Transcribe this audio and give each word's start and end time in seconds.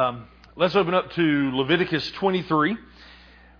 Um, 0.00 0.28
let's 0.56 0.74
open 0.76 0.94
up 0.94 1.12
to 1.12 1.50
Leviticus 1.54 2.10
23. 2.12 2.78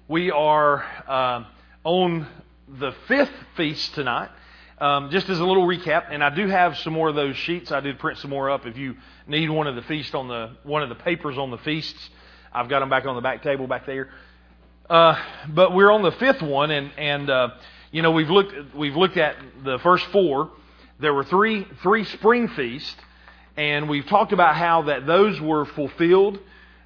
We 0.08 0.30
are 0.30 0.82
uh, 1.06 1.44
on 1.84 2.26
the 2.66 2.94
fifth 3.08 3.34
feast 3.58 3.94
tonight. 3.94 4.30
Um, 4.78 5.10
just 5.10 5.28
as 5.28 5.38
a 5.38 5.44
little 5.44 5.66
recap, 5.66 6.06
and 6.10 6.24
I 6.24 6.34
do 6.34 6.48
have 6.48 6.78
some 6.78 6.94
more 6.94 7.10
of 7.10 7.14
those 7.14 7.36
sheets. 7.36 7.70
I 7.70 7.80
did 7.80 7.98
print 7.98 8.16
some 8.20 8.30
more 8.30 8.48
up. 8.48 8.64
If 8.64 8.78
you 8.78 8.96
need 9.26 9.50
one 9.50 9.66
of 9.66 9.76
the 9.76 9.82
feast 9.82 10.14
on 10.14 10.28
the 10.28 10.52
one 10.62 10.82
of 10.82 10.88
the 10.88 10.94
papers 10.94 11.36
on 11.36 11.50
the 11.50 11.58
feasts, 11.58 12.08
I've 12.54 12.70
got 12.70 12.80
them 12.80 12.88
back 12.88 13.04
on 13.04 13.16
the 13.16 13.20
back 13.20 13.42
table 13.42 13.66
back 13.66 13.84
there. 13.84 14.08
Uh, 14.88 15.22
but 15.46 15.74
we're 15.74 15.90
on 15.90 16.00
the 16.00 16.12
fifth 16.12 16.40
one, 16.40 16.70
and 16.70 16.90
and 16.96 17.28
uh, 17.28 17.48
you 17.92 18.00
know 18.00 18.12
we've 18.12 18.30
looked 18.30 18.74
we've 18.74 18.96
looked 18.96 19.18
at 19.18 19.36
the 19.62 19.78
first 19.80 20.06
four. 20.06 20.52
There 21.00 21.12
were 21.12 21.24
three 21.24 21.66
three 21.82 22.04
spring 22.04 22.48
feasts 22.48 22.96
and 23.56 23.88
we've 23.88 24.06
talked 24.06 24.32
about 24.32 24.56
how 24.56 24.82
that 24.82 25.06
those 25.06 25.40
were 25.40 25.64
fulfilled 25.64 26.38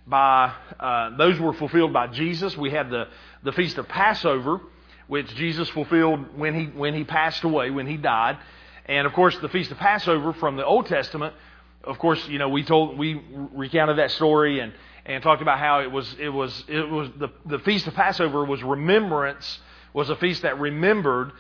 by 0.07 0.53
uh, 0.79 1.17
those 1.17 1.39
were 1.39 1.53
fulfilled 1.53 1.93
by 1.93 2.09
Jesus. 2.09 2.57
We 2.57 2.71
had 2.71 2.91
the 2.91 3.09
the 3.43 3.53
feast 3.53 3.79
of 3.79 3.89
Passover, 3.89 4.61
which 5.07 5.35
Jesus 5.35 5.69
fulfilled 5.71 6.39
when 6.39 6.55
he 6.55 6.67
when 6.67 6.95
he 6.95 7.05
passed 7.05 7.45
away, 7.45 7.71
when 7.71 7.87
he 7.87 7.97
died, 7.97 8.39
and 8.87 9.07
of 9.07 9.13
course 9.13 9.37
the 9.39 9.49
feast 9.49 9.71
of 9.71 9.79
Passover 9.79 10.33
from 10.33 10.57
the 10.57 10.65
Old 10.65 10.87
Testament. 10.87 11.35
Of 11.83 11.99
course, 11.99 12.27
you 12.29 12.39
know 12.39 12.49
we 12.49 12.65
told 12.65 12.99
we 12.99 13.21
recounted 13.53 13.99
that 13.99 14.11
story 14.13 14.61
and 14.61 14.73
and 15.07 15.23
talked 15.23 15.43
about 15.43 15.59
how 15.59 15.81
it 15.81 15.91
was 15.91 16.15
it 16.19 16.31
was 16.31 16.65
it 16.69 16.89
was 16.89 17.09
the 17.19 17.29
the 17.47 17.59
feast 17.61 17.87
of 17.87 17.95
Passover 17.95 18.45
was 18.45 18.63
remembrance 18.63 19.61
was 19.93 20.11
a 20.11 20.17
feast 20.17 20.43
that 20.43 20.59
remembered 20.59 21.33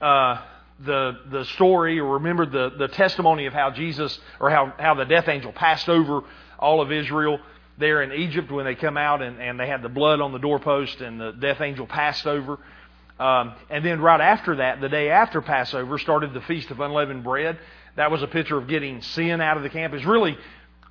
uh, 0.00 0.38
the, 0.80 1.18
the 1.30 1.44
story 1.44 2.00
or 2.00 2.14
remember 2.14 2.46
the, 2.46 2.70
the 2.76 2.88
testimony 2.88 3.46
of 3.46 3.52
how 3.52 3.70
Jesus 3.70 4.18
or 4.40 4.50
how, 4.50 4.72
how 4.78 4.94
the 4.94 5.04
death 5.04 5.28
angel 5.28 5.52
passed 5.52 5.88
over 5.88 6.22
all 6.58 6.80
of 6.80 6.90
Israel 6.90 7.38
there 7.78 8.02
in 8.02 8.12
Egypt 8.12 8.50
when 8.50 8.64
they 8.64 8.74
come 8.74 8.96
out 8.96 9.22
and, 9.22 9.40
and 9.40 9.58
they 9.58 9.66
had 9.66 9.82
the 9.82 9.88
blood 9.88 10.20
on 10.20 10.32
the 10.32 10.38
doorpost 10.38 11.00
and 11.00 11.20
the 11.20 11.32
death 11.32 11.60
angel 11.60 11.86
passed 11.86 12.26
over. 12.26 12.58
Um, 13.18 13.54
and 13.70 13.84
then 13.84 14.00
right 14.00 14.20
after 14.20 14.56
that, 14.56 14.80
the 14.80 14.88
day 14.88 15.10
after 15.10 15.40
Passover, 15.40 15.98
started 15.98 16.34
the 16.34 16.40
Feast 16.42 16.70
of 16.70 16.80
Unleavened 16.80 17.24
Bread. 17.24 17.58
That 17.96 18.10
was 18.10 18.22
a 18.22 18.26
picture 18.26 18.56
of 18.56 18.68
getting 18.68 19.02
sin 19.02 19.40
out 19.40 19.56
of 19.56 19.62
the 19.62 19.70
camp. 19.70 19.94
It's 19.94 20.04
really, 20.04 20.36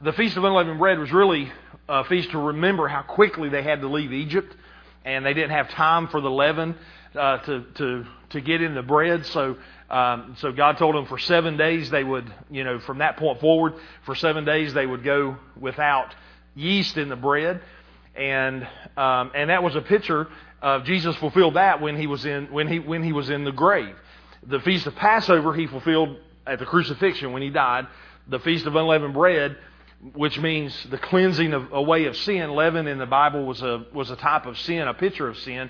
the 0.02 0.14
Feast 0.14 0.38
of 0.38 0.44
Unleavened 0.44 0.80
Bread 0.80 1.00
was 1.00 1.12
really 1.12 1.52
a 1.90 2.04
feast 2.06 2.32
to 2.32 2.38
remember 2.38 2.88
how 2.88 3.02
quickly 3.02 3.50
they 3.50 3.64
had 3.64 3.82
to 3.82 3.88
leave 3.88 4.14
Egypt 4.14 4.56
and 5.04 5.26
they 5.26 5.34
didn't 5.34 5.52
have 5.52 5.70
time 5.72 6.08
for 6.08 6.22
the 6.22 6.30
leaven 6.30 6.76
uh, 7.16 7.40
to, 7.40 7.66
to, 7.76 8.06
to 8.32 8.42
get 8.42 8.62
in 8.62 8.76
the 8.76 8.82
bread. 8.82 9.26
So 9.28 9.58
um, 9.92 10.38
so 10.40 10.54
God 10.54 10.78
told 10.78 10.96
them 10.96 11.06
for 11.06 11.20
seven 11.20 11.58
days 11.58 11.90
they 11.90 12.04
would, 12.04 12.34
you 12.50 12.64
know, 12.64 12.80
from 12.80 13.00
that 13.00 13.18
point 13.18 13.42
forward, 13.42 13.74
for 14.06 14.16
seven 14.16 14.46
days 14.46 14.74
they 14.74 14.86
would 14.86 15.04
go 15.04 15.36
without 15.60 16.16
yeast 16.56 16.98
in 16.98 17.10
the 17.10 17.18
bread, 17.18 17.62
and 18.16 18.66
um, 18.96 19.32
and 19.36 19.50
that 19.50 19.64
was 19.64 19.76
a 19.76 19.82
picture 19.82 20.28
of 20.62 20.86
Jesus 20.86 21.16
fulfilled 21.18 21.56
that 21.56 21.82
when 21.82 21.98
he 21.98 22.08
was 22.08 22.26
in 22.26 22.46
when 22.54 22.70
he 22.70 22.80
when 22.80 23.04
he 23.04 23.12
was 23.12 23.30
in 23.30 23.44
the 23.44 23.52
grave. 23.52 23.96
The 24.48 24.62
feast 24.62 24.88
of 24.88 24.96
Passover 24.96 25.54
he 25.54 25.68
fulfilled 25.68 26.18
at 26.48 26.60
the 26.60 26.66
crucifixion 26.66 27.34
when 27.34 27.42
he 27.42 27.50
died. 27.50 27.88
The 28.30 28.40
feast 28.40 28.66
of 28.66 28.76
unleavened 28.76 29.14
bread, 29.14 29.58
which 30.14 30.40
means 30.40 30.88
the 30.90 30.98
cleansing 30.98 31.52
of 31.52 31.74
away 31.74 32.06
of 32.06 32.16
sin. 32.16 32.52
Leaven 32.52 32.88
in 32.88 32.98
the 32.98 33.06
Bible 33.06 33.46
was 33.46 33.62
a 33.62 33.86
was 33.94 34.10
a 34.10 34.16
type 34.16 34.46
of 34.46 34.58
sin, 34.58 34.88
a 34.88 34.94
picture 34.94 35.28
of 35.28 35.38
sin. 35.38 35.70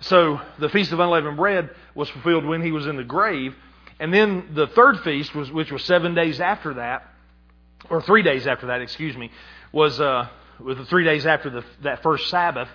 So 0.00 0.40
the 0.58 0.68
Feast 0.68 0.92
of 0.92 1.00
Unleavened 1.00 1.36
Bread 1.36 1.70
was 1.94 2.08
fulfilled 2.08 2.44
when 2.44 2.62
he 2.62 2.72
was 2.72 2.86
in 2.86 2.96
the 2.96 3.04
grave. 3.04 3.54
And 3.98 4.12
then 4.14 4.50
the 4.54 4.66
third 4.66 5.00
feast, 5.00 5.34
was, 5.34 5.50
which 5.50 5.70
was 5.70 5.84
seven 5.84 6.14
days 6.14 6.40
after 6.40 6.74
that, 6.74 7.06
or 7.90 8.00
three 8.00 8.22
days 8.22 8.46
after 8.46 8.68
that, 8.68 8.80
excuse 8.80 9.16
me, 9.16 9.30
was, 9.72 10.00
uh, 10.00 10.28
was 10.58 10.78
the 10.78 10.86
three 10.86 11.04
days 11.04 11.26
after 11.26 11.50
the, 11.50 11.64
that 11.82 12.02
first 12.02 12.28
Sabbath, 12.28 12.68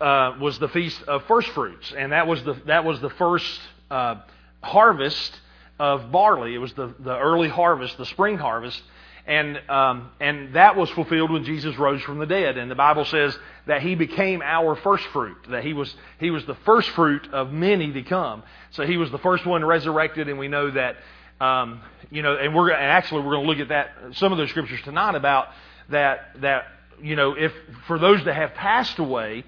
uh, 0.00 0.36
was 0.40 0.58
the 0.58 0.68
Feast 0.68 1.02
of 1.02 1.24
First 1.24 1.48
Fruits. 1.48 1.92
And 1.96 2.12
that 2.12 2.26
was 2.26 2.42
the, 2.42 2.54
that 2.66 2.84
was 2.84 3.00
the 3.00 3.10
first 3.10 3.60
uh, 3.90 4.16
harvest 4.62 5.38
of 5.78 6.10
barley. 6.10 6.54
It 6.54 6.58
was 6.58 6.72
the, 6.72 6.94
the 6.98 7.16
early 7.18 7.48
harvest, 7.48 7.98
the 7.98 8.06
spring 8.06 8.38
harvest. 8.38 8.82
And, 9.26 9.60
um, 9.68 10.10
and 10.20 10.54
that 10.54 10.76
was 10.76 10.88
fulfilled 10.90 11.32
when 11.32 11.44
Jesus 11.44 11.76
rose 11.76 12.00
from 12.02 12.18
the 12.18 12.26
dead. 12.26 12.56
And 12.56 12.70
the 12.70 12.76
Bible 12.76 13.04
says 13.04 13.36
that 13.66 13.82
he 13.82 13.94
became 13.94 14.42
our 14.42 14.76
first 14.76 15.04
fruit, 15.06 15.36
that 15.50 15.64
he 15.64 15.72
was, 15.72 15.94
he 16.18 16.30
was 16.30 16.44
the 16.46 16.54
first 16.64 16.88
fruit 16.90 17.28
of 17.32 17.52
many 17.52 17.92
to 17.92 18.02
come. 18.02 18.42
So 18.70 18.86
he 18.86 18.96
was 18.96 19.10
the 19.10 19.18
first 19.18 19.44
one 19.44 19.64
resurrected, 19.64 20.28
and 20.28 20.38
we 20.38 20.48
know 20.48 20.70
that, 20.70 20.96
um, 21.40 21.80
you 22.10 22.22
know, 22.22 22.36
and 22.36 22.54
we're 22.54 22.70
and 22.70 22.84
actually 22.84 23.22
we're 23.22 23.34
going 23.34 23.46
to 23.46 23.50
look 23.50 23.60
at 23.60 23.68
that, 23.68 24.16
some 24.16 24.32
of 24.32 24.38
those 24.38 24.50
scriptures 24.50 24.80
tonight 24.84 25.16
about 25.16 25.48
that, 25.90 26.40
that, 26.40 26.66
you 27.02 27.16
know, 27.16 27.32
if 27.32 27.52
for 27.86 27.98
those 27.98 28.24
that 28.24 28.34
have 28.34 28.54
passed 28.54 28.98
away, 28.98 29.44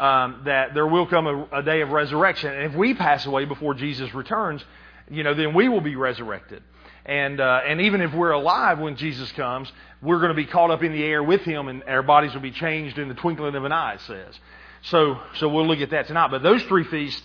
um, 0.00 0.42
that 0.46 0.74
there 0.74 0.86
will 0.86 1.06
come 1.06 1.26
a, 1.26 1.48
a 1.52 1.62
day 1.62 1.82
of 1.82 1.90
resurrection. 1.90 2.52
And 2.52 2.72
if 2.72 2.74
we 2.74 2.94
pass 2.94 3.26
away 3.26 3.44
before 3.44 3.74
Jesus 3.74 4.12
returns, 4.14 4.64
you 5.10 5.22
know, 5.22 5.34
then 5.34 5.54
we 5.54 5.68
will 5.68 5.80
be 5.80 5.94
resurrected. 5.94 6.62
And, 7.04 7.40
uh, 7.40 7.60
and 7.66 7.80
even 7.80 8.00
if 8.00 8.14
we're 8.14 8.30
alive 8.30 8.78
when 8.78 8.96
Jesus 8.96 9.30
comes, 9.32 9.70
we're 10.00 10.18
going 10.18 10.30
to 10.30 10.34
be 10.34 10.46
caught 10.46 10.70
up 10.70 10.82
in 10.82 10.92
the 10.92 11.02
air 11.02 11.22
with 11.22 11.42
him 11.42 11.68
and 11.68 11.82
our 11.84 12.02
bodies 12.02 12.32
will 12.34 12.40
be 12.40 12.52
changed 12.52 12.98
in 12.98 13.08
the 13.08 13.14
twinkling 13.14 13.54
of 13.54 13.64
an 13.64 13.72
eye, 13.72 13.94
it 13.94 14.00
says. 14.02 14.38
So, 14.82 15.20
so 15.36 15.48
we'll 15.48 15.66
look 15.66 15.80
at 15.80 15.90
that 15.90 16.06
tonight. 16.06 16.30
But 16.30 16.42
those 16.42 16.62
three 16.64 16.84
feasts, 16.84 17.22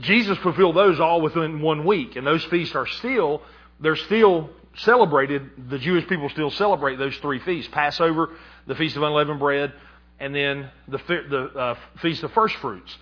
Jesus 0.00 0.36
fulfilled 0.38 0.76
those 0.76 1.00
all 1.00 1.20
within 1.20 1.60
one 1.60 1.84
week. 1.84 2.16
And 2.16 2.26
those 2.26 2.44
feasts 2.44 2.74
are 2.74 2.86
still, 2.86 3.42
they're 3.80 3.96
still 3.96 4.50
celebrated. 4.76 5.50
The 5.70 5.78
Jewish 5.78 6.06
people 6.06 6.28
still 6.28 6.50
celebrate 6.50 6.96
those 6.96 7.16
three 7.18 7.38
feasts. 7.40 7.70
Passover, 7.72 8.30
the 8.66 8.74
Feast 8.74 8.96
of 8.96 9.02
Unleavened 9.02 9.38
Bread, 9.38 9.72
and 10.18 10.34
then 10.34 10.70
the, 10.88 10.98
the 11.06 11.58
uh, 11.58 11.74
Feast 12.00 12.22
of 12.22 12.32
First 12.32 12.56
Fruits. 12.56 12.96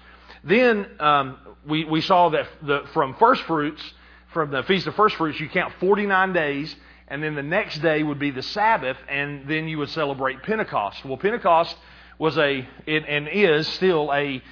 Then 0.44 0.86
um, 0.98 1.38
we, 1.66 1.84
we 1.84 2.00
saw 2.00 2.30
that 2.30 2.48
the, 2.62 2.82
from 2.92 3.14
first 3.14 3.42
fruits, 3.44 3.82
from 4.32 4.50
the 4.50 4.62
Feast 4.62 4.86
of 4.86 4.94
First 4.94 5.16
Fruits, 5.16 5.38
you 5.40 5.48
count 5.48 5.74
49 5.80 6.32
days, 6.32 6.74
and 7.08 7.22
then 7.22 7.34
the 7.34 7.42
next 7.42 7.78
day 7.78 8.02
would 8.02 8.18
be 8.18 8.30
the 8.30 8.42
Sabbath, 8.42 8.96
and 9.08 9.48
then 9.48 9.68
you 9.68 9.78
would 9.78 9.90
celebrate 9.90 10.42
Pentecost. 10.42 11.04
Well, 11.04 11.16
Pentecost 11.16 11.76
was 12.18 12.38
a, 12.38 12.66
it, 12.86 13.04
and 13.06 13.28
is 13.28 13.66
still 13.68 14.12
a 14.12 14.42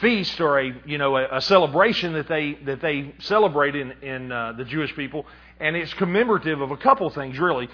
feast 0.00 0.40
or 0.40 0.60
a, 0.60 0.72
you 0.84 0.98
know, 0.98 1.16
a, 1.16 1.38
a 1.38 1.40
celebration 1.40 2.12
that 2.12 2.28
they, 2.28 2.54
that 2.64 2.80
they 2.80 3.14
celebrate 3.20 3.74
in, 3.74 3.92
in 4.02 4.30
uh, 4.30 4.52
the 4.52 4.64
Jewish 4.64 4.94
people, 4.94 5.26
and 5.58 5.74
it's 5.74 5.92
commemorative 5.94 6.60
of 6.60 6.70
a 6.70 6.76
couple 6.76 7.08
things, 7.10 7.38
really. 7.38 7.68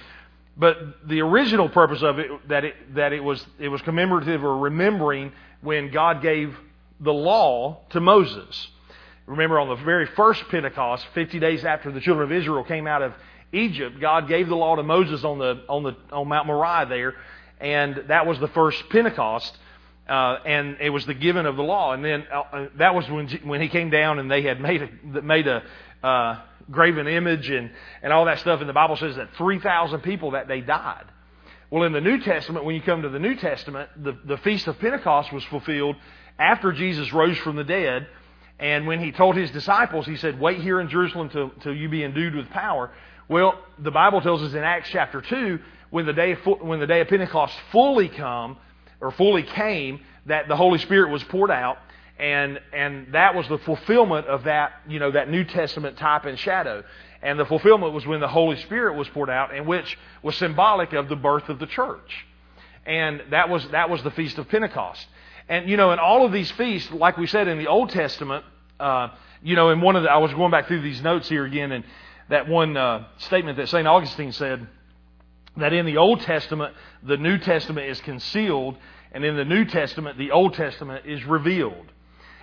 But 0.56 1.08
the 1.08 1.20
original 1.20 1.68
purpose 1.68 2.02
of 2.02 2.18
it, 2.18 2.48
that 2.48 2.64
it, 2.64 2.94
that 2.94 3.12
it 3.12 3.24
was, 3.24 3.44
it 3.58 3.68
was 3.68 3.80
commemorative 3.82 4.44
or 4.44 4.58
remembering 4.58 5.32
when 5.60 5.91
God 5.91 6.22
gave 6.22 6.56
the 7.00 7.12
law 7.12 7.80
to 7.91 8.00
Moses. 8.00 8.68
Remember, 9.32 9.59
on 9.59 9.70
the 9.70 9.82
very 9.82 10.04
first 10.04 10.47
Pentecost, 10.50 11.06
50 11.15 11.41
days 11.41 11.65
after 11.65 11.91
the 11.91 12.00
children 12.00 12.31
of 12.31 12.37
Israel 12.37 12.65
came 12.65 12.87
out 12.87 13.00
of 13.00 13.15
Egypt, 13.50 13.98
God 13.98 14.28
gave 14.28 14.47
the 14.47 14.54
law 14.54 14.76
to 14.76 14.82
Moses 14.82 15.25
on, 15.25 15.38
the, 15.38 15.65
on, 15.70 15.82
the, 15.84 15.97
on 16.10 16.28
Mount 16.28 16.47
Moriah 16.47 16.87
there, 16.87 17.15
and 17.59 18.04
that 18.09 18.26
was 18.26 18.38
the 18.41 18.48
first 18.48 18.82
Pentecost. 18.91 19.56
Uh, 20.06 20.37
and 20.44 20.76
it 20.81 20.91
was 20.91 21.06
the 21.06 21.15
giving 21.15 21.47
of 21.47 21.56
the 21.56 21.62
law, 21.62 21.92
and 21.94 22.04
then 22.04 22.26
uh, 22.31 22.66
that 22.76 22.94
was 22.94 23.09
when 23.09 23.28
when 23.44 23.60
he 23.60 23.69
came 23.69 23.88
down 23.88 24.19
and 24.19 24.28
they 24.28 24.42
had 24.42 24.60
made 24.60 24.82
a 24.82 25.22
made 25.22 25.47
a 25.47 25.62
uh, 26.03 26.41
graven 26.72 27.06
image 27.06 27.48
and 27.48 27.71
and 28.03 28.12
all 28.12 28.25
that 28.25 28.41
stuff. 28.41 28.59
And 28.59 28.69
the 28.69 28.75
Bible 28.75 28.97
says 28.97 29.15
that 29.15 29.28
three 29.38 29.60
thousand 29.60 30.00
people 30.00 30.32
that 30.32 30.48
day 30.48 30.60
died. 30.60 31.04
Well, 31.71 31.84
in 31.84 31.92
the 31.92 32.00
New 32.00 32.19
Testament, 32.19 32.65
when 32.65 32.75
you 32.75 32.82
come 32.82 33.03
to 33.03 33.10
the 33.10 33.21
New 33.21 33.37
Testament, 33.37 33.91
the 33.97 34.19
the 34.25 34.38
feast 34.38 34.66
of 34.66 34.76
Pentecost 34.81 35.32
was 35.32 35.44
fulfilled 35.44 35.94
after 36.37 36.72
Jesus 36.72 37.12
rose 37.12 37.38
from 37.38 37.54
the 37.54 37.65
dead 37.65 38.09
and 38.62 38.86
when 38.86 39.00
he 39.00 39.10
told 39.10 39.34
his 39.34 39.50
disciples, 39.50 40.06
he 40.06 40.14
said, 40.16 40.38
Wait 40.38 40.60
here 40.60 40.80
in 40.80 40.88
Jerusalem 40.88 41.28
till, 41.30 41.50
till 41.62 41.74
you 41.74 41.88
be 41.88 42.04
endued 42.04 42.36
with 42.36 42.48
power. 42.50 42.92
Well, 43.28 43.58
the 43.76 43.90
Bible 43.90 44.20
tells 44.20 44.40
us 44.40 44.54
in 44.54 44.60
Acts 44.62 44.88
chapter 44.88 45.20
2, 45.20 45.58
when 45.90 46.06
the 46.06 46.12
day 46.12 46.30
of, 46.30 46.38
when 46.60 46.78
the 46.78 46.86
day 46.86 47.00
of 47.00 47.08
Pentecost 47.08 47.52
fully 47.72 48.08
come, 48.08 48.56
or 49.00 49.10
fully 49.10 49.42
came, 49.42 49.98
that 50.26 50.47
the 50.47 50.54
Holy 50.54 50.78
Spirit 50.78 51.10
was 51.10 51.24
poured 51.24 51.50
out, 51.50 51.78
and, 52.20 52.60
and 52.72 53.12
that 53.14 53.34
was 53.34 53.48
the 53.48 53.59
fulfillment 53.59 54.28
of 54.28 54.44
that, 54.44 54.74
you 54.88 55.00
know, 55.00 55.10
that 55.10 55.28
New 55.28 55.42
Testament 55.42 55.98
type 55.98 56.24
and 56.24 56.38
shadow. 56.38 56.84
And 57.20 57.41
the 57.41 57.47
fulfillment 57.47 57.92
was 57.92 58.06
when 58.06 58.20
the 58.20 58.28
Holy 58.28 58.58
Spirit 58.58 58.94
was 58.94 59.08
poured 59.08 59.28
out, 59.28 59.53
and 59.53 59.66
which 59.66 59.98
was 60.22 60.36
symbolic 60.36 60.92
of 60.92 61.08
the 61.08 61.16
birth 61.16 61.48
of 61.48 61.58
the 61.58 61.66
church. 61.66 62.26
And 62.86 63.24
that 63.30 63.48
was, 63.48 63.68
that 63.70 63.91
was 63.91 64.04
the 64.04 64.12
Feast 64.12 64.38
of 64.38 64.48
Pentecost. 64.48 65.04
And, 65.48 65.68
you 65.68 65.76
know, 65.76 65.91
in 65.91 65.98
all 65.98 66.24
of 66.24 66.30
these 66.30 66.50
feasts, 66.53 66.92
like 66.92 67.16
we 67.16 67.26
said 67.26 67.48
in 67.48 67.58
the 67.58 67.66
Old 67.66 67.91
Testament, 67.91 68.44
uh, 68.82 69.14
you 69.42 69.56
know, 69.56 69.70
in 69.70 69.80
one 69.80 69.96
of 69.96 70.02
the, 70.02 70.10
I 70.10 70.18
was 70.18 70.32
going 70.34 70.50
back 70.50 70.66
through 70.66 70.82
these 70.82 71.02
notes 71.02 71.28
here 71.28 71.44
again, 71.44 71.72
and 71.72 71.84
that 72.28 72.48
one 72.48 72.76
uh, 72.76 73.06
statement 73.18 73.56
that 73.58 73.68
St. 73.68 73.86
Augustine 73.86 74.32
said 74.32 74.66
that 75.56 75.72
in 75.72 75.86
the 75.86 75.98
Old 75.98 76.20
Testament, 76.20 76.74
the 77.02 77.16
New 77.16 77.38
Testament 77.38 77.88
is 77.88 78.00
concealed, 78.00 78.76
and 79.12 79.24
in 79.24 79.36
the 79.36 79.44
New 79.44 79.64
Testament, 79.64 80.18
the 80.18 80.30
Old 80.30 80.54
Testament 80.54 81.06
is 81.06 81.24
revealed. 81.24 81.86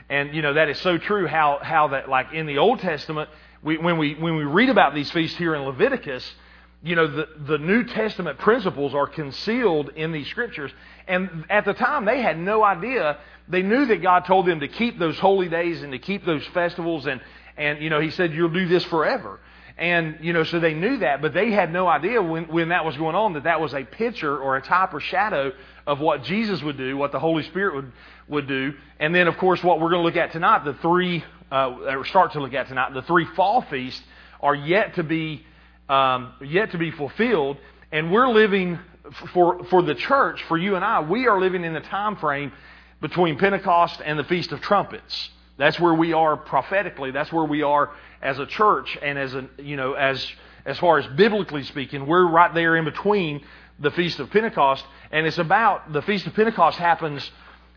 And, 0.10 0.34
you 0.34 0.42
know, 0.42 0.54
that 0.54 0.70
is 0.70 0.80
so 0.80 0.98
true 0.98 1.28
how, 1.28 1.60
how 1.62 1.90
that, 1.90 2.10
like 2.10 2.34
in 2.34 2.46
the 2.46 2.58
Old 2.58 2.80
Testament, 2.80 3.30
we, 3.62 3.78
when, 3.78 3.98
we, 3.98 4.16
when 4.16 4.36
we 4.36 4.44
read 4.44 4.70
about 4.70 4.96
these 4.96 5.12
feasts 5.12 5.38
here 5.38 5.56
in 5.56 5.62
Leviticus, 5.64 6.34
you 6.82 6.96
know, 6.96 7.08
the, 7.08 7.28
the 7.46 7.58
New 7.58 7.84
Testament 7.84 8.40
principles 8.40 8.94
are 8.96 9.08
concealed 9.08 9.90
in 9.96 10.12
these 10.12 10.28
scriptures. 10.28 10.72
And 11.10 11.46
at 11.50 11.66
the 11.66 11.74
time, 11.74 12.06
they 12.06 12.22
had 12.22 12.40
no 12.40 12.64
idea. 12.64 13.18
They 13.50 13.64
knew 13.64 13.86
that 13.88 14.02
God 14.02 14.26
told 14.26 14.46
them 14.46 14.62
to 14.62 14.68
keep 14.68 14.98
those 14.98 15.20
holy 15.20 15.50
days 15.50 15.82
and 15.82 15.92
to 15.92 16.00
keep 16.00 16.26
those 16.26 16.46
festivals. 16.54 17.08
And, 17.08 17.20
and 17.58 17.82
you 17.82 17.90
know, 17.90 18.00
He 18.00 18.12
said, 18.12 18.34
You'll 18.34 18.50
do 18.50 18.68
this 18.68 18.86
forever. 18.86 19.40
And, 19.78 20.18
you 20.22 20.34
know, 20.34 20.44
so 20.44 20.60
they 20.60 20.74
knew 20.74 20.98
that, 20.98 21.22
but 21.22 21.34
they 21.34 21.52
had 21.52 21.72
no 21.72 21.88
idea 21.88 22.22
when, 22.22 22.50
when 22.50 22.70
that 22.70 22.84
was 22.84 22.98
going 22.98 23.16
on 23.16 23.34
that 23.34 23.46
that 23.46 23.62
was 23.62 23.74
a 23.74 23.86
picture 23.86 24.38
or 24.38 24.58
a 24.58 24.62
type 24.62 24.94
or 24.94 25.00
shadow 25.00 25.54
of 25.88 26.02
what 26.02 26.24
Jesus 26.24 26.62
would 26.62 26.78
do, 26.78 26.98
what 26.98 27.14
the 27.14 27.20
Holy 27.20 27.44
Spirit 27.44 27.76
would, 27.76 27.92
would 28.28 28.48
do. 28.48 28.74
And 29.00 29.16
then, 29.16 29.30
of 29.30 29.38
course, 29.38 29.64
what 29.64 29.80
we're 29.80 29.90
going 29.90 30.02
to 30.02 30.06
look 30.06 30.18
at 30.18 30.34
tonight, 30.34 30.66
the 30.66 30.74
three, 30.82 31.24
uh, 31.50 31.78
or 31.88 32.06
start 32.06 32.34
to 32.34 32.42
look 32.42 32.54
at 32.54 32.68
tonight, 32.68 32.94
the 32.94 33.04
three 33.04 33.26
fall 33.38 33.62
feasts 33.62 34.04
are 34.42 34.54
yet 34.54 34.96
to 34.96 35.04
be 35.04 35.46
um, 35.90 36.34
yet 36.42 36.72
to 36.72 36.78
be 36.78 36.92
fulfilled, 36.92 37.58
and 37.92 38.12
we're 38.12 38.30
living 38.30 38.78
for 39.34 39.64
for 39.66 39.82
the 39.82 39.96
church, 39.96 40.44
for 40.44 40.58
you 40.58 40.76
and 40.76 40.84
I. 40.84 41.02
We 41.02 41.28
are 41.28 41.40
living 41.40 41.64
in 41.64 41.74
the 41.74 41.82
time 41.82 42.16
frame 42.18 42.52
between 43.02 43.38
Pentecost 43.38 44.02
and 44.04 44.20
the 44.20 44.24
Feast 44.24 44.52
of 44.52 44.62
Trumpets. 44.62 45.30
That's 45.58 45.80
where 45.80 45.94
we 45.94 46.14
are 46.14 46.38
prophetically. 46.38 47.12
That's 47.12 47.32
where 47.32 47.46
we 47.46 47.64
are 47.64 47.92
as 48.22 48.40
a 48.40 48.46
church, 48.46 48.98
and 49.02 49.18
as 49.18 49.36
a 49.36 49.50
you 49.58 49.76
know 49.76 49.94
as 49.94 50.26
as 50.66 50.78
far 50.78 51.00
as 51.00 51.08
biblically 51.16 51.64
speaking, 51.64 52.06
we're 52.06 52.28
right 52.28 52.54
there 52.54 52.76
in 52.76 52.86
between 52.86 53.44
the 53.80 53.92
Feast 53.92 54.20
of 54.20 54.30
Pentecost, 54.30 54.84
and 55.12 55.26
it's 55.26 55.38
about 55.38 55.92
the 55.94 56.02
Feast 56.02 56.28
of 56.28 56.34
Pentecost 56.34 56.78
happens. 56.78 57.30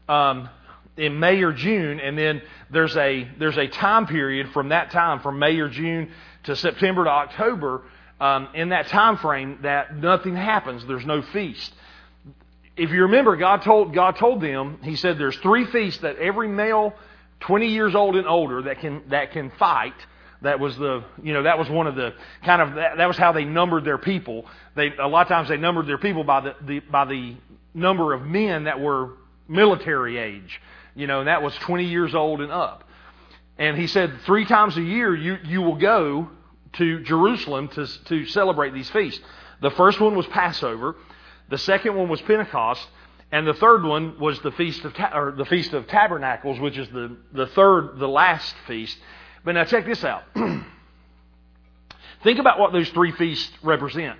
Um, 0.08 0.48
in 0.96 1.18
May 1.18 1.42
or 1.42 1.52
June, 1.52 2.00
and 2.00 2.18
then 2.18 2.42
there's 2.70 2.96
a 2.96 3.26
there's 3.38 3.56
a 3.56 3.66
time 3.66 4.06
period 4.06 4.50
from 4.52 4.68
that 4.68 4.90
time, 4.90 5.20
from 5.20 5.38
May 5.38 5.58
or 5.58 5.68
June 5.68 6.10
to 6.44 6.54
September 6.56 7.04
to 7.04 7.10
October, 7.10 7.82
um, 8.22 8.48
in 8.54 8.68
that 8.68 8.86
time 8.86 9.16
frame 9.16 9.58
that 9.62 9.96
nothing 9.96 10.36
happens. 10.36 10.86
There's 10.86 11.04
no 11.04 11.22
feast. 11.22 11.74
If 12.76 12.90
you 12.90 13.02
remember, 13.02 13.36
God 13.36 13.62
told 13.62 13.92
God 13.92 14.16
told 14.16 14.40
them. 14.40 14.78
He 14.84 14.94
said 14.94 15.18
there's 15.18 15.36
three 15.38 15.66
feasts 15.66 16.02
that 16.02 16.16
every 16.18 16.46
male, 16.46 16.94
20 17.40 17.66
years 17.66 17.96
old 17.96 18.14
and 18.14 18.28
older, 18.28 18.62
that 18.62 18.78
can 18.78 19.02
that 19.08 19.32
can 19.32 19.50
fight. 19.58 19.94
That 20.42 20.60
was 20.60 20.78
the 20.78 21.02
you 21.20 21.32
know 21.32 21.42
that 21.42 21.58
was 21.58 21.68
one 21.68 21.88
of 21.88 21.96
the 21.96 22.14
kind 22.44 22.62
of 22.62 22.76
that, 22.76 22.98
that 22.98 23.06
was 23.06 23.16
how 23.16 23.32
they 23.32 23.44
numbered 23.44 23.84
their 23.84 23.98
people. 23.98 24.46
They 24.76 24.96
a 24.96 25.08
lot 25.08 25.22
of 25.22 25.28
times 25.28 25.48
they 25.48 25.56
numbered 25.56 25.88
their 25.88 25.98
people 25.98 26.22
by 26.22 26.42
the, 26.42 26.54
the 26.64 26.78
by 26.78 27.04
the 27.06 27.34
number 27.74 28.12
of 28.12 28.22
men 28.22 28.64
that 28.64 28.78
were 28.78 29.14
military 29.48 30.18
age. 30.18 30.60
You 30.94 31.08
know, 31.08 31.18
and 31.18 31.28
that 31.28 31.42
was 31.42 31.56
20 31.56 31.86
years 31.86 32.14
old 32.14 32.40
and 32.40 32.52
up. 32.52 32.84
And 33.58 33.76
he 33.76 33.88
said 33.88 34.20
three 34.24 34.44
times 34.44 34.76
a 34.76 34.82
year 34.82 35.12
you 35.12 35.38
you 35.42 35.60
will 35.60 35.76
go 35.76 36.30
to 36.74 37.00
Jerusalem 37.00 37.68
to, 37.68 37.86
to 37.86 38.26
celebrate 38.26 38.72
these 38.74 38.90
feasts. 38.90 39.20
The 39.60 39.70
first 39.70 40.00
one 40.00 40.16
was 40.16 40.26
Passover, 40.26 40.96
the 41.48 41.58
second 41.58 41.94
one 41.94 42.08
was 42.08 42.20
Pentecost, 42.22 42.86
and 43.30 43.46
the 43.46 43.54
third 43.54 43.84
one 43.84 44.18
was 44.18 44.38
the 44.40 44.52
feast 44.52 44.84
of 44.84 44.94
or 45.12 45.32
the 45.36 45.44
feast 45.46 45.72
of 45.72 45.86
tabernacles, 45.86 46.60
which 46.60 46.76
is 46.76 46.88
the, 46.90 47.16
the 47.32 47.46
third, 47.46 47.98
the 47.98 48.08
last 48.08 48.54
feast. 48.66 48.98
But 49.44 49.52
now 49.52 49.64
check 49.64 49.86
this 49.86 50.04
out. 50.04 50.22
Think 52.22 52.38
about 52.38 52.58
what 52.58 52.72
those 52.72 52.88
three 52.90 53.12
feasts 53.12 53.50
represent. 53.62 54.18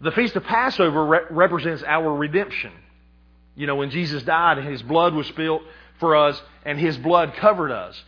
The 0.00 0.10
feast 0.10 0.36
of 0.36 0.44
Passover 0.44 1.04
re- 1.04 1.20
represents 1.30 1.82
our 1.82 2.14
redemption. 2.14 2.72
You 3.54 3.66
know, 3.66 3.76
when 3.76 3.90
Jesus 3.90 4.22
died 4.22 4.58
and 4.58 4.68
his 4.68 4.82
blood 4.82 5.14
was 5.14 5.26
spilled 5.26 5.62
for 5.98 6.16
us, 6.16 6.40
and 6.64 6.78
his 6.78 6.98
blood 6.98 7.34
covered 7.36 7.70
us. 7.70 8.02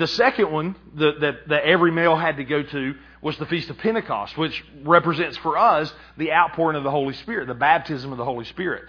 The 0.00 0.06
second 0.06 0.50
one 0.50 0.76
that, 0.94 1.44
that, 1.48 1.62
every 1.62 1.90
male 1.90 2.16
had 2.16 2.38
to 2.38 2.44
go 2.44 2.62
to 2.62 2.94
was 3.20 3.36
the 3.36 3.44
Feast 3.44 3.68
of 3.68 3.76
Pentecost, 3.76 4.34
which 4.38 4.64
represents 4.82 5.36
for 5.36 5.58
us 5.58 5.92
the 6.16 6.32
outpouring 6.32 6.78
of 6.78 6.84
the 6.84 6.90
Holy 6.90 7.12
Spirit, 7.12 7.48
the 7.48 7.52
baptism 7.52 8.10
of 8.10 8.16
the 8.16 8.24
Holy 8.24 8.46
Spirit. 8.46 8.84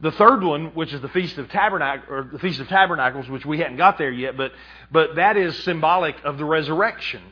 The 0.00 0.10
third 0.10 0.42
one, 0.42 0.74
which 0.74 0.92
is 0.92 1.00
the 1.00 1.08
Feast 1.08 1.38
of 1.38 1.48
Tabernacle 1.50 2.12
or 2.12 2.28
the 2.32 2.40
Feast 2.40 2.58
of 2.58 2.66
Tabernacles, 2.66 3.28
which 3.28 3.46
we 3.46 3.58
hadn't 3.58 3.76
got 3.76 3.96
there 3.96 4.10
yet, 4.10 4.36
but 4.36 4.50
but 4.90 5.14
that 5.14 5.36
is 5.36 5.56
symbolic 5.62 6.16
of 6.24 6.36
the 6.36 6.44
resurrection. 6.44 7.22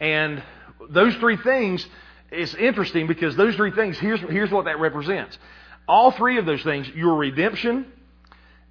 And 0.00 0.42
those 0.90 1.14
three 1.18 1.36
things 1.36 1.86
is 2.32 2.52
interesting 2.56 3.06
because 3.06 3.36
those 3.36 3.54
three 3.54 3.70
things, 3.70 3.96
here's 3.96 4.18
here's 4.22 4.50
what 4.50 4.64
that 4.64 4.80
represents. 4.80 5.38
All 5.86 6.10
three 6.10 6.38
of 6.38 6.46
those 6.46 6.64
things, 6.64 6.88
your 6.88 7.14
redemption, 7.14 7.86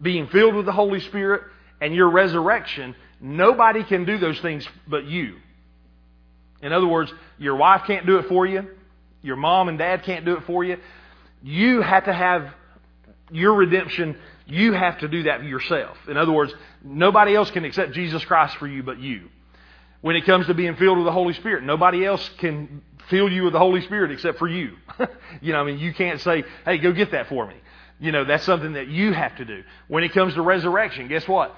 being 0.01 0.27
filled 0.27 0.55
with 0.55 0.65
the 0.65 0.73
Holy 0.73 0.99
Spirit, 0.99 1.43
and 1.79 1.95
your 1.95 2.09
resurrection, 2.09 2.93
nobody 3.19 3.83
can 3.83 4.05
do 4.05 4.17
those 4.17 4.39
things 4.41 4.67
but 4.87 5.05
you. 5.05 5.37
In 6.61 6.73
other 6.73 6.87
words, 6.87 7.13
your 7.37 7.55
wife 7.55 7.83
can't 7.85 8.05
do 8.05 8.17
it 8.17 8.27
for 8.27 8.45
you. 8.45 8.67
Your 9.21 9.35
mom 9.35 9.69
and 9.69 9.77
dad 9.77 10.03
can't 10.03 10.25
do 10.25 10.37
it 10.37 10.43
for 10.45 10.63
you. 10.63 10.77
You 11.43 11.81
have 11.81 12.05
to 12.05 12.13
have 12.13 12.53
your 13.31 13.53
redemption. 13.55 14.17
You 14.45 14.73
have 14.73 14.99
to 14.99 15.07
do 15.07 15.23
that 15.23 15.43
yourself. 15.43 15.97
In 16.07 16.17
other 16.17 16.31
words, 16.31 16.53
nobody 16.83 17.35
else 17.35 17.51
can 17.51 17.65
accept 17.65 17.91
Jesus 17.91 18.23
Christ 18.25 18.57
for 18.57 18.67
you 18.67 18.83
but 18.83 18.99
you. 18.99 19.29
When 20.01 20.15
it 20.15 20.25
comes 20.25 20.47
to 20.47 20.53
being 20.53 20.75
filled 20.75 20.97
with 20.97 21.05
the 21.05 21.11
Holy 21.11 21.33
Spirit, 21.33 21.63
nobody 21.63 22.05
else 22.05 22.29
can 22.37 22.83
fill 23.09 23.29
you 23.29 23.43
with 23.43 23.53
the 23.53 23.59
Holy 23.59 23.81
Spirit 23.81 24.11
except 24.11 24.37
for 24.37 24.47
you. 24.47 24.75
you 25.41 25.53
know, 25.53 25.59
I 25.59 25.63
mean, 25.63 25.79
you 25.79 25.93
can't 25.93 26.21
say, 26.21 26.43
hey, 26.63 26.77
go 26.77 26.91
get 26.91 27.11
that 27.11 27.27
for 27.27 27.47
me. 27.47 27.55
You 27.99 28.11
know, 28.11 28.25
that's 28.25 28.43
something 28.43 28.73
that 28.73 28.87
you 28.87 29.13
have 29.13 29.35
to 29.37 29.45
do. 29.45 29.63
When 29.87 30.03
it 30.03 30.13
comes 30.13 30.33
to 30.35 30.41
resurrection, 30.41 31.07
guess 31.07 31.27
what? 31.27 31.55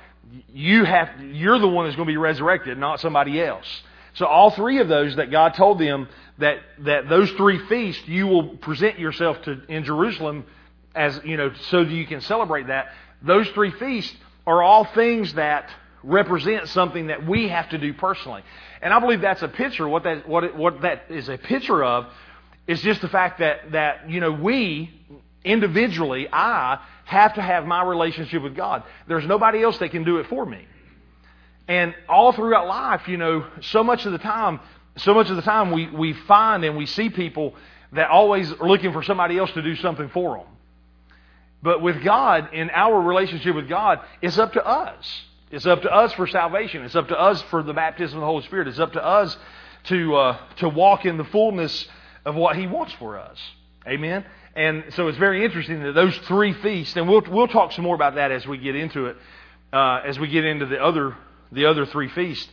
You 0.53 0.83
have, 0.83 1.09
you're 1.21 1.59
the 1.59 1.67
one 1.67 1.85
that's 1.85 1.95
going 1.95 2.07
to 2.07 2.11
be 2.11 2.17
resurrected, 2.17 2.77
not 2.77 2.99
somebody 2.99 3.41
else. 3.41 3.65
So 4.15 4.25
all 4.25 4.49
three 4.51 4.79
of 4.79 4.87
those 4.87 5.15
that 5.17 5.31
God 5.31 5.53
told 5.53 5.79
them 5.79 6.07
that, 6.39 6.57
that 6.79 7.07
those 7.07 7.29
three 7.31 7.59
feasts 7.67 8.07
you 8.07 8.27
will 8.27 8.57
present 8.57 8.99
yourself 8.99 9.41
to 9.43 9.61
in 9.67 9.83
Jerusalem 9.83 10.45
as, 10.95 11.19
you 11.23 11.37
know, 11.37 11.53
so 11.69 11.83
that 11.83 11.91
you 11.91 12.05
can 12.05 12.21
celebrate 12.21 12.67
that. 12.67 12.87
Those 13.21 13.47
three 13.49 13.71
feasts 13.71 14.15
are 14.45 14.63
all 14.63 14.85
things 14.85 15.33
that 15.33 15.69
represent 16.03 16.67
something 16.69 17.07
that 17.07 17.27
we 17.27 17.49
have 17.49 17.69
to 17.69 17.77
do 17.77 17.93
personally. 17.93 18.43
And 18.81 18.93
I 18.93 18.99
believe 18.99 19.21
that's 19.21 19.41
a 19.41 19.47
picture. 19.47 19.87
What 19.87 20.03
that, 20.03 20.27
what, 20.27 20.43
it, 20.43 20.55
what 20.55 20.81
that 20.81 21.05
is 21.09 21.29
a 21.29 21.37
picture 21.37 21.83
of 21.83 22.07
is 22.67 22.81
just 22.81 23.01
the 23.01 23.09
fact 23.09 23.39
that, 23.39 23.71
that, 23.71 24.09
you 24.09 24.19
know, 24.19 24.31
we 24.31 24.91
individually, 25.43 26.27
I 26.31 26.79
have 27.07 27.35
to 27.35 27.41
have 27.41 27.65
my 27.65 27.81
relationship 27.83 28.43
with 28.43 28.53
God. 28.53 28.83
There's 29.07 29.25
nobody 29.25 29.63
else 29.63 29.77
that 29.77 29.91
can 29.91 30.03
do 30.03 30.17
it 30.17 30.27
for 30.27 30.45
me. 30.45 30.67
And 31.67 31.95
all 32.09 32.33
throughout 32.33 32.67
life, 32.67 33.07
you 33.07 33.15
know, 33.15 33.47
so 33.61 33.81
much 33.81 34.05
of 34.05 34.11
the 34.11 34.17
time, 34.17 34.59
so 34.97 35.13
much 35.13 35.29
of 35.29 35.37
the 35.37 35.41
time 35.41 35.71
we, 35.71 35.89
we 35.89 36.11
find 36.13 36.65
and 36.65 36.75
we 36.75 36.85
see 36.85 37.09
people 37.09 37.55
that 37.93 38.09
always 38.09 38.51
are 38.51 38.67
looking 38.67 38.91
for 38.91 39.03
somebody 39.03 39.37
else 39.37 39.49
to 39.53 39.61
do 39.61 39.75
something 39.77 40.09
for 40.09 40.37
them. 40.37 40.47
But 41.63 41.81
with 41.81 42.03
God, 42.03 42.53
in 42.53 42.69
our 42.71 43.01
relationship 43.01 43.55
with 43.55 43.69
God, 43.69 43.99
it's 44.21 44.37
up 44.37 44.53
to 44.53 44.65
us. 44.65 45.23
It's 45.49 45.65
up 45.65 45.83
to 45.83 45.89
us 45.89 46.11
for 46.13 46.27
salvation. 46.27 46.83
It's 46.83 46.95
up 46.95 47.07
to 47.07 47.17
us 47.17 47.41
for 47.43 47.63
the 47.63 47.73
baptism 47.73 48.17
of 48.17 48.21
the 48.21 48.27
Holy 48.27 48.43
Spirit. 48.43 48.67
It's 48.67 48.79
up 48.79 48.93
to 48.93 49.03
us 49.03 49.37
to, 49.85 50.15
uh, 50.15 50.37
to 50.57 50.67
walk 50.67 51.05
in 51.05 51.15
the 51.15 51.23
fullness 51.23 51.87
of 52.25 52.35
what 52.35 52.57
He 52.57 52.67
wants 52.67 52.91
for 52.93 53.17
us. 53.17 53.39
Amen? 53.87 54.25
And 54.57 54.85
so 54.95 55.07
it's 55.07 55.19
very 55.19 55.45
interesting 55.45 55.83
that 55.83 55.93
those 55.93 56.17
three 56.17 56.51
feasts, 56.51 56.95
and 56.95 57.07
we'll, 57.07 57.21
we'll 57.29 57.47
talk 57.47 57.73
some 57.73 57.83
more 57.83 57.93
about 57.93 58.15
that 58.15 58.31
as 58.31 58.47
we 58.47 58.57
get 58.57 58.75
into 58.75 59.05
it, 59.05 59.17
uh, 59.71 60.01
as 60.03 60.17
we 60.17 60.27
get 60.27 60.45
into 60.45 60.65
the 60.65 60.83
other 60.83 61.15
the 61.51 61.65
other 61.65 61.85
three 61.85 62.09
feasts, 62.09 62.49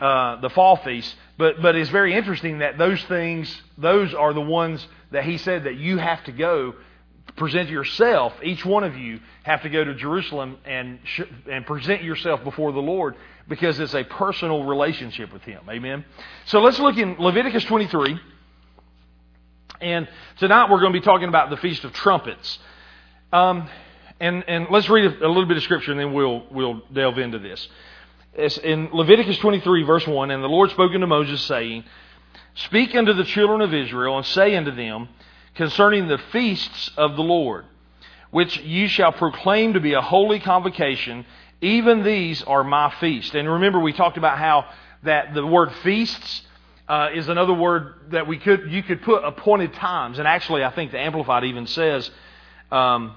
uh, 0.00 0.40
the 0.40 0.50
fall 0.50 0.76
feasts. 0.76 1.12
But 1.36 1.60
but 1.60 1.74
it's 1.74 1.90
very 1.90 2.14
interesting 2.14 2.58
that 2.58 2.78
those 2.78 3.02
things, 3.04 3.60
those 3.76 4.14
are 4.14 4.32
the 4.32 4.40
ones 4.40 4.86
that 5.10 5.24
he 5.24 5.36
said 5.36 5.64
that 5.64 5.74
you 5.74 5.98
have 5.98 6.22
to 6.24 6.32
go 6.32 6.74
present 7.34 7.68
yourself. 7.70 8.32
Each 8.44 8.64
one 8.64 8.84
of 8.84 8.96
you 8.96 9.18
have 9.42 9.62
to 9.62 9.68
go 9.68 9.82
to 9.82 9.96
Jerusalem 9.96 10.58
and 10.64 11.00
sh- 11.02 11.22
and 11.50 11.66
present 11.66 12.04
yourself 12.04 12.44
before 12.44 12.70
the 12.70 12.80
Lord 12.80 13.16
because 13.48 13.80
it's 13.80 13.94
a 13.94 14.04
personal 14.04 14.62
relationship 14.62 15.32
with 15.32 15.42
Him. 15.42 15.62
Amen. 15.68 16.04
So 16.44 16.60
let's 16.60 16.78
look 16.78 16.96
in 16.98 17.16
Leviticus 17.18 17.64
23. 17.64 18.20
And 19.82 20.06
tonight 20.38 20.70
we're 20.70 20.78
going 20.78 20.92
to 20.92 21.00
be 21.00 21.04
talking 21.04 21.28
about 21.28 21.50
the 21.50 21.56
Feast 21.56 21.82
of 21.82 21.92
Trumpets. 21.92 22.60
Um, 23.32 23.68
and, 24.20 24.44
and 24.46 24.68
let's 24.70 24.88
read 24.88 25.06
a, 25.20 25.26
little 25.26 25.46
bit 25.46 25.56
of 25.56 25.64
Scripture 25.64 25.90
and 25.90 25.98
then 25.98 26.12
we'll, 26.12 26.44
we'll 26.52 26.82
delve 26.92 27.18
into 27.18 27.40
this. 27.40 27.66
It's 28.32 28.58
in 28.58 28.90
Leviticus 28.92 29.38
23, 29.38 29.82
verse 29.82 30.06
1, 30.06 30.30
and 30.30 30.40
the 30.40 30.48
Lord 30.48 30.70
spoke 30.70 30.92
unto 30.94 31.08
Moses, 31.08 31.42
saying, 31.42 31.84
Speak 32.54 32.94
unto 32.94 33.12
the 33.12 33.24
children 33.24 33.60
of 33.60 33.74
Israel, 33.74 34.18
and 34.18 34.24
say 34.24 34.54
unto 34.54 34.70
them 34.70 35.08
concerning 35.56 36.06
the 36.06 36.18
feasts 36.30 36.92
of 36.96 37.16
the 37.16 37.22
Lord, 37.22 37.64
which 38.30 38.58
ye 38.58 38.86
shall 38.86 39.10
proclaim 39.10 39.72
to 39.72 39.80
be 39.80 39.94
a 39.94 40.00
holy 40.00 40.38
convocation, 40.38 41.26
even 41.60 42.04
these 42.04 42.40
are 42.44 42.62
my 42.62 42.94
feast. 43.00 43.34
And 43.34 43.50
remember, 43.50 43.80
we 43.80 43.92
talked 43.92 44.16
about 44.16 44.38
how 44.38 44.66
that 45.02 45.34
the 45.34 45.44
word 45.44 45.72
feasts 45.82 46.42
uh, 46.88 47.10
is 47.14 47.28
another 47.28 47.54
word 47.54 47.94
that 48.10 48.26
we 48.26 48.38
could 48.38 48.70
you 48.70 48.82
could 48.82 49.02
put 49.02 49.24
appointed 49.24 49.72
times, 49.74 50.18
and 50.18 50.28
actually, 50.28 50.64
I 50.64 50.70
think 50.70 50.92
the 50.92 51.00
Amplified 51.00 51.44
even 51.44 51.66
says. 51.66 52.10
Um, 52.70 53.16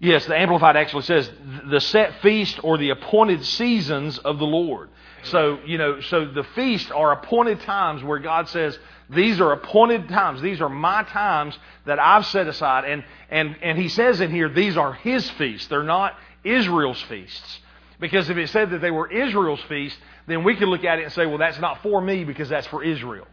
Yes, 0.00 0.26
the 0.26 0.36
Amplified 0.36 0.76
actually 0.76 1.04
says 1.04 1.30
the 1.64 1.80
set 1.80 2.20
feast 2.20 2.62
or 2.62 2.76
the 2.76 2.90
appointed 2.90 3.42
seasons 3.42 4.18
of 4.18 4.38
the 4.38 4.44
Lord. 4.44 4.90
So, 5.22 5.60
you 5.64 5.78
know, 5.78 6.00
so 6.00 6.26
the 6.26 6.44
feast 6.44 6.92
are 6.92 7.12
appointed 7.12 7.60
times 7.62 8.02
where 8.02 8.18
God 8.18 8.48
says, 8.50 8.78
These 9.08 9.40
are 9.40 9.52
appointed 9.52 10.10
times. 10.10 10.42
These 10.42 10.60
are 10.60 10.68
my 10.68 11.04
times 11.04 11.58
that 11.86 11.98
I've 11.98 12.26
set 12.26 12.46
aside. 12.46 12.84
And, 12.84 13.04
and, 13.30 13.56
and 13.62 13.78
he 13.78 13.88
says 13.88 14.20
in 14.20 14.30
here, 14.30 14.50
these 14.50 14.76
are 14.76 14.92
his 14.92 15.28
feasts. 15.30 15.68
They're 15.68 15.82
not 15.82 16.18
Israel's 16.44 17.00
feasts. 17.02 17.60
Because 17.98 18.28
if 18.28 18.36
it 18.36 18.50
said 18.50 18.70
that 18.70 18.82
they 18.82 18.90
were 18.90 19.10
Israel's 19.10 19.62
feasts, 19.62 19.98
then 20.26 20.44
we 20.44 20.56
could 20.56 20.68
look 20.68 20.84
at 20.84 20.98
it 20.98 21.04
and 21.04 21.12
say, 21.12 21.26
well, 21.26 21.38
that's 21.38 21.58
not 21.58 21.82
for 21.82 22.00
me 22.00 22.24
because 22.24 22.48
that's 22.48 22.66
for 22.66 22.82
Israel. 22.82 23.26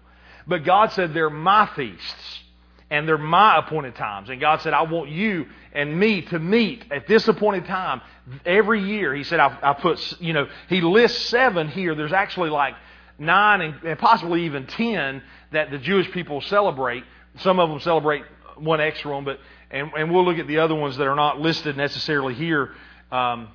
But 0.47 0.63
God 0.63 0.91
said 0.91 1.13
they're 1.13 1.29
my 1.29 1.67
feasts 1.75 2.41
and 2.89 3.07
they're 3.07 3.17
my 3.17 3.59
appointed 3.59 3.95
times. 3.95 4.29
And 4.29 4.41
God 4.41 4.61
said, 4.61 4.73
I 4.73 4.81
want 4.83 5.09
you 5.09 5.45
and 5.71 5.97
me 5.97 6.23
to 6.23 6.39
meet 6.39 6.85
at 6.91 7.07
this 7.07 7.27
appointed 7.27 7.65
time 7.65 8.01
every 8.45 8.83
year. 8.83 9.15
He 9.15 9.23
said, 9.23 9.39
I, 9.39 9.57
I 9.61 9.73
put, 9.73 10.19
you 10.21 10.33
know, 10.33 10.47
he 10.67 10.81
lists 10.81 11.29
seven 11.29 11.69
here. 11.69 11.95
There's 11.95 12.11
actually 12.11 12.49
like 12.49 12.75
nine 13.17 13.61
and, 13.61 13.83
and 13.83 13.99
possibly 13.99 14.45
even 14.45 14.67
ten 14.67 15.23
that 15.51 15.71
the 15.71 15.77
Jewish 15.77 16.11
people 16.11 16.41
celebrate. 16.41 17.03
Some 17.37 17.59
of 17.59 17.69
them 17.69 17.79
celebrate 17.79 18.23
one 18.57 18.81
extra 18.81 19.13
one, 19.13 19.23
but 19.23 19.39
and, 19.69 19.89
and 19.97 20.11
we'll 20.11 20.25
look 20.25 20.37
at 20.37 20.47
the 20.47 20.59
other 20.59 20.75
ones 20.75 20.97
that 20.97 21.07
are 21.07 21.15
not 21.15 21.39
listed 21.39 21.77
necessarily 21.77 22.33
here. 22.33 22.71
Um, 23.09 23.47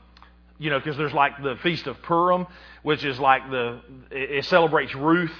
you 0.58 0.70
know, 0.70 0.78
because 0.78 0.96
there's 0.96 1.12
like 1.12 1.42
the 1.42 1.56
Feast 1.62 1.86
of 1.86 2.00
Purim, 2.02 2.46
which 2.82 3.04
is 3.04 3.18
like 3.18 3.50
the 3.50 3.80
it 4.10 4.44
celebrates 4.44 4.94
Ruth 4.94 5.34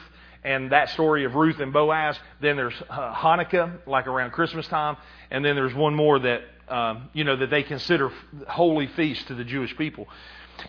and 0.44 0.70
that 0.73 0.90
story 0.90 1.25
of 1.25 1.35
Ruth 1.35 1.58
and 1.58 1.73
Boaz. 1.73 2.18
Then 2.40 2.56
there's 2.56 2.75
uh, 2.88 3.14
Hanukkah, 3.14 3.87
like 3.87 4.06
around 4.06 4.30
Christmas 4.30 4.66
time, 4.68 4.96
and 5.30 5.44
then 5.44 5.56
there's 5.56 5.75
one 5.75 5.94
more 5.94 6.18
that 6.18 6.42
um, 6.68 7.08
you 7.12 7.25
know 7.25 7.37
that 7.37 7.50
they 7.50 7.62
consider 7.62 8.11
holy 8.49 8.87
feast 8.88 9.28
to 9.28 9.35
the 9.35 9.44
Jewish 9.44 9.76
people. 9.76 10.06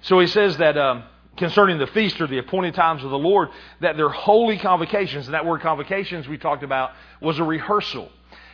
So 0.02 0.20
he 0.20 0.28
says 0.28 0.58
that 0.58 0.78
um, 0.78 1.04
concerning 1.38 1.78
the 1.78 1.88
feast 1.88 2.20
or 2.20 2.28
the 2.28 2.40
appointed 2.40 2.74
times 2.74 3.04
of 3.04 3.12
the 3.12 3.18
Lord, 3.18 3.50
that 3.82 3.96
they're 3.96 4.10
holy 4.10 4.58
convocations. 4.58 5.28
And 5.28 5.34
that 5.34 5.46
word 5.46 5.62
convocations 5.62 6.28
we 6.28 6.38
talked 6.38 6.64
about 6.64 6.92
was 7.22 7.40
a 7.40 7.44
rehearsal. 7.44 8.12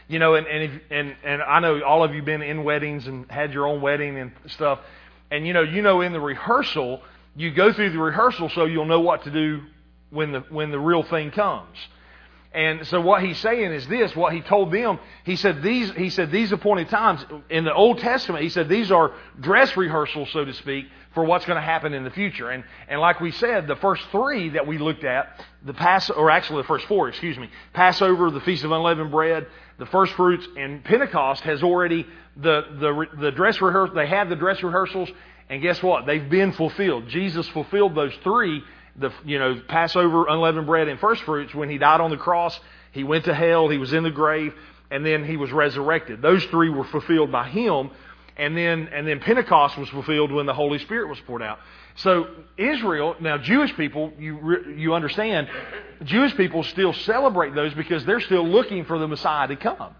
You 0.07 0.19
know, 0.19 0.35
and 0.35 0.45
and, 0.45 0.63
if, 0.63 0.81
and 0.91 1.15
and 1.23 1.41
I 1.41 1.59
know 1.61 1.81
all 1.81 2.03
of 2.03 2.13
you 2.13 2.21
been 2.21 2.41
in 2.41 2.63
weddings 2.63 3.07
and 3.07 3.29
had 3.31 3.53
your 3.53 3.67
own 3.67 3.81
wedding 3.81 4.17
and 4.17 4.31
stuff. 4.47 4.79
And 5.33 5.47
you 5.47 5.53
know, 5.53 5.63
you 5.63 5.81
know, 5.81 6.01
in 6.01 6.13
the 6.13 6.19
rehearsal, 6.19 7.01
you 7.35 7.49
go 7.49 7.73
through 7.73 7.89
the 7.89 7.97
rehearsal 7.97 8.49
so 8.49 8.65
you'll 8.65 8.85
know 8.85 8.99
what 8.99 9.23
to 9.23 9.31
do 9.31 9.61
when 10.11 10.31
the, 10.31 10.41
when 10.41 10.69
the 10.69 10.79
real 10.79 11.01
thing 11.01 11.31
comes. 11.31 11.75
And 12.53 12.85
so 12.85 13.01
what 13.01 13.23
he's 13.23 13.39
saying 13.39 13.71
is 13.71 13.87
this, 13.87 14.15
what 14.15 14.31
he 14.33 14.41
told 14.41 14.71
them, 14.71 14.99
he 15.23 15.35
said 15.35 15.63
these, 15.63 15.89
he 15.93 16.11
said 16.11 16.31
these 16.31 16.51
appointed 16.51 16.89
times 16.89 17.25
in 17.49 17.63
the 17.63 17.73
Old 17.73 17.97
Testament, 17.97 18.43
he 18.43 18.49
said 18.49 18.69
these 18.69 18.91
are 18.91 19.11
dress 19.39 19.75
rehearsals, 19.75 20.29
so 20.31 20.45
to 20.45 20.53
speak, 20.53 20.85
for 21.15 21.25
what's 21.25 21.45
going 21.45 21.55
to 21.55 21.63
happen 21.63 21.95
in 21.95 22.03
the 22.03 22.11
future. 22.11 22.51
And, 22.51 22.63
and 22.87 23.01
like 23.01 23.19
we 23.19 23.31
said, 23.31 23.65
the 23.65 23.75
first 23.77 24.03
three 24.11 24.49
that 24.49 24.67
we 24.67 24.77
looked 24.77 25.03
at, 25.03 25.43
the 25.65 25.73
pass, 25.73 26.11
or 26.11 26.29
actually 26.29 26.61
the 26.61 26.67
first 26.67 26.85
four, 26.85 27.09
excuse 27.09 27.39
me, 27.39 27.49
Passover, 27.73 28.29
the 28.29 28.41
Feast 28.41 28.65
of 28.65 28.71
Unleavened 28.71 29.09
Bread, 29.09 29.47
the 29.77 29.85
first 29.87 30.13
fruits, 30.13 30.47
and 30.57 30.83
Pentecost 30.83 31.41
has 31.43 31.63
already, 31.63 32.05
the, 32.37 32.61
the, 32.79 33.05
the 33.19 33.31
dress 33.31 33.59
rehearsal, 33.61 33.95
they 33.95 34.07
had 34.07 34.29
the 34.29 34.35
dress 34.35 34.61
rehearsals, 34.63 35.09
and 35.49 35.61
guess 35.61 35.81
what? 35.83 36.05
They've 36.05 36.29
been 36.29 36.51
fulfilled. 36.53 37.07
Jesus 37.07 37.47
fulfilled 37.49 37.95
those 37.95 38.13
three 38.23 38.63
the 38.95 39.11
you 39.25 39.39
know 39.39 39.59
Passover, 39.67 40.27
unleavened 40.27 40.67
bread, 40.67 40.87
and 40.87 40.99
first 40.99 41.23
fruits. 41.23 41.53
When 41.53 41.69
he 41.69 41.77
died 41.77 42.01
on 42.01 42.11
the 42.11 42.17
cross, 42.17 42.59
he 42.91 43.03
went 43.03 43.25
to 43.25 43.33
hell. 43.33 43.69
He 43.69 43.77
was 43.77 43.93
in 43.93 44.03
the 44.03 44.11
grave, 44.11 44.53
and 44.91 45.05
then 45.05 45.25
he 45.25 45.37
was 45.37 45.51
resurrected. 45.51 46.21
Those 46.21 46.43
three 46.45 46.69
were 46.69 46.83
fulfilled 46.85 47.31
by 47.31 47.49
him, 47.49 47.89
and 48.37 48.55
then 48.55 48.89
and 48.93 49.07
then 49.07 49.19
Pentecost 49.19 49.77
was 49.77 49.89
fulfilled 49.89 50.31
when 50.31 50.45
the 50.45 50.53
Holy 50.53 50.79
Spirit 50.79 51.09
was 51.09 51.19
poured 51.21 51.41
out. 51.41 51.59
So 51.95 52.27
Israel, 52.57 53.15
now 53.19 53.37
Jewish 53.37 53.75
people, 53.75 54.11
you 54.17 54.75
you 54.75 54.93
understand, 54.93 55.47
Jewish 56.03 56.35
people 56.35 56.63
still 56.63 56.93
celebrate 56.93 57.53
those 57.53 57.73
because 57.73 58.05
they're 58.05 58.21
still 58.21 58.47
looking 58.47 58.85
for 58.85 58.97
the 58.97 59.07
Messiah 59.07 59.47
to 59.47 59.55
come. 59.55 59.95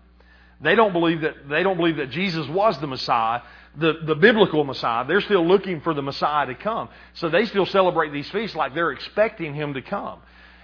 They 0.61 0.75
don't 0.75 0.93
believe 0.93 1.21
that 1.21 1.47
they 1.49 1.63
don't 1.63 1.77
believe 1.77 1.97
that 1.97 2.09
Jesus 2.09 2.47
was 2.47 2.79
the 2.79 2.87
Messiah 2.87 3.41
the, 3.75 3.93
the 4.03 4.15
biblical 4.15 4.63
Messiah. 4.63 5.05
They're 5.05 5.21
still 5.21 5.45
looking 5.45 5.81
for 5.81 5.93
the 5.93 6.01
Messiah 6.01 6.45
to 6.47 6.55
come. 6.55 6.89
So 7.15 7.29
they 7.29 7.45
still 7.45 7.65
celebrate 7.65 8.11
these 8.11 8.29
feasts 8.29 8.55
like 8.55 8.73
they're 8.73 8.91
expecting 8.91 9.53
him 9.53 9.73
to 9.73 9.81
come. 9.81 10.19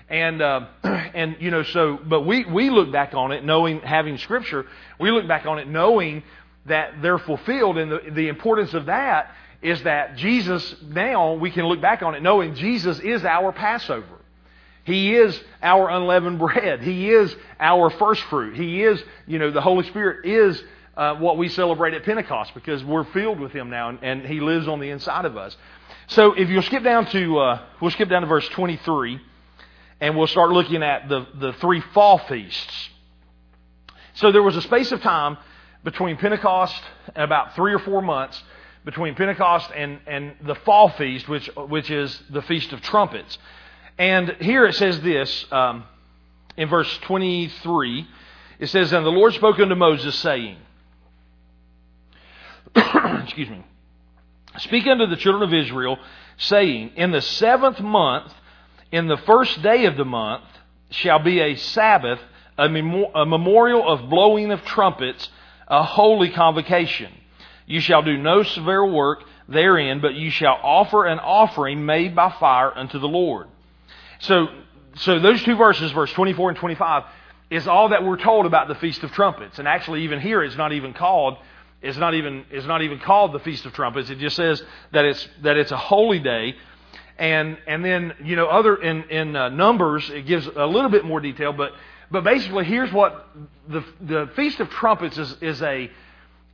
And, 0.10 0.42
uh, 0.42 0.68
and, 0.84 1.38
you 1.40 1.52
know, 1.52 1.64
so, 1.64 2.00
but 2.04 2.22
we, 2.22 2.46
we 2.46 2.70
look 2.70 2.92
back 2.92 3.14
on 3.14 3.32
it 3.32 3.44
knowing, 3.44 3.82
having 3.82 4.18
scripture, 4.18 4.66
we 5.00 5.12
look 5.12 5.28
back 5.28 5.46
on 5.46 5.60
it 5.60 5.68
knowing 5.68 6.24
that 6.66 7.02
they're 7.02 7.20
fulfilled. 7.20 7.78
And 7.78 7.92
the, 7.92 8.12
the 8.12 8.28
importance 8.28 8.74
of 8.74 8.88
that 8.88 9.34
is 9.62 9.84
that 9.84 10.16
Jesus, 10.16 10.76
now 10.82 11.34
we 11.34 11.52
can 11.52 11.66
look 11.66 11.82
back 11.82 12.02
on 12.02 12.16
it 12.16 12.24
knowing 12.24 12.56
Jesus 12.56 13.00
is 13.00 13.26
our 13.26 13.52
Passover. 13.52 14.20
He 14.86 15.14
is 15.16 15.40
our 15.62 15.90
unleavened 15.90 16.40
bread. 16.40 16.82
He 16.82 17.10
is 17.10 17.36
our 17.60 17.90
first 17.90 18.22
fruit. 18.24 18.56
He 18.56 18.84
is, 18.84 19.02
you 19.28 19.40
know, 19.40 19.52
the 19.52 19.62
Holy 19.62 19.86
Spirit 19.88 20.26
is 20.26 20.62
uh, 20.96 21.16
what 21.16 21.38
we 21.38 21.50
celebrate 21.50 21.94
at 21.94 22.04
Pentecost 22.04 22.54
because 22.54 22.84
we're 22.84 23.06
filled 23.06 23.40
with 23.40 23.52
Him 23.52 23.70
now 23.70 23.90
and, 23.90 24.00
and 24.02 24.26
He 24.26 24.40
lives 24.40 24.68
on 24.68 24.80
the 24.80 24.90
inside 24.90 25.26
of 25.26 25.38
us. 25.38 25.56
So 26.08 26.34
if 26.34 26.50
you'll 26.50 26.64
skip 26.64 26.84
down 26.84 27.06
to, 27.08 27.40
uh, 27.40 27.62
we'll 27.82 27.92
skip 27.92 28.10
down 28.10 28.22
to 28.22 28.28
verse 28.28 28.48
23 28.50 29.22
and 30.02 30.18
we'll 30.18 30.28
start 30.28 30.50
looking 30.50 30.82
at 30.82 31.10
the, 31.10 31.28
the 31.36 31.54
three 31.54 31.82
fall 31.94 32.18
feasts. 32.18 32.90
So 34.14 34.32
there 34.32 34.44
was 34.44 34.56
a 34.56 34.62
space 34.62 34.92
of 34.92 35.02
time 35.02 35.38
between 35.84 36.18
Pentecost 36.18 36.82
and 37.16 37.24
about 37.24 37.56
three 37.56 37.74
or 37.74 37.80
four 37.80 38.02
months 38.02 38.42
between 38.86 39.16
Pentecost 39.16 39.72
and, 39.76 40.00
and 40.08 40.34
the 40.44 40.56
fall 40.56 40.90
feast, 40.90 41.28
which, 41.28 41.50
which 41.56 41.90
is 41.92 42.22
the 42.30 42.42
Feast 42.42 42.72
of 42.74 42.82
Trumpets. 42.82 43.38
And 43.98 44.30
here 44.40 44.66
it 44.66 44.76
says 44.76 45.02
this 45.02 45.46
um, 45.52 45.84
in 46.56 46.70
verse 46.70 46.98
23 47.04 48.08
it 48.60 48.68
says, 48.68 48.92
And 48.92 49.06
the 49.06 49.10
Lord 49.10 49.34
spoke 49.34 49.58
unto 49.60 49.76
Moses, 49.76 50.16
saying, 50.16 50.58
excuse 52.76 53.50
me, 53.50 53.64
speak 54.58 54.86
unto 54.86 55.08
the 55.08 55.16
children 55.16 55.44
of 55.44 55.54
Israel, 55.54 55.98
saying, 56.38 56.92
In 56.96 57.12
the 57.12 57.22
seventh 57.22 57.80
month, 57.80 58.34
in 58.92 59.08
the 59.08 59.18
first 59.18 59.62
day 59.62 59.86
of 59.86 59.96
the 59.96 60.06
month, 60.06 60.44
shall 60.90 61.20
be 61.20 61.40
a 61.40 61.56
Sabbath, 61.56 62.20
a, 62.58 62.68
memorial 62.68 63.88
of 63.88 64.10
blowing 64.10 64.52
of 64.52 64.66
trumpets, 64.66 65.30
a 65.68 65.84
holy 65.84 66.30
convocation. 66.30 67.14
You 67.70 67.82
shall 67.82 68.02
do 68.02 68.18
no 68.18 68.42
severe 68.42 68.84
work 68.84 69.24
therein, 69.48 70.02
but 70.02 70.16
you 70.16 70.32
shall 70.32 70.60
offer 70.64 71.06
an 71.06 71.20
offering 71.20 71.86
made 71.86 72.16
by 72.16 72.32
fire 72.32 72.76
unto 72.76 72.98
the 72.98 73.08
Lord. 73.08 73.46
So, 74.22 74.48
so 74.96 75.20
those 75.20 75.44
two 75.44 75.56
verses, 75.56 75.92
verse 75.92 76.12
24 76.14 76.50
and 76.50 76.58
25, 76.58 77.04
is 77.52 77.68
all 77.68 77.90
that 77.90 78.04
we're 78.04 78.18
told 78.18 78.48
about 78.48 78.70
the 78.70 78.76
Feast 78.76 79.04
of 79.04 79.12
Trumpets. 79.12 79.60
And 79.60 79.68
actually, 79.68 80.02
even 80.04 80.20
here, 80.20 80.44
it's 80.44 80.58
not 80.58 80.74
even 80.74 80.94
called 80.94 81.38
is 81.82 81.98
not 81.98 82.16
even 82.16 82.44
is 82.52 82.66
not 82.66 82.82
even 82.82 83.00
called 83.00 83.34
the 83.34 83.40
Feast 83.40 83.66
of 83.68 83.74
Trumpets. 83.74 84.10
It 84.10 84.18
just 84.18 84.36
says 84.36 84.62
that 84.92 85.06
it's 85.06 85.30
that 85.44 85.56
it's 85.56 85.72
a 85.72 85.78
holy 85.78 86.20
day, 86.20 86.56
and 87.20 87.56
and 87.68 87.86
then 87.86 88.14
you 88.24 88.36
know 88.36 88.48
other 88.48 88.76
in 88.76 89.04
in 89.04 89.36
uh, 89.36 89.50
Numbers 89.50 90.10
it 90.10 90.26
gives 90.26 90.48
a 90.48 90.66
little 90.66 90.90
bit 90.90 91.06
more 91.06 91.20
detail, 91.20 91.54
but 91.54 91.72
but 92.10 92.24
basically 92.24 92.66
here's 92.66 92.92
what 92.92 93.30
the 93.68 93.86
the 94.02 94.30
Feast 94.36 94.60
of 94.60 94.70
Trumpets 94.72 95.20
is 95.20 95.38
is 95.42 95.62
a 95.62 95.90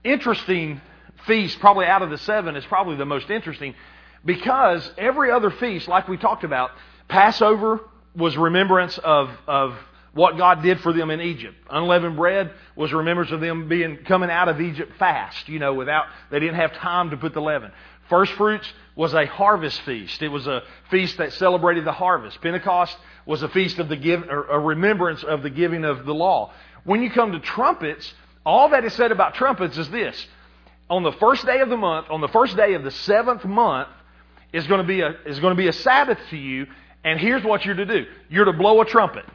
interesting 0.04 0.82
feast. 1.26 1.60
Probably 1.60 1.86
out 1.86 2.02
of 2.02 2.10
the 2.10 2.18
seven 2.18 2.56
is 2.56 2.66
probably 2.66 2.96
the 2.96 3.06
most 3.06 3.30
interesting 3.30 3.76
because 4.24 4.90
every 4.98 5.32
other 5.32 5.52
feast, 5.52 5.88
like 5.88 6.08
we 6.08 6.18
talked 6.18 6.44
about, 6.44 6.72
Passover 7.08 7.82
was 8.16 8.38
remembrance 8.38 8.98
of 8.98 9.30
of 9.48 9.76
what 10.14 10.38
God 10.38 10.64
did 10.64 10.80
for 10.80 10.94
them 10.94 11.12
in 11.12 11.20
Egypt. 11.20 11.56
Unleavened 11.70 12.16
bread 12.16 12.52
was 12.76 12.94
remembrance 12.94 13.32
of 13.32 13.42
them 13.42 13.68
being 13.68 13.98
coming 14.06 14.30
out 14.30 14.48
of 14.48 14.62
Egypt 14.62 14.94
fast, 14.98 15.50
you 15.50 15.60
know, 15.60 15.74
without 15.74 16.06
they 16.32 16.40
didn't 16.40 16.56
have 16.56 16.74
time 16.74 17.10
to 17.10 17.18
put 17.18 17.34
the 17.34 17.42
leaven. 17.42 17.72
First 18.10 18.32
fruits 18.34 18.72
was 18.96 19.14
a 19.14 19.26
harvest 19.26 19.82
feast. 19.82 20.22
It 20.22 20.30
was 20.30 20.48
a 20.48 20.64
feast 20.90 21.18
that 21.18 21.34
celebrated 21.34 21.86
the 21.86 21.92
harvest. 21.92 22.40
Pentecost 22.42 22.96
was 23.26 23.44
a 23.44 23.50
feast 23.50 23.80
of 23.80 23.90
the 23.90 23.98
give, 23.98 24.24
or 24.30 24.44
a 24.46 24.60
remembrance 24.60 25.24
of 25.24 25.44
the 25.44 25.50
giving 25.50 25.84
of 25.84 26.06
the 26.06 26.14
law. 26.14 26.54
When 26.84 27.02
you 27.02 27.10
come 27.10 27.34
to 27.34 27.40
trumpets, 27.40 28.14
all 28.46 28.70
that 28.70 28.86
is 28.86 28.94
said 28.94 29.12
about 29.12 29.34
trumpets 29.34 29.78
is 29.78 29.90
this. 29.90 30.28
On 30.90 31.04
the 31.04 31.12
first 31.14 31.46
day 31.46 31.60
of 31.62 31.70
the 31.70 31.78
month, 31.78 32.08
on 32.10 32.22
the 32.22 32.28
first 32.28 32.56
day 32.56 32.74
of 32.74 32.84
the 32.84 32.92
seventh 32.92 33.44
month, 33.44 33.90
is 34.54 34.68
going 34.68 34.82
to 34.82 34.88
be 34.88 35.02
a, 35.02 35.16
is 35.26 35.40
going 35.40 35.52
to 35.52 35.58
be 35.58 35.68
a 35.68 35.74
Sabbath 35.74 36.20
to 36.30 36.38
you. 36.38 36.68
And 37.04 37.20
here's 37.20 37.44
what 37.44 37.66
you're 37.66 37.76
to 37.76 37.86
do. 37.86 38.06
You're 38.30 38.46
to 38.46 38.54
blow 38.54 38.82
a 38.82 38.86
trumpet. 38.86 39.26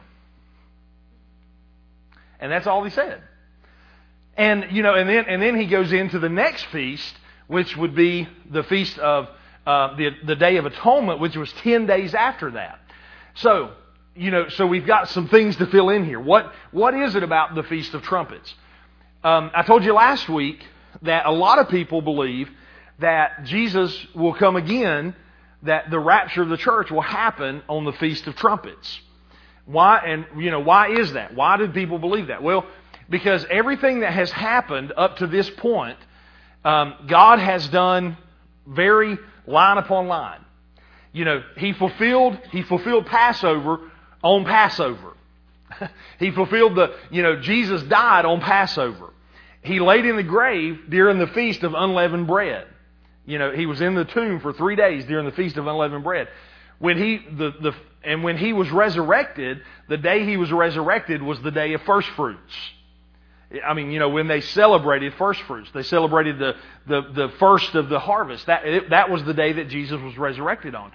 And 2.39 2.51
that's 2.51 2.67
all 2.67 2.83
he 2.83 2.89
said. 2.89 3.21
And, 4.35 4.67
you 4.71 4.81
know, 4.81 4.95
and 4.95 5.07
then, 5.07 5.25
and 5.27 5.41
then 5.41 5.55
he 5.55 5.67
goes 5.67 5.93
into 5.93 6.19
the 6.19 6.29
next 6.29 6.65
feast, 6.67 7.13
which 7.47 7.77
would 7.77 7.95
be 7.95 8.27
the 8.49 8.63
feast 8.63 8.97
of 8.97 9.29
uh, 9.67 9.95
the, 9.95 10.09
the 10.25 10.35
Day 10.35 10.57
of 10.57 10.65
Atonement, 10.65 11.19
which 11.19 11.35
was 11.35 11.51
10 11.53 11.85
days 11.85 12.15
after 12.15 12.51
that. 12.51 12.79
So, 13.35 13.73
you 14.15 14.31
know, 14.31 14.49
so 14.49 14.65
we've 14.65 14.87
got 14.87 15.09
some 15.09 15.27
things 15.27 15.55
to 15.57 15.67
fill 15.67 15.89
in 15.89 16.03
here. 16.03 16.19
What, 16.19 16.51
what 16.71 16.93
is 16.93 17.15
it 17.15 17.23
about 17.23 17.55
the 17.55 17.63
Feast 17.63 17.93
of 17.93 18.01
Trumpets? 18.01 18.53
Um, 19.23 19.51
I 19.53 19.63
told 19.63 19.83
you 19.83 19.93
last 19.93 20.27
week 20.27 20.65
that 21.03 21.25
a 21.25 21.31
lot 21.31 21.59
of 21.59 21.69
people 21.69 22.01
believe 22.01 22.49
that 22.99 23.43
Jesus 23.45 24.07
will 24.13 24.33
come 24.33 24.55
again, 24.55 25.15
that 25.63 25.89
the 25.89 25.99
rapture 25.99 26.41
of 26.41 26.49
the 26.49 26.57
church 26.57 26.91
will 26.91 27.01
happen 27.01 27.61
on 27.67 27.85
the 27.85 27.93
Feast 27.93 28.27
of 28.27 28.35
Trumpets. 28.35 29.01
Why, 29.65 29.99
and, 29.99 30.25
you 30.37 30.51
know, 30.51 30.59
why 30.59 30.91
is 30.91 31.13
that? 31.13 31.35
Why 31.35 31.57
do 31.57 31.67
people 31.69 31.99
believe 31.99 32.27
that? 32.27 32.43
Well, 32.43 32.65
because 33.09 33.45
everything 33.49 34.01
that 34.01 34.13
has 34.13 34.31
happened 34.31 34.93
up 34.95 35.17
to 35.17 35.27
this 35.27 35.49
point, 35.49 35.97
um, 36.63 36.93
God 37.07 37.39
has 37.39 37.67
done 37.67 38.17
very 38.67 39.17
line 39.47 39.77
upon 39.77 40.07
line. 40.07 40.39
You 41.11 41.25
know, 41.25 41.43
He 41.57 41.73
fulfilled, 41.73 42.39
He 42.51 42.61
fulfilled 42.63 43.05
Passover 43.07 43.79
on 44.23 44.45
Passover. 44.45 45.13
he 46.19 46.31
fulfilled 46.31 46.75
the, 46.75 46.95
you 47.09 47.21
know, 47.21 47.39
Jesus 47.39 47.81
died 47.83 48.25
on 48.25 48.41
Passover. 48.41 49.10
He 49.61 49.79
laid 49.79 50.05
in 50.05 50.15
the 50.15 50.23
grave 50.23 50.89
during 50.89 51.19
the 51.19 51.27
feast 51.27 51.63
of 51.63 51.73
unleavened 51.73 52.27
bread. 52.27 52.67
You 53.25 53.37
know, 53.37 53.51
he 53.51 53.65
was 53.65 53.81
in 53.81 53.95
the 53.95 54.05
tomb 54.05 54.39
for 54.39 54.53
three 54.53 54.75
days 54.75 55.05
during 55.05 55.25
the 55.25 55.31
feast 55.31 55.57
of 55.57 55.67
unleavened 55.67 56.03
bread. 56.03 56.27
When 56.79 56.97
he, 56.97 57.17
the, 57.17 57.51
the, 57.61 57.75
and 58.03 58.23
when 58.23 58.37
he 58.37 58.53
was 58.53 58.69
resurrected, 58.71 59.61
the 59.87 59.97
day 59.97 60.25
he 60.25 60.37
was 60.37 60.51
resurrected 60.51 61.21
was 61.21 61.39
the 61.41 61.51
day 61.51 61.73
of 61.73 61.81
first 61.83 62.07
fruits. 62.09 62.53
I 63.65 63.73
mean, 63.73 63.91
you 63.91 63.99
know, 63.99 64.09
when 64.09 64.27
they 64.27 64.41
celebrated 64.41 65.13
first 65.15 65.41
fruits, 65.41 65.69
they 65.73 65.83
celebrated 65.83 66.39
the, 66.39 66.55
the, 66.87 67.01
the 67.01 67.29
first 67.37 67.75
of 67.75 67.89
the 67.89 67.99
harvest. 67.99 68.47
That, 68.47 68.65
it, 68.65 68.89
that 68.89 69.09
was 69.09 69.23
the 69.25 69.33
day 69.33 69.53
that 69.53 69.67
Jesus 69.67 70.01
was 70.01 70.17
resurrected 70.17 70.73
on. 70.73 70.91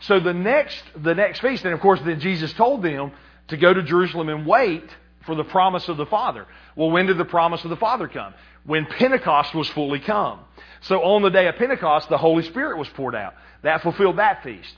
So 0.00 0.20
the 0.20 0.34
next, 0.34 0.82
the 0.96 1.14
next 1.14 1.40
feast, 1.40 1.64
and 1.64 1.72
of 1.72 1.80
course 1.80 2.00
then 2.04 2.20
Jesus 2.20 2.52
told 2.52 2.82
them 2.82 3.12
to 3.48 3.56
go 3.56 3.72
to 3.72 3.82
Jerusalem 3.82 4.28
and 4.28 4.46
wait 4.46 4.84
for 5.26 5.34
the 5.34 5.44
promise 5.44 5.88
of 5.88 5.96
the 5.96 6.06
Father. 6.06 6.46
Well, 6.76 6.90
when 6.90 7.06
did 7.06 7.18
the 7.18 7.24
promise 7.24 7.64
of 7.64 7.70
the 7.70 7.76
Father 7.76 8.08
come? 8.08 8.34
When 8.64 8.86
Pentecost 8.86 9.54
was 9.54 9.68
fully 9.68 10.00
come. 10.00 10.40
So 10.82 11.02
on 11.02 11.22
the 11.22 11.30
day 11.30 11.46
of 11.48 11.56
Pentecost, 11.56 12.08
the 12.08 12.18
Holy 12.18 12.42
Spirit 12.44 12.78
was 12.78 12.88
poured 12.90 13.14
out. 13.14 13.34
That 13.62 13.82
fulfilled 13.82 14.18
that 14.18 14.42
feast. 14.42 14.74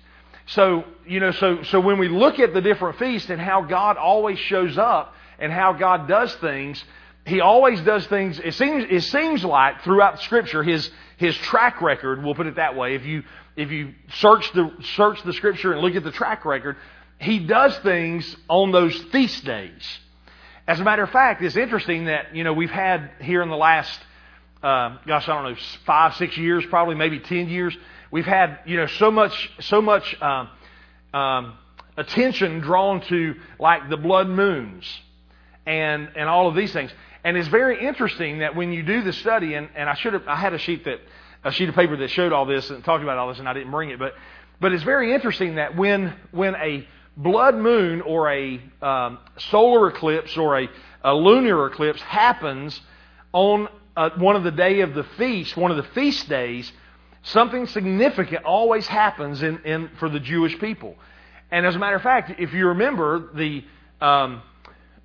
So, 0.47 0.85
you 1.07 1.19
know, 1.19 1.33
so, 1.33 1.63
so 1.65 1.81
when 1.81 1.99
we 1.99 2.09
look 2.09 2.39
at 2.39 2.55
the 2.55 2.61
different 2.61 2.99
feasts 2.99 3.31
and 3.31 3.41
how 3.41 3.63
God 3.63 3.97
always 3.97 4.39
shows 4.39 4.79
up 4.79 5.15
and 5.41 5.53
how 5.53 5.73
God 5.73 6.07
does 6.07 6.33
things, 6.37 6.83
He 7.25 7.41
always 7.41 7.81
does 7.81 8.07
things, 8.07 8.39
it 8.39 8.55
seems, 8.55 8.85
it 8.89 9.03
seems 9.03 9.45
like 9.45 9.83
throughout 9.83 10.23
Scripture, 10.23 10.63
His, 10.63 10.89
His 11.17 11.37
track 11.37 11.83
record, 11.83 12.23
we'll 12.23 12.37
put 12.37 12.47
it 12.47 12.57
that 12.57 12.77
way, 12.77 12.95
if 12.95 13.05
you, 13.05 13.25
if 13.57 13.73
you 13.73 13.95
search 14.15 14.53
the, 14.53 14.73
search 14.95 15.21
the 15.25 15.33
Scripture 15.33 15.73
and 15.73 15.83
look 15.83 15.97
at 15.97 16.05
the 16.05 16.13
track 16.13 16.45
record, 16.45 16.77
He 17.19 17.41
does 17.41 17.77
things 17.79 18.37
on 18.49 18.71
those 18.71 18.97
feast 19.11 19.45
days. 19.45 19.99
As 20.69 20.81
a 20.81 20.85
matter 20.85 21.03
of 21.03 21.11
fact, 21.11 21.43
it's 21.43 21.57
interesting 21.57 22.07
that, 22.07 22.35
you 22.35 22.43
know, 22.43 22.53
we've 22.53 22.71
had 22.71 23.11
here 23.21 23.43
in 23.43 23.49
the 23.49 23.57
last, 23.57 24.01
uh, 24.63 24.99
gosh, 25.07 25.29
I 25.29 25.35
don't 25.35 25.53
know, 25.53 25.59
five, 25.85 26.17
six 26.17 26.37
years, 26.37 26.65
probably 26.67 26.97
maybe 26.97 27.21
ten 27.21 27.49
years, 27.49 27.77
we've 28.11 28.25
had 28.25 28.61
you 28.67 28.77
know 28.77 28.87
so 28.87 29.11
much 29.11 29.51
so 29.61 29.83
much 29.83 30.21
um, 30.23 30.49
um, 31.13 31.59
attention 31.97 32.61
drawn 32.61 33.01
to 33.03 33.35
like 33.59 33.89
the 33.89 33.97
blood 33.97 34.29
moons 34.29 34.85
and 35.67 36.11
and 36.17 36.29
all 36.29 36.49
of 36.49 36.55
these 36.55 36.73
things. 36.73 36.91
And 37.25 37.37
it's 37.37 37.49
very 37.49 37.85
interesting 37.85 38.39
that 38.39 38.55
when 38.55 38.73
you 38.73 38.85
do 38.85 39.03
the 39.03 39.13
study, 39.13 39.55
and, 39.55 39.69
and 39.75 39.89
I 39.89 39.95
should 39.95 40.13
have 40.13 40.27
I 40.29 40.37
had 40.37 40.55
a 40.55 40.59
sheet 40.59 40.85
that 40.85 41.01
a 41.45 41.53
sheet 41.53 41.69
of 41.69 41.75
paper 41.75 41.97
that 41.97 42.11
showed 42.11 42.33
all 42.33 42.47
this 42.47 42.71
and 42.71 42.85
talked 42.85 43.03
about 43.03 43.19
all 43.19 43.29
this, 43.29 43.39
and 43.39 43.49
I 43.49 43.53
didn't 43.53 43.71
bring 43.71 43.91
it, 43.91 43.99
but 43.99 44.15
but 44.61 44.73
it's 44.73 44.85
very 44.85 45.13
interesting 45.13 45.57
that 45.57 45.77
when 45.77 46.15
when 46.31 46.55
a 46.55 46.87
blood 47.17 47.57
moon 47.57 48.01
or 48.03 48.31
a 48.31 48.61
um, 48.83 49.19
solar 49.39 49.89
eclipse 49.89 50.37
or 50.37 50.61
a, 50.61 50.69
a 51.03 51.15
lunar 51.15 51.67
eclipse 51.67 52.01
happens 52.03 52.81
on 53.33 53.69
uh, 53.97 54.11
one 54.17 54.37
of 54.37 54.45
the 54.45 54.51
day 54.51 54.81
of 54.81 54.95
the 54.95 55.05
feast, 55.17 55.57
one 55.57 55.71
of 55.71 55.77
the 55.77 55.91
feast 55.95 56.29
days, 56.29 56.73
Something 57.27 57.67
significant 57.67 58.45
always 58.45 58.87
happens 58.87 59.43
in, 59.43 59.59
in, 59.65 59.91
for 59.99 60.09
the 60.09 60.21
Jewish 60.21 60.57
people. 60.61 60.95
And 61.51 61.67
as 61.67 61.75
a 61.75 61.79
matter 61.79 61.97
of 61.97 62.03
fact, 62.03 62.39
if 62.39 62.53
you 62.53 62.69
remember, 62.69 63.31
the, 63.35 63.65
um, 64.01 64.43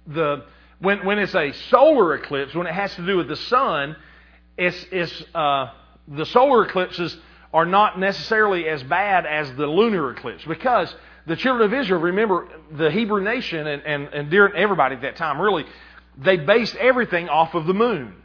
the, 0.05 0.45
when, 0.77 1.03
when 1.03 1.17
it's 1.17 1.33
a 1.33 1.51
solar 1.51 2.13
eclipse, 2.13 2.53
when 2.53 2.67
it 2.67 2.73
has 2.73 2.93
to 2.93 3.05
do 3.07 3.17
with 3.17 3.27
the 3.27 3.35
sun, 3.35 3.95
it's, 4.55 4.85
it's, 4.91 5.23
uh, 5.33 5.71
the 6.07 6.27
solar 6.27 6.67
eclipses 6.67 7.17
are 7.55 7.65
not 7.65 7.99
necessarily 7.99 8.69
as 8.69 8.83
bad 8.83 9.25
as 9.25 9.51
the 9.55 9.65
lunar 9.65 10.11
eclipse 10.11 10.43
because 10.45 10.93
the 11.27 11.35
children 11.35 11.71
of 11.71 11.79
Israel, 11.79 12.01
remember, 12.01 12.47
the 12.71 12.91
Hebrew 12.91 13.21
nation 13.21 13.67
and, 13.67 13.83
and, 13.83 14.07
and 14.13 14.29
during 14.29 14.55
everybody 14.55 14.95
at 14.95 15.01
that 15.01 15.17
time, 15.17 15.39
really, 15.39 15.65
they 16.17 16.37
based 16.37 16.75
everything 16.75 17.29
off 17.29 17.53
of 17.53 17.65
the 17.65 17.73
moon. 17.73 18.15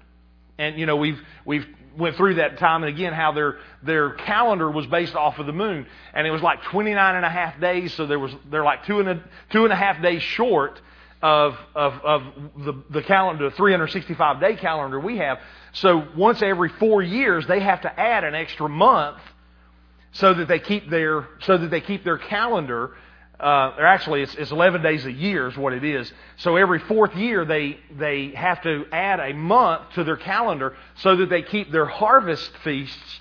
And, 0.59 0.79
you 0.79 0.87
know, 0.87 0.97
we've, 0.97 1.21
we've 1.45 1.67
went 1.97 2.17
through 2.17 2.35
that 2.35 2.59
time 2.59 2.83
and 2.83 2.95
again 2.95 3.13
how 3.13 3.33
their 3.33 3.59
their 3.83 4.11
calendar 4.11 4.71
was 4.71 4.87
based 4.87 5.15
off 5.15 5.39
of 5.39 5.47
the 5.47 5.53
moon 5.53 5.87
and 6.13 6.27
it 6.27 6.31
was 6.31 6.43
like 6.43 6.63
29 6.65 7.17
and 7.17 7.25
a 7.25 7.31
half 7.31 7.59
days 7.61 7.95
so 7.95 8.07
there 8.07 8.19
was 8.19 8.33
they're 8.51 8.65
like 8.65 8.85
two 8.85 9.01
and 9.01 9.09
a 9.09 9.25
two 9.51 9.65
and 9.65 9.73
a 9.73 9.77
half 9.77 10.03
days 10.03 10.23
short 10.23 10.81
of 11.23 11.57
of 11.75 11.95
of 12.05 12.23
the 12.59 12.83
the 12.91 13.03
calendar 13.03 13.49
the 13.49 13.57
365 13.57 14.41
day 14.41 14.57
calendar 14.57 15.01
we 15.01 15.17
have 15.17 15.39
so 15.73 16.07
once 16.17 16.43
every 16.43 16.69
4 16.69 17.03
years 17.03 17.47
they 17.47 17.61
have 17.61 17.81
to 17.83 18.01
add 18.01 18.25
an 18.25 18.35
extra 18.35 18.69
month 18.69 19.19
so 20.19 20.35
that 20.35 20.49
they 20.49 20.59
keep 20.59 20.89
their 20.91 21.29
so 21.41 21.59
that 21.59 21.71
they 21.71 21.81
keep 21.81 22.05
their 22.05 22.19
calendar 22.19 22.93
uh, 23.39 23.75
or 23.77 23.85
actually 23.85 24.23
it's, 24.23 24.35
it's 24.35 24.51
11 24.51 24.83
days 24.83 25.05
a 25.05 25.13
year 25.13 25.47
is 25.47 25.57
what 25.57 25.75
it 25.75 25.85
is. 25.85 26.11
So 26.39 26.57
every 26.57 26.79
fourth 26.79 27.15
year 27.15 27.45
they, 27.45 27.79
they 27.91 28.31
have 28.31 28.63
to 28.63 28.87
add 28.91 29.21
a 29.21 29.35
month 29.35 29.93
to 29.95 30.05
their 30.05 30.17
calendar 30.17 30.75
so 30.97 31.17
that 31.17 31.29
they 31.29 31.43
keep 31.43 31.71
their 31.71 31.85
harvest 31.85 32.51
feasts, 32.65 33.21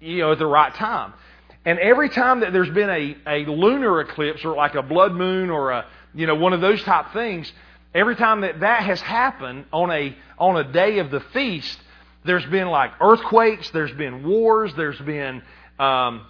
you 0.00 0.18
know, 0.18 0.32
at 0.32 0.38
the 0.38 0.46
right 0.46 0.72
time. 0.74 1.14
And 1.64 1.78
every 1.80 2.08
time 2.10 2.40
that 2.40 2.52
there's 2.52 2.70
been 2.70 2.90
a, 2.90 3.16
a 3.26 3.50
lunar 3.50 4.00
eclipse 4.00 4.44
or 4.44 4.54
like 4.54 4.76
a 4.76 4.82
blood 4.82 5.12
moon 5.12 5.50
or 5.50 5.72
a, 5.72 5.86
you 6.14 6.28
know, 6.28 6.36
one 6.36 6.52
of 6.52 6.60
those 6.60 6.82
type 6.84 7.12
things, 7.12 7.52
every 7.92 8.14
time 8.14 8.42
that 8.42 8.60
that 8.60 8.84
has 8.84 9.00
happened 9.00 9.64
on 9.72 9.90
a, 9.90 10.16
on 10.38 10.56
a 10.56 10.72
day 10.72 11.00
of 11.00 11.10
the 11.10 11.20
feast, 11.32 11.78
there's 12.24 12.46
been 12.46 12.68
like 12.68 12.92
earthquakes, 13.00 13.70
there's 13.70 13.92
been 13.92 14.26
wars, 14.26 14.72
there's 14.76 15.00
been, 15.00 15.42
um, 15.80 16.26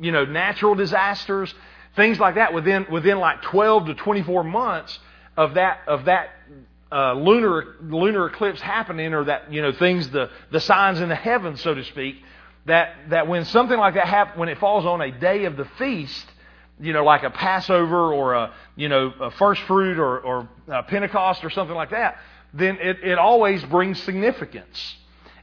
you 0.00 0.12
know, 0.12 0.24
natural 0.24 0.74
disasters 0.74 1.54
things 1.96 2.18
like 2.18 2.34
that 2.36 2.52
within 2.52 2.86
within 2.90 3.18
like 3.18 3.42
12 3.42 3.86
to 3.86 3.94
24 3.94 4.44
months 4.44 4.98
of 5.36 5.54
that 5.54 5.78
of 5.86 6.06
that 6.06 6.30
uh, 6.90 7.12
lunar 7.14 7.76
lunar 7.82 8.26
eclipse 8.26 8.60
happening 8.60 9.14
or 9.14 9.24
that 9.24 9.52
you 9.52 9.62
know 9.62 9.72
things 9.72 10.08
the 10.10 10.30
the 10.50 10.60
signs 10.60 11.00
in 11.00 11.08
the 11.08 11.14
heavens 11.14 11.60
so 11.60 11.74
to 11.74 11.84
speak 11.84 12.16
that 12.66 12.94
that 13.10 13.28
when 13.28 13.44
something 13.44 13.78
like 13.78 13.94
that 13.94 14.06
happens 14.06 14.38
when 14.38 14.48
it 14.48 14.58
falls 14.58 14.84
on 14.84 15.00
a 15.00 15.10
day 15.10 15.44
of 15.44 15.56
the 15.56 15.64
feast 15.78 16.26
you 16.80 16.92
know 16.92 17.04
like 17.04 17.22
a 17.22 17.30
Passover 17.30 18.12
or 18.12 18.34
a 18.34 18.54
you 18.76 18.88
know 18.88 19.12
a 19.20 19.30
first 19.32 19.62
fruit 19.62 19.98
or 19.98 20.18
or 20.20 20.48
Pentecost 20.88 21.44
or 21.44 21.50
something 21.50 21.76
like 21.76 21.90
that 21.90 22.18
then 22.54 22.78
it, 22.80 23.02
it 23.02 23.18
always 23.18 23.62
brings 23.64 24.00
significance. 24.02 24.96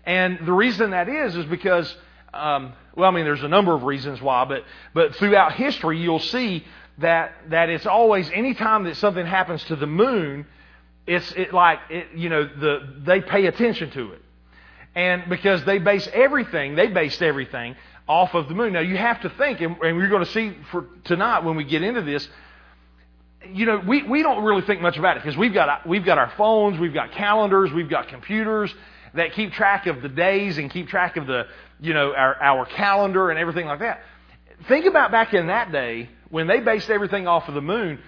And 0.06 0.40
the 0.46 0.54
reason 0.54 0.92
that 0.92 1.10
is 1.10 1.36
is 1.36 1.46
because 1.46 1.94
um, 2.34 2.74
well, 2.96 3.10
I 3.10 3.14
mean, 3.14 3.26
there's 3.26 3.44
a 3.44 3.48
number 3.48 3.74
of 3.74 3.84
reasons 3.84 4.22
why, 4.22 4.46
but, 4.46 4.64
but 4.94 5.16
throughout 5.16 5.54
history, 5.54 6.00
you'll 6.00 6.20
see 6.20 6.66
that, 7.00 7.34
that 7.50 7.70
it's 7.70 7.86
always, 7.86 8.30
anytime 8.32 8.86
that 8.86 8.98
something 8.98 9.26
happens 9.26 9.64
to 9.66 9.76
the 9.76 9.88
moon, 9.88 10.46
it's 11.08 11.32
it 11.34 11.54
like, 11.54 11.80
it, 11.90 12.08
you 12.16 12.30
know, 12.30 12.44
the, 12.44 12.96
they 13.04 13.22
pay 13.22 13.48
attention 13.48 13.92
to 13.92 14.14
it. 14.14 14.22
And 14.94 15.30
because 15.30 15.64
they 15.64 15.80
base 15.80 16.08
everything, 16.14 16.76
they 16.76 16.88
based 16.88 17.22
everything 17.22 17.76
off 18.08 18.34
of 18.34 18.48
the 18.50 18.54
moon. 18.54 18.74
Now, 18.74 18.82
you 18.82 18.98
have 18.98 19.22
to 19.22 19.30
think, 19.30 19.62
and, 19.62 19.78
and 19.82 19.98
we're 19.98 20.10
going 20.10 20.26
to 20.26 20.32
see 20.32 20.56
for 20.72 20.86
tonight 21.06 21.44
when 21.44 21.56
we 21.56 21.64
get 21.64 21.82
into 21.82 22.02
this, 22.02 22.28
you 23.54 23.66
know, 23.66 23.82
we, 23.86 24.04
we 24.04 24.22
don't 24.22 24.44
really 24.44 24.62
think 24.62 24.82
much 24.82 24.98
about 24.98 25.18
it 25.18 25.24
because 25.24 25.38
we've 25.38 25.54
got, 25.54 25.88
we've 25.88 26.06
got 26.06 26.18
our 26.18 26.32
phones, 26.38 26.78
we've 26.78 26.94
got 26.94 27.14
calendars, 27.14 27.72
we've 27.72 27.90
got 27.90 28.10
computers 28.10 28.74
that 29.14 29.34
keep 29.34 29.54
track 29.54 29.88
of 29.88 30.02
the 30.02 30.10
days 30.10 30.58
and 30.58 30.70
keep 30.72 30.88
track 30.88 31.18
of 31.18 31.26
the, 31.26 31.46
you 31.82 31.94
know, 31.94 32.14
our, 32.14 32.36
our 32.42 32.66
calendar 32.66 33.30
and 33.30 33.40
everything 33.40 33.66
like 33.66 33.80
that. 33.80 34.02
Think 34.68 34.86
about 34.86 35.12
back 35.12 35.34
in 35.34 35.48
that 35.48 35.72
day 35.72 36.10
when 36.30 36.48
they 36.48 36.60
based 36.60 36.90
everything 36.90 37.28
off 37.28 37.48
of 37.48 37.56
the 37.56 37.62
moon. 37.62 38.00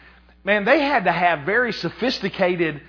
Man, 0.43 0.65
they 0.65 0.81
had 0.81 1.05
to 1.05 1.11
have 1.11 1.45
very 1.45 1.73
sophisticated 1.73 2.81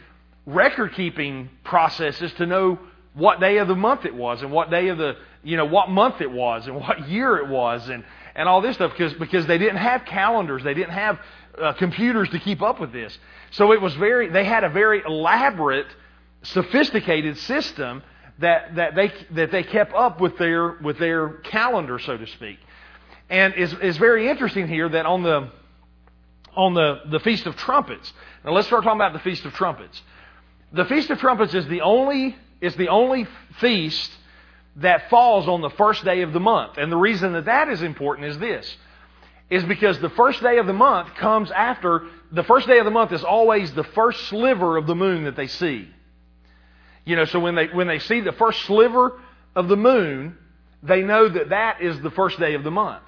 record 0.47 0.93
keeping 0.95 1.49
processes 1.65 2.33
to 2.35 2.47
know 2.47 2.79
what 3.15 3.41
day 3.41 3.59
of 3.59 3.69
the 3.69 3.75
month 3.75 4.05
it 4.05 4.15
was 4.15 4.43
and 4.43 4.53
what 4.53 4.71
day 4.71 4.89
of 4.89 4.99
the, 4.99 5.17
you 5.43 5.57
know, 5.57 5.65
what 5.65 5.89
month 5.89 6.21
it 6.21 6.31
was 6.31 6.67
and 6.67 6.77
what 6.77 7.09
year 7.09 7.39
it 7.39 7.49
was 7.49 7.89
and, 7.89 8.05
and 8.35 8.49
all 8.49 8.61
this 8.61 8.75
stuff 8.75 8.91
because, 8.91 9.15
because 9.15 9.47
they 9.47 9.57
didn't 9.57 9.77
have 9.77 10.05
calendars. 10.05 10.63
They 10.63 10.75
didn't 10.75 10.93
have 10.93 11.19
uh, 11.61 11.73
computers 11.75 12.29
to 12.31 12.41
keep 12.41 12.61
up 12.61 12.81
with 12.81 12.93
this. 12.93 13.17
So 13.53 13.73
it 13.73 13.81
was 13.81 13.95
very, 13.95 14.29
they 14.29 14.45
had 14.45 14.65
a 14.65 14.69
very 14.69 15.03
elaborate, 15.07 15.87
sophisticated 16.43 17.39
system 17.39 18.03
that, 18.39 18.75
that, 18.75 18.95
they, 18.95 19.13
that 19.33 19.51
they 19.51 19.63
kept 19.63 19.95
up 19.95 20.21
with 20.21 20.37
their, 20.39 20.73
with 20.83 20.99
their 20.99 21.29
calendar, 21.29 21.99
so 21.99 22.17
to 22.17 22.27
speak. 22.27 22.59
And 23.31 23.55
it's, 23.57 23.75
it's 23.81 23.99
very 23.99 24.29
interesting 24.29 24.69
here 24.69 24.89
that 24.89 25.07
on 25.07 25.23
the, 25.23 25.51
on 26.55 26.75
the, 26.75 27.01
the 27.11 27.21
Feast 27.21 27.47
of 27.47 27.57
Trumpets, 27.57 28.13
now 28.45 28.53
let's 28.53 28.67
start 28.67 28.85
talking 28.85 28.99
about 28.99 29.13
the 29.13 29.21
Feast 29.21 29.45
of 29.45 29.53
Trumpets. 29.55 30.03
The 30.73 30.85
Feast 30.85 31.11
of 31.11 31.19
Trumpets 31.19 31.55
is 31.55 31.67
the 31.69 31.83
only, 31.83 32.37
is 32.61 32.75
the 32.77 32.89
only 32.89 33.27
feast 33.61 34.11
that 34.77 35.09
falls 35.09 35.47
on 35.47 35.61
the 35.61 35.71
first 35.71 36.05
day 36.05 36.23
of 36.23 36.33
the 36.33 36.41
month. 36.41 36.79
And 36.79 36.91
the 36.91 36.97
reason 36.97 37.33
that 37.35 37.45
that 37.45 37.69
is 37.69 37.83
important 37.83 38.29
is 38.29 38.39
this 38.39 38.77
is 39.51 39.63
because 39.65 40.01
the 40.01 40.11
first 40.11 40.43
day 40.43 40.59
of 40.59 40.67
the 40.67 40.73
month 40.73 41.15
comes 41.15 41.51
after 41.51 42.07
the 42.33 42.43
first 42.43 42.67
day 42.67 42.79
of 42.79 42.85
the 42.85 42.91
month 42.91 43.13
is 43.13 43.23
always 43.23 43.73
the 43.75 43.85
first 43.85 44.27
sliver 44.29 44.77
of 44.77 44.87
the 44.87 44.95
moon 44.95 45.25
that 45.25 45.37
they 45.37 45.47
see. 45.47 45.89
You 47.05 47.17
know, 47.17 47.25
so 47.25 47.39
when 47.39 47.55
they, 47.55 47.67
when 47.67 47.87
they 47.87 47.99
see 47.99 48.21
the 48.21 48.33
first 48.33 48.63
sliver 48.63 49.21
of 49.55 49.69
the 49.69 49.77
moon, 49.77 50.39
they 50.83 51.03
know 51.03 51.29
that 51.29 51.51
that 51.51 51.83
is 51.83 52.01
the 52.01 52.11
first 52.11 52.39
day 52.39 52.55
of 52.55 52.65
the 52.65 52.71
month. 52.71 53.03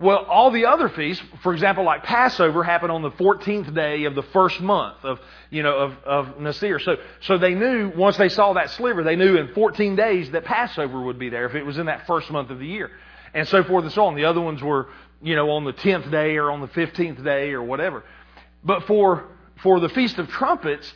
Well, 0.00 0.24
all 0.26 0.52
the 0.52 0.66
other 0.66 0.88
feasts, 0.88 1.24
for 1.42 1.52
example, 1.52 1.82
like 1.82 2.04
Passover, 2.04 2.62
happen 2.62 2.88
on 2.88 3.02
the 3.02 3.10
14th 3.10 3.74
day 3.74 4.04
of 4.04 4.14
the 4.14 4.22
first 4.22 4.60
month 4.60 4.98
of, 5.02 5.18
you 5.50 5.64
know, 5.64 5.76
of, 5.76 5.92
of 6.04 6.40
Nisan. 6.40 6.78
So, 6.78 6.96
so 7.22 7.36
they 7.36 7.54
knew, 7.54 7.90
once 7.96 8.16
they 8.16 8.28
saw 8.28 8.52
that 8.52 8.70
sliver, 8.70 9.02
they 9.02 9.16
knew 9.16 9.36
in 9.36 9.52
14 9.54 9.96
days 9.96 10.30
that 10.30 10.44
Passover 10.44 11.02
would 11.02 11.18
be 11.18 11.30
there 11.30 11.46
if 11.46 11.56
it 11.56 11.64
was 11.64 11.78
in 11.78 11.86
that 11.86 12.06
first 12.06 12.30
month 12.30 12.50
of 12.50 12.60
the 12.60 12.66
year. 12.66 12.92
And 13.34 13.48
so 13.48 13.64
forth 13.64 13.82
and 13.84 13.92
so 13.92 14.04
on. 14.06 14.14
The 14.14 14.26
other 14.26 14.40
ones 14.40 14.62
were, 14.62 14.86
you 15.20 15.34
know, 15.34 15.50
on 15.50 15.64
the 15.64 15.72
10th 15.72 16.12
day 16.12 16.36
or 16.36 16.52
on 16.52 16.60
the 16.60 16.68
15th 16.68 17.24
day 17.24 17.50
or 17.50 17.62
whatever. 17.62 18.04
But 18.62 18.84
for, 18.84 19.24
for 19.64 19.80
the 19.80 19.88
Feast 19.88 20.18
of 20.18 20.28
Trumpets, 20.28 20.92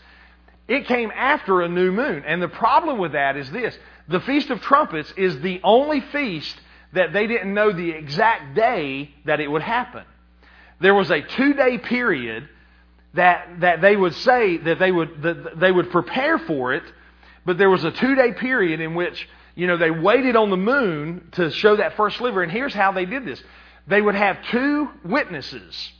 it 0.72 0.86
came 0.86 1.10
after 1.14 1.60
a 1.60 1.68
new 1.68 1.92
moon. 1.92 2.24
And 2.26 2.40
the 2.40 2.48
problem 2.48 2.98
with 2.98 3.12
that 3.12 3.36
is 3.36 3.50
this. 3.50 3.76
The 4.08 4.20
Feast 4.20 4.48
of 4.48 4.62
Trumpets 4.62 5.12
is 5.18 5.38
the 5.40 5.60
only 5.62 6.00
feast 6.00 6.56
that 6.94 7.12
they 7.12 7.26
didn't 7.26 7.52
know 7.52 7.72
the 7.72 7.90
exact 7.90 8.54
day 8.54 9.10
that 9.26 9.38
it 9.40 9.50
would 9.50 9.62
happen. 9.62 10.04
There 10.80 10.94
was 10.94 11.10
a 11.10 11.20
two 11.20 11.52
day 11.52 11.76
period 11.76 12.48
that, 13.12 13.60
that 13.60 13.82
they 13.82 13.94
would 13.94 14.14
say 14.14 14.56
that 14.56 14.78
they 14.78 14.90
would, 14.90 15.22
that 15.22 15.60
they 15.60 15.70
would 15.70 15.90
prepare 15.90 16.38
for 16.38 16.72
it, 16.72 16.84
but 17.44 17.58
there 17.58 17.70
was 17.70 17.84
a 17.84 17.90
two 17.90 18.14
day 18.14 18.32
period 18.32 18.80
in 18.80 18.94
which, 18.94 19.28
you 19.54 19.66
know, 19.66 19.76
they 19.76 19.90
waited 19.90 20.36
on 20.36 20.48
the 20.48 20.56
moon 20.56 21.28
to 21.32 21.50
show 21.50 21.76
that 21.76 21.96
first 21.96 22.16
sliver. 22.16 22.42
And 22.42 22.50
here's 22.50 22.72
how 22.72 22.92
they 22.92 23.04
did 23.04 23.26
this. 23.26 23.42
They 23.86 24.00
would 24.00 24.14
have 24.14 24.38
two 24.50 24.88
witnesses 25.04 25.92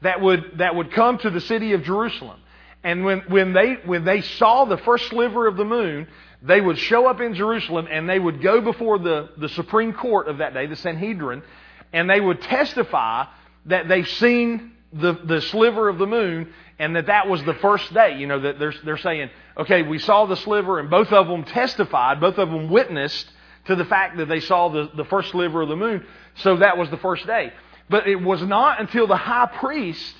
that 0.00 0.22
would, 0.22 0.52
that 0.56 0.74
would 0.74 0.92
come 0.92 1.18
to 1.18 1.28
the 1.28 1.40
city 1.42 1.74
of 1.74 1.82
Jerusalem. 1.82 2.40
And 2.86 3.04
when, 3.04 3.18
when, 3.22 3.52
they, 3.52 3.78
when 3.84 4.04
they 4.04 4.20
saw 4.20 4.64
the 4.64 4.76
first 4.78 5.08
sliver 5.08 5.48
of 5.48 5.56
the 5.56 5.64
moon, 5.64 6.06
they 6.40 6.60
would 6.60 6.78
show 6.78 7.08
up 7.08 7.20
in 7.20 7.34
Jerusalem 7.34 7.88
and 7.90 8.08
they 8.08 8.20
would 8.20 8.40
go 8.40 8.60
before 8.60 9.00
the, 9.00 9.30
the 9.38 9.48
Supreme 9.48 9.92
Court 9.92 10.28
of 10.28 10.38
that 10.38 10.54
day, 10.54 10.66
the 10.66 10.76
Sanhedrin, 10.76 11.42
and 11.92 12.08
they 12.08 12.20
would 12.20 12.40
testify 12.42 13.24
that 13.64 13.88
they've 13.88 14.06
seen 14.06 14.70
the, 14.92 15.14
the 15.14 15.40
sliver 15.40 15.88
of 15.88 15.98
the 15.98 16.06
moon 16.06 16.52
and 16.78 16.94
that 16.94 17.06
that 17.06 17.28
was 17.28 17.42
the 17.42 17.54
first 17.54 17.92
day. 17.92 18.18
You 18.18 18.28
know, 18.28 18.38
that 18.38 18.60
they're, 18.60 18.74
they're 18.84 18.98
saying, 18.98 19.30
okay, 19.58 19.82
we 19.82 19.98
saw 19.98 20.26
the 20.26 20.36
sliver 20.36 20.78
and 20.78 20.88
both 20.88 21.10
of 21.10 21.26
them 21.26 21.42
testified, 21.42 22.20
both 22.20 22.38
of 22.38 22.48
them 22.50 22.70
witnessed 22.70 23.28
to 23.64 23.74
the 23.74 23.84
fact 23.84 24.18
that 24.18 24.28
they 24.28 24.38
saw 24.38 24.68
the, 24.68 24.92
the 24.96 25.04
first 25.06 25.32
sliver 25.32 25.60
of 25.60 25.68
the 25.68 25.74
moon. 25.74 26.06
So 26.36 26.58
that 26.58 26.78
was 26.78 26.88
the 26.90 26.98
first 26.98 27.26
day. 27.26 27.52
But 27.90 28.06
it 28.06 28.20
was 28.20 28.42
not 28.42 28.80
until 28.80 29.08
the 29.08 29.16
high 29.16 29.50
priest, 29.58 30.14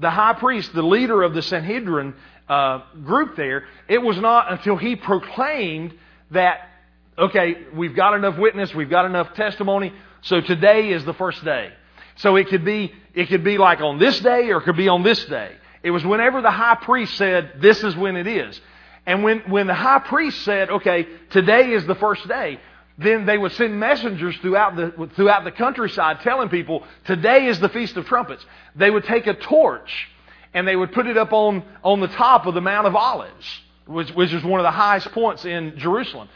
the 0.00 0.10
high 0.10 0.34
priest, 0.34 0.72
the 0.72 0.82
leader 0.82 1.22
of 1.22 1.34
the 1.34 1.42
Sanhedrin, 1.42 2.14
uh, 2.48 2.82
group 3.04 3.36
there, 3.36 3.64
it 3.88 4.02
was 4.02 4.18
not 4.18 4.50
until 4.50 4.76
he 4.76 4.96
proclaimed 4.96 5.94
that, 6.32 6.68
okay, 7.16 7.56
we've 7.74 7.94
got 7.94 8.14
enough 8.14 8.36
witness, 8.38 8.74
we've 8.74 8.90
got 8.90 9.04
enough 9.04 9.34
testimony, 9.34 9.92
so 10.22 10.40
today 10.40 10.90
is 10.90 11.04
the 11.04 11.14
first 11.14 11.44
day. 11.44 11.72
So 12.16 12.36
it 12.36 12.48
could 12.48 12.64
be, 12.64 12.92
it 13.14 13.28
could 13.28 13.44
be 13.44 13.56
like 13.56 13.80
on 13.80 13.98
this 13.98 14.18
day 14.20 14.50
or 14.50 14.58
it 14.58 14.64
could 14.64 14.76
be 14.76 14.88
on 14.88 15.02
this 15.02 15.24
day. 15.26 15.54
It 15.82 15.90
was 15.90 16.04
whenever 16.04 16.42
the 16.42 16.50
high 16.50 16.74
priest 16.74 17.16
said, 17.16 17.52
this 17.60 17.82
is 17.84 17.96
when 17.96 18.16
it 18.16 18.26
is. 18.26 18.60
And 19.06 19.22
when, 19.22 19.40
when 19.50 19.66
the 19.66 19.74
high 19.74 20.00
priest 20.00 20.42
said, 20.42 20.70
okay, 20.70 21.06
today 21.30 21.70
is 21.70 21.86
the 21.86 21.94
first 21.94 22.26
day, 22.28 22.60
then 23.00 23.24
they 23.24 23.38
would 23.38 23.52
send 23.52 23.78
messengers 23.80 24.36
throughout 24.38 24.76
the, 24.76 25.08
throughout 25.16 25.44
the 25.44 25.52
countryside 25.52 26.20
telling 26.20 26.48
people, 26.48 26.84
today 27.04 27.46
is 27.46 27.58
the 27.58 27.68
Feast 27.68 27.96
of 27.96 28.04
Trumpets. 28.06 28.44
They 28.76 28.90
would 28.90 29.04
take 29.04 29.26
a 29.26 29.34
torch 29.34 30.08
and 30.52 30.66
they 30.66 30.76
would 30.76 30.92
put 30.92 31.06
it 31.06 31.16
up 31.16 31.32
on, 31.32 31.62
on 31.82 32.00
the 32.00 32.08
top 32.08 32.46
of 32.46 32.54
the 32.54 32.60
Mount 32.60 32.86
of 32.86 32.94
Olives, 32.94 33.60
which, 33.86 34.10
which 34.10 34.32
is 34.32 34.42
one 34.44 34.60
of 34.60 34.64
the 34.64 34.70
highest 34.70 35.12
points 35.12 35.44
in 35.44 35.78
Jerusalem. 35.78 36.28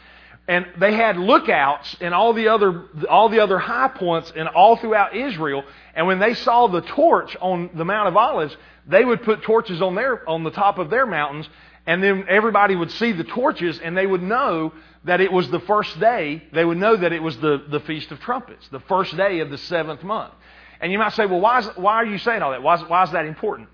And 0.47 0.65
they 0.79 0.93
had 0.93 1.17
lookouts 1.17 1.95
in 1.99 2.13
all 2.13 2.33
the 2.33 2.49
other, 2.49 2.85
all 3.09 3.29
the 3.29 3.39
other 3.39 3.57
high 3.57 3.87
points 3.87 4.31
and 4.35 4.47
all 4.47 4.77
throughout 4.77 5.15
Israel. 5.15 5.63
And 5.95 6.07
when 6.07 6.19
they 6.19 6.33
saw 6.35 6.67
the 6.67 6.81
torch 6.81 7.35
on 7.41 7.71
the 7.73 7.85
Mount 7.85 8.07
of 8.07 8.15
Olives, 8.15 8.55
they 8.87 9.03
would 9.03 9.23
put 9.23 9.41
torches 9.41 9.81
on 9.81 9.95
their, 9.95 10.27
on 10.29 10.43
the 10.43 10.51
top 10.51 10.77
of 10.77 10.89
their 10.89 11.05
mountains. 11.05 11.49
And 11.87 12.01
then 12.03 12.25
everybody 12.27 12.75
would 12.75 12.91
see 12.91 13.11
the 13.11 13.23
torches 13.23 13.79
and 13.79 13.95
they 13.95 14.07
would 14.07 14.23
know 14.23 14.73
that 15.03 15.21
it 15.21 15.31
was 15.31 15.49
the 15.49 15.59
first 15.59 15.99
day. 15.99 16.43
They 16.51 16.65
would 16.65 16.77
know 16.77 16.95
that 16.95 17.13
it 17.13 17.21
was 17.21 17.37
the, 17.37 17.63
the 17.69 17.79
Feast 17.79 18.11
of 18.11 18.19
Trumpets, 18.19 18.67
the 18.69 18.79
first 18.79 19.15
day 19.15 19.39
of 19.39 19.51
the 19.51 19.57
seventh 19.57 20.03
month. 20.03 20.33
And 20.81 20.91
you 20.91 20.97
might 20.97 21.13
say, 21.13 21.25
well, 21.25 21.39
why, 21.39 21.59
is, 21.59 21.67
why 21.75 21.95
are 21.95 22.05
you 22.05 22.17
saying 22.17 22.41
all 22.41 22.51
that? 22.51 22.63
Why 22.63 22.75
is, 22.75 22.81
why 22.81 23.03
is 23.03 23.11
that 23.11 23.25
important? 23.25 23.69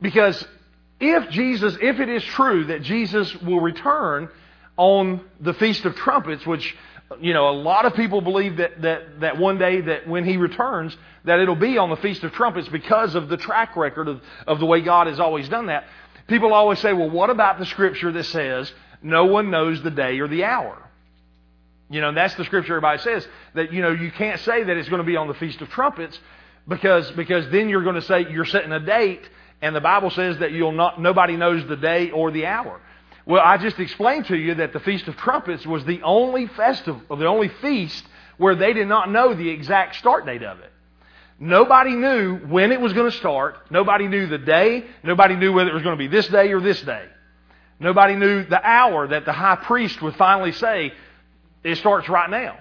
Because 0.00 0.44
if 1.00 1.30
Jesus, 1.30 1.76
if 1.80 2.00
it 2.00 2.08
is 2.08 2.24
true 2.24 2.64
that 2.66 2.82
Jesus 2.82 3.34
will 3.36 3.60
return 3.60 4.28
on 4.76 5.20
the 5.40 5.54
Feast 5.54 5.84
of 5.84 5.94
Trumpets, 5.94 6.44
which, 6.46 6.76
you 7.20 7.34
know, 7.34 7.48
a 7.48 7.52
lot 7.52 7.84
of 7.84 7.94
people 7.94 8.20
believe 8.20 8.56
that, 8.56 8.82
that, 8.82 9.20
that 9.20 9.38
one 9.38 9.58
day 9.58 9.80
that 9.80 10.08
when 10.08 10.24
he 10.24 10.36
returns, 10.36 10.96
that 11.24 11.40
it'll 11.40 11.54
be 11.54 11.78
on 11.78 11.90
the 11.90 11.96
Feast 11.96 12.24
of 12.24 12.32
Trumpets 12.32 12.68
because 12.68 13.14
of 13.14 13.28
the 13.28 13.36
track 13.36 13.76
record 13.76 14.08
of, 14.08 14.20
of 14.46 14.58
the 14.58 14.66
way 14.66 14.80
God 14.80 15.06
has 15.06 15.20
always 15.20 15.48
done 15.48 15.66
that. 15.66 15.84
People 16.28 16.54
always 16.54 16.78
say, 16.78 16.92
well, 16.92 17.10
what 17.10 17.30
about 17.30 17.58
the 17.58 17.66
scripture 17.66 18.12
that 18.12 18.24
says 18.24 18.72
no 19.02 19.24
one 19.24 19.50
knows 19.50 19.82
the 19.82 19.90
day 19.90 20.20
or 20.20 20.28
the 20.28 20.44
hour? 20.44 20.80
You 21.90 22.02
know, 22.02 22.12
that's 22.12 22.34
the 22.34 22.44
scripture 22.44 22.74
everybody 22.74 23.00
says 23.00 23.26
that, 23.54 23.72
you 23.72 23.80
know, 23.80 23.90
you 23.90 24.10
can't 24.10 24.38
say 24.40 24.62
that 24.62 24.76
it's 24.76 24.90
going 24.90 25.00
to 25.00 25.06
be 25.06 25.16
on 25.16 25.26
the 25.26 25.34
Feast 25.34 25.62
of 25.62 25.70
Trumpets 25.70 26.18
because, 26.68 27.10
because 27.12 27.50
then 27.50 27.70
you're 27.70 27.82
going 27.82 27.94
to 27.94 28.02
say 28.02 28.30
you're 28.30 28.44
setting 28.44 28.72
a 28.72 28.80
date 28.80 29.28
and 29.62 29.74
the 29.74 29.80
Bible 29.80 30.10
says 30.10 30.38
that 30.38 30.52
you'll 30.52 30.72
not, 30.72 31.00
nobody 31.00 31.36
knows 31.36 31.66
the 31.66 31.76
day 31.76 32.10
or 32.10 32.30
the 32.30 32.44
hour. 32.44 32.80
Well, 33.24 33.42
I 33.42 33.56
just 33.56 33.78
explained 33.78 34.26
to 34.26 34.36
you 34.36 34.56
that 34.56 34.74
the 34.74 34.80
Feast 34.80 35.08
of 35.08 35.16
Trumpets 35.16 35.66
was 35.66 35.84
the 35.86 36.02
only 36.02 36.46
festival, 36.46 37.16
the 37.16 37.26
only 37.26 37.48
feast 37.48 38.04
where 38.36 38.54
they 38.54 38.74
did 38.74 38.86
not 38.86 39.10
know 39.10 39.34
the 39.34 39.48
exact 39.48 39.96
start 39.96 40.26
date 40.26 40.42
of 40.42 40.60
it. 40.60 40.72
Nobody 41.40 41.94
knew 41.94 42.36
when 42.36 42.72
it 42.72 42.80
was 42.80 42.92
going 42.92 43.10
to 43.10 43.16
start. 43.16 43.58
Nobody 43.70 44.08
knew 44.08 44.26
the 44.26 44.38
day. 44.38 44.84
Nobody 45.04 45.36
knew 45.36 45.52
whether 45.52 45.70
it 45.70 45.74
was 45.74 45.84
going 45.84 45.96
to 45.96 45.98
be 45.98 46.08
this 46.08 46.26
day 46.28 46.52
or 46.52 46.60
this 46.60 46.80
day. 46.82 47.04
Nobody 47.78 48.16
knew 48.16 48.44
the 48.44 48.60
hour 48.60 49.06
that 49.06 49.24
the 49.24 49.32
high 49.32 49.56
priest 49.56 50.02
would 50.02 50.16
finally 50.16 50.52
say, 50.52 50.92
it 51.62 51.76
starts 51.76 52.08
right 52.08 52.28
now. 52.28 52.58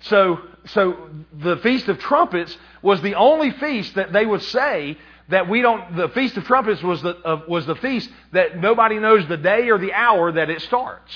So, 0.00 0.40
so 0.66 1.08
the 1.32 1.56
Feast 1.58 1.88
of 1.88 1.98
Trumpets 1.98 2.56
was 2.82 3.00
the 3.00 3.14
only 3.14 3.52
feast 3.52 3.94
that 3.94 4.12
they 4.12 4.26
would 4.26 4.42
say 4.42 4.98
that 5.28 5.48
we 5.48 5.62
don't, 5.62 5.96
the 5.96 6.10
Feast 6.10 6.36
of 6.36 6.44
Trumpets 6.44 6.82
was 6.82 7.00
the, 7.02 7.16
uh, 7.16 7.42
was 7.48 7.66
the 7.66 7.74
feast 7.76 8.10
that 8.32 8.58
nobody 8.58 8.98
knows 8.98 9.26
the 9.28 9.36
day 9.36 9.70
or 9.70 9.78
the 9.78 9.92
hour 9.92 10.30
that 10.32 10.50
it 10.50 10.60
starts. 10.62 11.12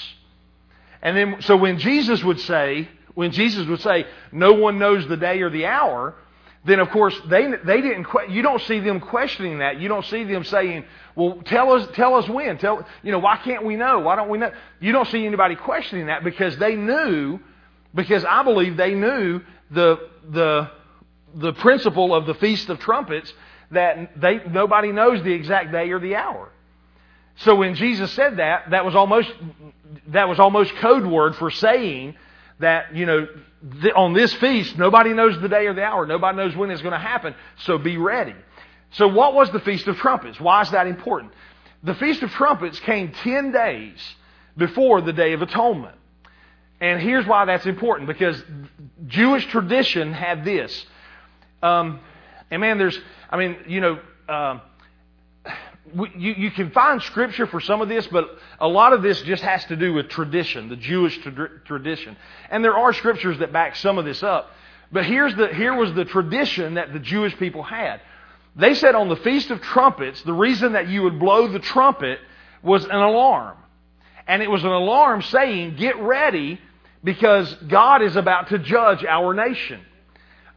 And 1.03 1.16
then, 1.16 1.42
so 1.42 1.57
when 1.57 1.79
Jesus 1.79 2.24
would 2.24 2.40
say, 2.40 2.88
when 3.14 3.31
Jesus 3.33 3.66
would 3.66 3.81
say, 3.81 4.07
no 4.33 4.55
one 4.55 4.79
knows 4.79 5.07
the 5.07 5.16
day 5.16 5.42
or 5.42 5.50
the 5.50 5.66
hour, 5.66 6.14
then 6.64 6.78
of 6.78 6.90
course 6.90 7.18
they, 7.26 7.50
they 7.64 7.80
didn't, 7.80 8.06
you 8.28 8.42
don't 8.42 8.60
see 8.62 8.80
them 8.80 9.00
questioning 9.00 9.58
that. 9.58 9.80
You 9.80 9.88
don't 9.88 10.04
see 10.04 10.24
them 10.24 10.44
saying, 10.44 10.84
well, 11.14 11.40
tell 11.44 11.72
us, 11.72 11.88
tell 11.94 12.14
us 12.14 12.28
when. 12.28 12.58
Tell, 12.58 12.86
you 13.02 13.12
know, 13.12 13.18
why 13.18 13.38
can't 13.38 13.64
we 13.64 13.76
know? 13.76 14.00
Why 14.00 14.16
don't 14.16 14.28
we 14.28 14.38
know? 14.38 14.52
You 14.78 14.92
don't 14.92 15.08
see 15.08 15.26
anybody 15.26 15.56
questioning 15.56 16.06
that 16.06 16.22
because 16.22 16.58
they 16.58 16.76
knew, 16.76 17.40
because 17.94 18.24
I 18.24 18.42
believe 18.42 18.76
they 18.76 18.94
knew 18.94 19.40
the, 19.70 20.08
the, 20.28 20.70
the 21.34 21.52
principle 21.54 22.14
of 22.14 22.26
the 22.26 22.34
Feast 22.34 22.68
of 22.68 22.78
Trumpets 22.78 23.32
that 23.70 24.20
they, 24.20 24.40
nobody 24.50 24.92
knows 24.92 25.22
the 25.22 25.32
exact 25.32 25.72
day 25.72 25.90
or 25.90 25.98
the 25.98 26.16
hour. 26.16 26.50
So 27.36 27.54
when 27.54 27.74
Jesus 27.74 28.12
said 28.12 28.36
that, 28.36 28.70
that 28.70 28.84
was 28.84 28.94
almost, 28.94 29.32
that 30.08 30.28
was 30.28 30.38
almost 30.38 30.74
code 30.76 31.06
word 31.06 31.36
for 31.36 31.50
saying 31.50 32.16
that, 32.60 32.94
you 32.94 33.06
know, 33.06 33.26
th- 33.82 33.94
on 33.94 34.12
this 34.12 34.32
feast, 34.34 34.78
nobody 34.78 35.12
knows 35.12 35.40
the 35.40 35.48
day 35.48 35.66
or 35.66 35.74
the 35.74 35.82
hour. 35.82 36.06
Nobody 36.06 36.36
knows 36.36 36.56
when 36.56 36.70
it's 36.70 36.82
going 36.82 36.92
to 36.92 36.98
happen. 36.98 37.34
So 37.64 37.78
be 37.78 37.96
ready. 37.96 38.34
So 38.92 39.08
what 39.08 39.34
was 39.34 39.50
the 39.50 39.60
Feast 39.60 39.86
of 39.86 39.96
Trumpets? 39.96 40.40
Why 40.40 40.62
is 40.62 40.70
that 40.70 40.86
important? 40.86 41.32
The 41.82 41.94
Feast 41.94 42.22
of 42.22 42.30
Trumpets 42.30 42.78
came 42.80 43.12
10 43.12 43.52
days 43.52 43.98
before 44.56 45.00
the 45.00 45.12
Day 45.12 45.32
of 45.32 45.42
Atonement. 45.42 45.96
And 46.80 47.00
here's 47.00 47.26
why 47.26 47.44
that's 47.44 47.66
important 47.66 48.08
because 48.08 48.42
Jewish 49.06 49.46
tradition 49.46 50.12
had 50.12 50.44
this. 50.44 50.86
Um, 51.62 52.00
and 52.50 52.60
man, 52.60 52.78
there's, 52.78 52.98
I 53.28 53.36
mean, 53.36 53.56
you 53.66 53.80
know, 53.80 54.00
uh, 54.28 54.60
you, 56.16 56.33
you 56.33 56.50
can 56.50 56.70
find 56.70 57.03
scripture 57.03 57.46
for 57.46 57.61
some 57.61 57.81
of 57.81 57.88
this, 57.88 58.07
but 58.07 58.29
a 58.59 58.68
lot 58.68 58.92
of 58.92 59.03
this 59.03 59.22
just 59.22 59.42
has 59.42 59.64
to 59.66 59.76
do 59.76 59.92
with 59.92 60.09
tradition, 60.09 60.68
the 60.68 60.76
Jewish 60.76 61.18
tra- 61.18 61.61
tradition. 61.64 62.16
And 62.50 62.64
there 62.64 62.76
are 62.76 62.92
scriptures 62.92 63.38
that 63.38 63.53
back 63.53 63.76
some 63.76 63.98
of 63.98 64.05
this 64.05 64.22
up. 64.22 64.50
But 64.92 65.05
here's 65.07 65.35
the, 65.37 65.48
here 65.48 65.74
was 65.74 65.92
the 65.94 66.05
tradition 66.05 66.74
that 66.74 66.92
the 66.92 66.98
Jewish 66.98 67.37
people 67.38 67.62
had. 67.62 68.00
They 68.57 68.74
said 68.74 68.94
on 68.94 69.09
the 69.09 69.16
Feast 69.16 69.50
of 69.50 69.61
Trumpets, 69.61 70.22
the 70.22 70.33
reason 70.33 70.72
that 70.72 70.88
you 70.88 71.03
would 71.03 71.18
blow 71.18 71.46
the 71.46 71.61
trumpet 71.61 72.18
was 72.62 72.85
an 72.85 72.90
alarm. 72.90 73.57
And 74.26 74.42
it 74.42 74.50
was 74.50 74.64
an 74.64 74.70
alarm 74.70 75.22
saying, 75.22 75.76
get 75.76 75.96
ready 75.98 76.61
because 77.03 77.55
God 77.68 78.03
is 78.03 78.16
about 78.16 78.48
to 78.48 78.59
judge 78.59 79.05
our 79.05 79.33
nation. 79.35 79.81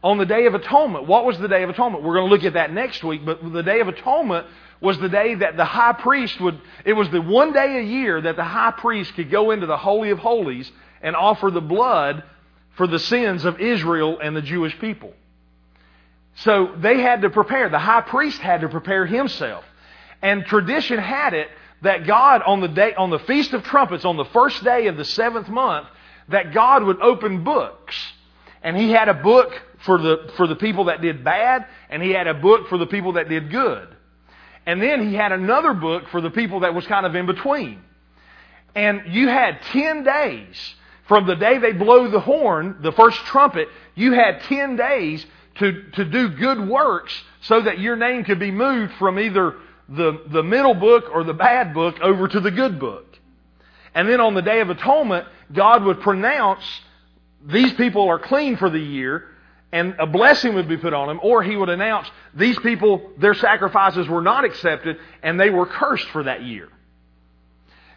on 0.04 0.18
the 0.18 0.26
Day 0.26 0.44
of 0.44 0.54
Atonement. 0.54 1.06
What 1.06 1.24
was 1.24 1.38
the 1.38 1.48
Day 1.48 1.62
of 1.62 1.70
Atonement? 1.70 2.04
We're 2.04 2.14
going 2.14 2.28
to 2.28 2.34
look 2.34 2.44
at 2.44 2.52
that 2.52 2.70
next 2.70 3.02
week, 3.02 3.24
but 3.24 3.42
the 3.52 3.62
Day 3.62 3.80
of 3.80 3.88
Atonement 3.88 4.46
was 4.80 4.98
the 4.98 5.08
day 5.08 5.34
that 5.36 5.56
the 5.56 5.64
high 5.64 5.92
priest 5.92 6.40
would, 6.40 6.60
it 6.84 6.92
was 6.92 7.08
the 7.10 7.20
one 7.20 7.52
day 7.52 7.78
a 7.78 7.82
year 7.82 8.20
that 8.20 8.36
the 8.36 8.44
high 8.44 8.72
priest 8.72 9.14
could 9.14 9.30
go 9.30 9.50
into 9.50 9.66
the 9.66 9.76
Holy 9.76 10.10
of 10.10 10.18
Holies 10.18 10.70
and 11.02 11.16
offer 11.16 11.50
the 11.50 11.60
blood 11.60 12.22
for 12.76 12.86
the 12.86 12.98
sins 12.98 13.44
of 13.44 13.60
Israel 13.60 14.18
and 14.20 14.36
the 14.36 14.42
Jewish 14.42 14.78
people. 14.78 15.12
So 16.36 16.74
they 16.78 17.00
had 17.00 17.22
to 17.22 17.30
prepare. 17.30 17.68
The 17.68 17.78
high 17.78 18.00
priest 18.00 18.40
had 18.40 18.62
to 18.62 18.68
prepare 18.68 19.06
himself. 19.06 19.64
And 20.20 20.44
tradition 20.44 20.98
had 20.98 21.34
it 21.34 21.48
that 21.82 22.06
God 22.06 22.42
on 22.42 22.60
the 22.60 22.68
day, 22.68 22.94
on 22.94 23.10
the 23.10 23.18
Feast 23.20 23.52
of 23.52 23.62
Trumpets, 23.62 24.04
on 24.04 24.16
the 24.16 24.24
first 24.26 24.64
day 24.64 24.86
of 24.86 24.96
the 24.96 25.04
seventh 25.04 25.48
month, 25.48 25.86
that 26.28 26.52
God 26.52 26.82
would 26.82 27.00
open 27.00 27.44
books. 27.44 27.94
And 28.62 28.76
he 28.76 28.90
had 28.90 29.08
a 29.08 29.14
book 29.14 29.52
for 29.80 29.98
the, 29.98 30.32
for 30.36 30.46
the 30.46 30.56
people 30.56 30.84
that 30.84 31.02
did 31.02 31.22
bad, 31.22 31.66
and 31.90 32.02
he 32.02 32.10
had 32.10 32.26
a 32.26 32.34
book 32.34 32.68
for 32.68 32.78
the 32.78 32.86
people 32.86 33.12
that 33.12 33.28
did 33.28 33.50
good. 33.50 33.93
And 34.66 34.80
then 34.80 35.08
he 35.08 35.14
had 35.14 35.32
another 35.32 35.74
book 35.74 36.08
for 36.10 36.20
the 36.20 36.30
people 36.30 36.60
that 36.60 36.74
was 36.74 36.86
kind 36.86 37.04
of 37.04 37.14
in 37.14 37.26
between. 37.26 37.80
And 38.74 39.02
you 39.08 39.28
had 39.28 39.60
10 39.72 40.04
days 40.04 40.74
from 41.06 41.26
the 41.26 41.36
day 41.36 41.58
they 41.58 41.72
blow 41.72 42.10
the 42.10 42.20
horn, 42.20 42.78
the 42.80 42.92
first 42.92 43.18
trumpet, 43.26 43.68
you 43.94 44.12
had 44.12 44.40
10 44.42 44.76
days 44.76 45.24
to, 45.56 45.90
to 45.92 46.04
do 46.04 46.30
good 46.30 46.66
works 46.66 47.12
so 47.42 47.60
that 47.60 47.78
your 47.78 47.96
name 47.96 48.24
could 48.24 48.40
be 48.40 48.50
moved 48.50 48.94
from 48.94 49.18
either 49.18 49.56
the, 49.88 50.22
the 50.28 50.42
middle 50.42 50.74
book 50.74 51.04
or 51.12 51.24
the 51.24 51.34
bad 51.34 51.74
book 51.74 52.00
over 52.00 52.26
to 52.26 52.40
the 52.40 52.50
good 52.50 52.80
book. 52.80 53.18
And 53.94 54.08
then 54.08 54.20
on 54.20 54.34
the 54.34 54.42
Day 54.42 54.60
of 54.60 54.70
Atonement, 54.70 55.26
God 55.52 55.84
would 55.84 56.00
pronounce 56.00 56.64
these 57.46 57.72
people 57.74 58.08
are 58.08 58.18
clean 58.18 58.56
for 58.56 58.70
the 58.70 58.80
year 58.80 59.28
and 59.74 59.96
a 59.98 60.06
blessing 60.06 60.54
would 60.54 60.68
be 60.68 60.76
put 60.76 60.94
on 60.94 61.10
him, 61.10 61.18
or 61.20 61.42
he 61.42 61.56
would 61.56 61.68
announce 61.68 62.08
these 62.32 62.56
people, 62.60 63.10
their 63.18 63.34
sacrifices 63.34 64.06
were 64.06 64.22
not 64.22 64.44
accepted 64.44 64.98
and 65.20 65.38
they 65.38 65.50
were 65.50 65.66
cursed 65.66 66.06
for 66.10 66.22
that 66.22 66.42
year. 66.42 66.68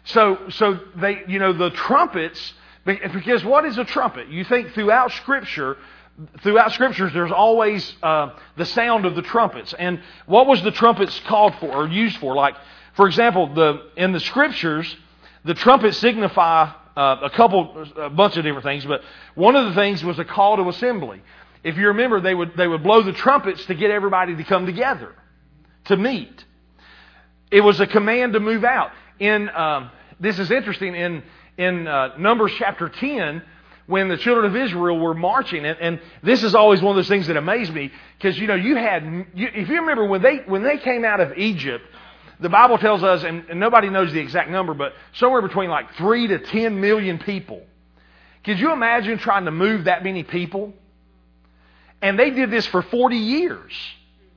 So, 0.02 0.48
so 0.48 0.80
they, 0.96 1.22
you 1.28 1.38
know, 1.38 1.52
the 1.52 1.70
trumpets, 1.70 2.52
because 2.84 3.44
what 3.44 3.64
is 3.64 3.78
a 3.78 3.84
trumpet? 3.84 4.26
You 4.26 4.42
think 4.42 4.72
throughout 4.72 5.12
Scripture, 5.12 5.76
throughout 6.42 6.72
Scriptures, 6.72 7.12
there's 7.12 7.30
always 7.30 7.94
uh, 8.02 8.30
the 8.56 8.66
sound 8.66 9.06
of 9.06 9.14
the 9.14 9.22
trumpets. 9.22 9.72
And 9.72 10.00
what 10.26 10.48
was 10.48 10.60
the 10.62 10.72
trumpets 10.72 11.20
called 11.28 11.54
for 11.60 11.70
or 11.70 11.86
used 11.86 12.16
for? 12.16 12.34
Like, 12.34 12.56
for 12.94 13.06
example, 13.06 13.54
the 13.54 13.90
in 13.96 14.10
the 14.10 14.20
Scriptures, 14.20 14.96
the 15.44 15.54
trumpets 15.54 15.98
signify 15.98 16.72
uh, 16.96 17.20
a 17.22 17.30
couple, 17.30 17.86
a 17.96 18.10
bunch 18.10 18.36
of 18.36 18.42
different 18.42 18.64
things, 18.64 18.84
but 18.84 19.02
one 19.36 19.54
of 19.54 19.66
the 19.66 19.74
things 19.74 20.02
was 20.02 20.18
a 20.18 20.24
call 20.24 20.56
to 20.56 20.68
assembly. 20.68 21.22
If 21.64 21.76
you 21.76 21.88
remember, 21.88 22.20
they 22.20 22.34
would, 22.34 22.56
they 22.56 22.68
would 22.68 22.82
blow 22.82 23.02
the 23.02 23.12
trumpets 23.12 23.64
to 23.66 23.74
get 23.74 23.90
everybody 23.90 24.36
to 24.36 24.44
come 24.44 24.66
together, 24.66 25.14
to 25.86 25.96
meet. 25.96 26.44
It 27.50 27.60
was 27.62 27.80
a 27.80 27.86
command 27.86 28.34
to 28.34 28.40
move 28.40 28.64
out. 28.64 28.90
In, 29.18 29.48
um, 29.48 29.90
this 30.20 30.38
is 30.38 30.50
interesting, 30.50 30.94
in, 30.94 31.22
in 31.56 31.86
uh, 31.86 32.16
Numbers 32.18 32.52
chapter 32.58 32.88
10, 32.88 33.42
when 33.86 34.08
the 34.08 34.18
children 34.18 34.46
of 34.46 34.54
Israel 34.54 34.98
were 34.98 35.14
marching, 35.14 35.64
and, 35.64 35.78
and 35.80 36.00
this 36.22 36.44
is 36.44 36.54
always 36.54 36.82
one 36.82 36.90
of 36.90 36.96
those 36.96 37.08
things 37.08 37.26
that 37.26 37.36
amaze 37.36 37.70
me, 37.70 37.90
because, 38.18 38.38
you 38.38 38.46
know, 38.46 38.54
you 38.54 38.76
had, 38.76 39.02
you, 39.34 39.48
if 39.54 39.68
you 39.68 39.80
remember, 39.80 40.06
when 40.06 40.22
they, 40.22 40.36
when 40.46 40.62
they 40.62 40.76
came 40.76 41.04
out 41.04 41.20
of 41.20 41.36
Egypt, 41.38 41.84
the 42.38 42.48
Bible 42.48 42.78
tells 42.78 43.02
us, 43.02 43.24
and, 43.24 43.44
and 43.48 43.58
nobody 43.58 43.88
knows 43.88 44.12
the 44.12 44.20
exact 44.20 44.50
number, 44.50 44.74
but 44.74 44.92
somewhere 45.14 45.42
between 45.42 45.70
like 45.70 45.94
3 45.94 46.28
to 46.28 46.38
10 46.38 46.80
million 46.80 47.18
people. 47.18 47.62
Could 48.44 48.60
you 48.60 48.72
imagine 48.72 49.18
trying 49.18 49.46
to 49.46 49.50
move 49.50 49.84
that 49.84 50.04
many 50.04 50.22
people? 50.22 50.72
And 52.00 52.18
they 52.18 52.30
did 52.30 52.50
this 52.50 52.66
for 52.66 52.82
40 52.82 53.16
years. 53.16 53.72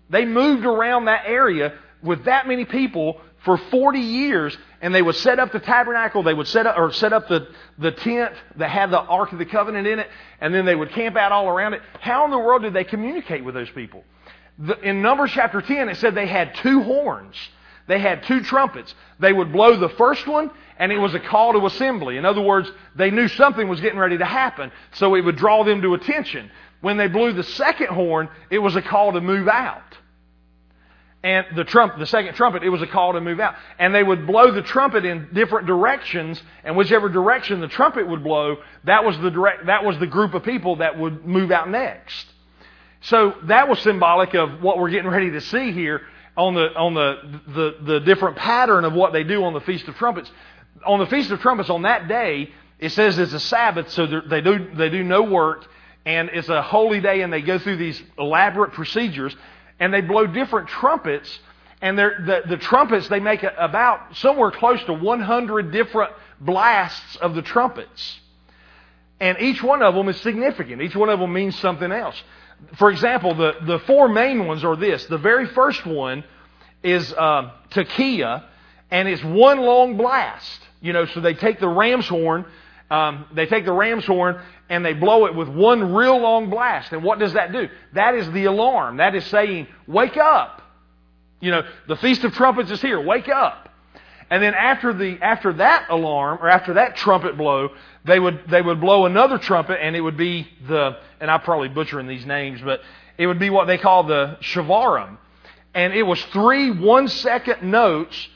They 0.09 0.25
moved 0.25 0.65
around 0.65 1.05
that 1.05 1.23
area 1.25 1.73
with 2.01 2.25
that 2.25 2.47
many 2.47 2.65
people 2.65 3.21
for 3.45 3.57
40 3.57 3.99
years, 3.99 4.55
and 4.81 4.93
they 4.93 5.01
would 5.01 5.15
set 5.15 5.39
up 5.39 5.51
the 5.51 5.59
tabernacle, 5.59 6.21
they 6.21 6.33
would 6.33 6.47
set 6.47 6.67
up, 6.67 6.77
or 6.77 6.91
set 6.91 7.11
up 7.11 7.27
the, 7.27 7.47
the 7.79 7.91
tent 7.91 8.33
that 8.57 8.69
had 8.69 8.91
the 8.91 8.99
Ark 8.99 9.31
of 9.31 9.39
the 9.39 9.45
Covenant 9.45 9.87
in 9.87 9.99
it, 9.99 10.07
and 10.39 10.53
then 10.53 10.65
they 10.65 10.75
would 10.75 10.91
camp 10.91 11.15
out 11.15 11.31
all 11.31 11.47
around 11.47 11.73
it. 11.73 11.81
How 11.99 12.25
in 12.25 12.31
the 12.31 12.37
world 12.37 12.61
did 12.61 12.73
they 12.73 12.83
communicate 12.83 13.43
with 13.43 13.55
those 13.55 13.69
people? 13.69 14.03
The, 14.59 14.79
in 14.81 15.01
Numbers 15.01 15.31
chapter 15.33 15.61
10, 15.61 15.89
it 15.89 15.97
said 15.97 16.13
they 16.13 16.27
had 16.27 16.53
two 16.55 16.83
horns. 16.83 17.35
They 17.87 17.99
had 17.99 18.23
two 18.23 18.41
trumpets. 18.41 18.93
They 19.19 19.33
would 19.33 19.51
blow 19.51 19.75
the 19.75 19.89
first 19.89 20.27
one, 20.27 20.51
and 20.77 20.91
it 20.91 20.99
was 20.99 21.15
a 21.15 21.19
call 21.19 21.53
to 21.53 21.65
assembly. 21.65 22.17
In 22.17 22.25
other 22.25 22.41
words, 22.41 22.71
they 22.95 23.09
knew 23.09 23.27
something 23.27 23.67
was 23.67 23.81
getting 23.81 23.99
ready 23.99 24.19
to 24.19 24.25
happen, 24.25 24.71
so 24.93 25.15
it 25.15 25.21
would 25.21 25.35
draw 25.35 25.63
them 25.63 25.81
to 25.81 25.95
attention. 25.95 26.51
When 26.81 26.97
they 26.97 27.07
blew 27.07 27.33
the 27.33 27.43
second 27.43 27.87
horn, 27.87 28.29
it 28.49 28.59
was 28.59 28.75
a 28.75 28.81
call 28.81 29.13
to 29.13 29.21
move 29.21 29.47
out. 29.47 29.81
And 31.23 31.45
the 31.55 31.63
trump, 31.63 31.99
the 31.99 32.07
second 32.07 32.33
trumpet, 32.33 32.63
it 32.63 32.69
was 32.69 32.81
a 32.81 32.87
call 32.87 33.13
to 33.13 33.21
move 33.21 33.39
out. 33.39 33.53
And 33.77 33.93
they 33.93 34.01
would 34.01 34.25
blow 34.25 34.51
the 34.51 34.63
trumpet 34.63 35.05
in 35.05 35.29
different 35.33 35.67
directions, 35.67 36.41
and 36.63 36.75
whichever 36.75 37.09
direction 37.09 37.59
the 37.59 37.67
trumpet 37.67 38.07
would 38.07 38.23
blow, 38.23 38.57
that 38.85 39.05
was 39.05 39.17
the 39.19 39.29
direct, 39.29 39.67
that 39.67 39.85
was 39.85 39.99
the 39.99 40.07
group 40.07 40.33
of 40.33 40.43
people 40.43 40.77
that 40.77 40.97
would 40.97 41.23
move 41.23 41.51
out 41.51 41.69
next. 41.69 42.25
So 43.01 43.35
that 43.43 43.69
was 43.69 43.79
symbolic 43.79 44.33
of 44.33 44.61
what 44.61 44.79
we're 44.79 44.89
getting 44.89 45.09
ready 45.09 45.31
to 45.31 45.41
see 45.41 45.71
here 45.71 46.01
on 46.35 46.55
the 46.55 46.73
on 46.75 46.93
the 46.93 47.41
the, 47.47 47.75
the 47.93 47.99
different 47.99 48.37
pattern 48.37 48.85
of 48.85 48.93
what 48.93 49.13
they 49.13 49.23
do 49.23 49.43
on 49.43 49.53
the 49.53 49.61
Feast 49.61 49.87
of 49.87 49.95
Trumpets. 49.95 50.31
On 50.85 50.99
the 50.99 51.05
Feast 51.05 51.29
of 51.29 51.39
Trumpets, 51.39 51.69
on 51.69 51.83
that 51.83 52.07
day, 52.07 52.49
it 52.79 52.89
says 52.89 53.19
it's 53.19 53.33
a 53.33 53.39
Sabbath, 53.39 53.91
so 53.91 54.07
they 54.27 54.41
do 54.41 54.73
they 54.73 54.89
do 54.89 55.03
no 55.03 55.21
work, 55.21 55.67
and 56.05 56.29
it's 56.33 56.49
a 56.49 56.61
holy 56.61 56.99
day, 56.99 57.21
and 57.21 57.31
they 57.31 57.41
go 57.41 57.59
through 57.59 57.77
these 57.77 58.01
elaborate 58.17 58.73
procedures, 58.73 59.35
and 59.79 59.93
they 59.93 60.01
blow 60.01 60.27
different 60.27 60.67
trumpets, 60.67 61.39
and 61.81 61.97
the, 61.97 62.41
the 62.47 62.57
trumpets, 62.57 63.07
they 63.07 63.19
make 63.19 63.43
about 63.43 64.15
somewhere 64.17 64.51
close 64.51 64.83
to 64.83 64.93
100 64.93 65.71
different 65.71 66.11
blasts 66.39 67.15
of 67.17 67.33
the 67.33 67.41
trumpets. 67.41 68.19
And 69.19 69.39
each 69.39 69.61
one 69.63 69.81
of 69.81 69.95
them 69.95 70.07
is 70.07 70.19
significant. 70.21 70.81
Each 70.81 70.95
one 70.95 71.09
of 71.09 71.19
them 71.19 71.33
means 71.33 71.57
something 71.59 71.91
else. 71.91 72.21
For 72.77 72.91
example, 72.91 73.33
the, 73.33 73.53
the 73.65 73.79
four 73.79 74.07
main 74.07 74.45
ones 74.45 74.63
are 74.63 74.75
this. 74.75 75.05
The 75.05 75.17
very 75.17 75.47
first 75.47 75.85
one 75.85 76.23
is 76.83 77.11
Tekiah, 77.11 78.43
and 78.91 79.07
it's 79.07 79.23
one 79.23 79.59
long 79.59 79.97
blast. 79.97 80.61
You 80.81 80.93
know, 80.93 81.05
so 81.05 81.19
they 81.19 81.33
take 81.33 81.59
the 81.59 81.67
ram's 81.67 82.07
horn, 82.07 82.45
um, 82.89 83.25
they 83.33 83.45
take 83.45 83.65
the 83.65 83.73
ram's 83.73 84.05
horn 84.05 84.41
and 84.71 84.85
they 84.85 84.93
blow 84.93 85.25
it 85.25 85.35
with 85.35 85.49
one 85.49 85.93
real 85.93 86.17
long 86.17 86.49
blast. 86.49 86.93
And 86.93 87.03
what 87.03 87.19
does 87.19 87.33
that 87.33 87.51
do? 87.51 87.67
That 87.91 88.15
is 88.15 88.31
the 88.31 88.45
alarm. 88.45 88.97
That 88.97 89.13
is 89.15 89.25
saying, 89.25 89.67
wake 89.85 90.15
up. 90.15 90.61
You 91.41 91.51
know, 91.51 91.63
the 91.89 91.97
Feast 91.97 92.23
of 92.23 92.31
Trumpets 92.33 92.71
is 92.71 92.81
here. 92.81 92.99
Wake 92.99 93.27
up. 93.27 93.67
And 94.29 94.41
then 94.41 94.53
after 94.53 94.93
the 94.93 95.21
after 95.21 95.51
that 95.53 95.87
alarm 95.89 96.39
or 96.41 96.47
after 96.47 96.75
that 96.75 96.95
trumpet 96.95 97.37
blow, 97.37 97.71
they 98.05 98.17
would 98.17 98.47
they 98.49 98.61
would 98.61 98.79
blow 98.79 99.05
another 99.05 99.37
trumpet 99.37 99.77
and 99.81 99.93
it 99.93 99.99
would 99.99 100.15
be 100.15 100.47
the 100.69 100.97
and 101.19 101.29
I'm 101.29 101.41
probably 101.41 101.67
butchering 101.67 102.07
these 102.07 102.25
names, 102.25 102.61
but 102.61 102.79
it 103.17 103.27
would 103.27 103.39
be 103.39 103.49
what 103.49 103.67
they 103.67 103.77
call 103.77 104.05
the 104.05 104.37
shevarim. 104.39 105.17
And 105.73 105.91
it 105.91 106.03
was 106.03 106.23
three 106.27 106.71
one 106.71 107.09
second 107.09 107.69
notes 107.69 108.29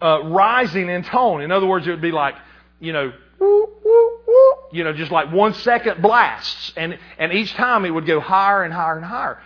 uh, 0.00 0.22
rising 0.24 0.88
in 0.88 1.04
tone. 1.04 1.42
In 1.42 1.52
other 1.52 1.66
words, 1.66 1.86
it 1.86 1.90
would 1.90 2.00
be 2.00 2.10
like, 2.10 2.36
you 2.80 2.94
know, 2.94 3.12
you 4.72 4.84
know, 4.84 4.92
just 4.92 5.12
like 5.12 5.32
one 5.32 5.54
second 5.54 6.02
blasts. 6.02 6.72
And, 6.76 6.98
and 7.18 7.32
each 7.32 7.52
time 7.54 7.84
it 7.84 7.90
would 7.90 8.06
go 8.06 8.20
higher 8.20 8.62
and 8.62 8.72
higher 8.72 8.96
and 8.96 9.04
higher. 9.04 9.40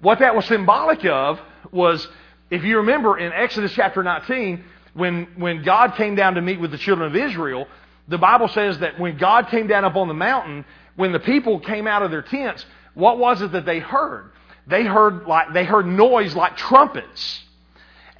What 0.00 0.20
that 0.20 0.34
was 0.34 0.46
symbolic 0.46 1.04
of 1.04 1.40
was, 1.70 2.06
if 2.50 2.64
you 2.64 2.78
remember 2.78 3.18
in 3.18 3.32
Exodus 3.32 3.72
chapter 3.72 4.02
19, 4.02 4.64
when, 4.94 5.28
when 5.36 5.62
God 5.62 5.94
came 5.96 6.14
down 6.14 6.34
to 6.34 6.42
meet 6.42 6.60
with 6.60 6.70
the 6.70 6.78
children 6.78 7.08
of 7.08 7.16
Israel, 7.16 7.66
the 8.08 8.18
Bible 8.18 8.48
says 8.48 8.78
that 8.80 8.98
when 8.98 9.16
God 9.16 9.48
came 9.48 9.66
down 9.66 9.84
up 9.84 9.96
on 9.96 10.08
the 10.08 10.14
mountain, 10.14 10.64
when 10.96 11.12
the 11.12 11.20
people 11.20 11.60
came 11.60 11.86
out 11.86 12.02
of 12.02 12.10
their 12.10 12.22
tents, 12.22 12.64
what 12.94 13.18
was 13.18 13.40
it 13.42 13.52
that 13.52 13.64
they 13.64 13.78
heard? 13.78 14.30
They 14.66 14.84
heard 14.84 15.26
like, 15.26 15.52
they 15.52 15.64
heard 15.64 15.86
noise 15.86 16.34
like 16.34 16.56
trumpets. 16.56 17.42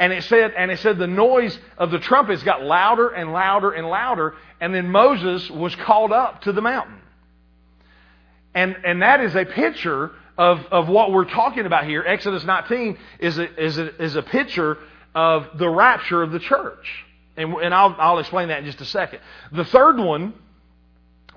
And 0.02 0.12
it 0.12 0.24
said, 0.24 0.52
and 0.56 0.72
it 0.72 0.80
said 0.80 0.98
the 0.98 1.06
noise 1.06 1.56
of 1.78 1.92
the 1.92 2.00
trumpets 2.00 2.42
got 2.42 2.60
louder 2.60 3.10
and 3.10 3.32
louder 3.32 3.70
and 3.70 3.86
louder, 3.86 4.34
and 4.60 4.74
then 4.74 4.88
Moses 4.88 5.48
was 5.48 5.76
called 5.76 6.10
up 6.10 6.42
to 6.42 6.50
the 6.50 6.60
mountain. 6.60 6.98
And, 8.52 8.76
and 8.84 9.02
that 9.02 9.20
is 9.20 9.36
a 9.36 9.44
picture 9.44 10.10
of, 10.36 10.66
of 10.72 10.88
what 10.88 11.12
we're 11.12 11.30
talking 11.30 11.66
about 11.66 11.84
here. 11.84 12.02
Exodus 12.04 12.42
19 12.42 12.98
is 13.20 13.38
a, 13.38 13.64
is 13.64 13.78
a, 13.78 14.02
is 14.02 14.16
a 14.16 14.22
picture 14.22 14.76
of 15.14 15.56
the 15.56 15.68
rapture 15.68 16.20
of 16.20 16.32
the 16.32 16.40
church. 16.40 17.04
And, 17.36 17.54
and 17.54 17.72
I'll, 17.72 17.94
I'll 17.96 18.18
explain 18.18 18.48
that 18.48 18.58
in 18.58 18.64
just 18.64 18.80
a 18.80 18.86
second. 18.86 19.20
The 19.52 19.66
third 19.66 19.98
one, 19.98 20.34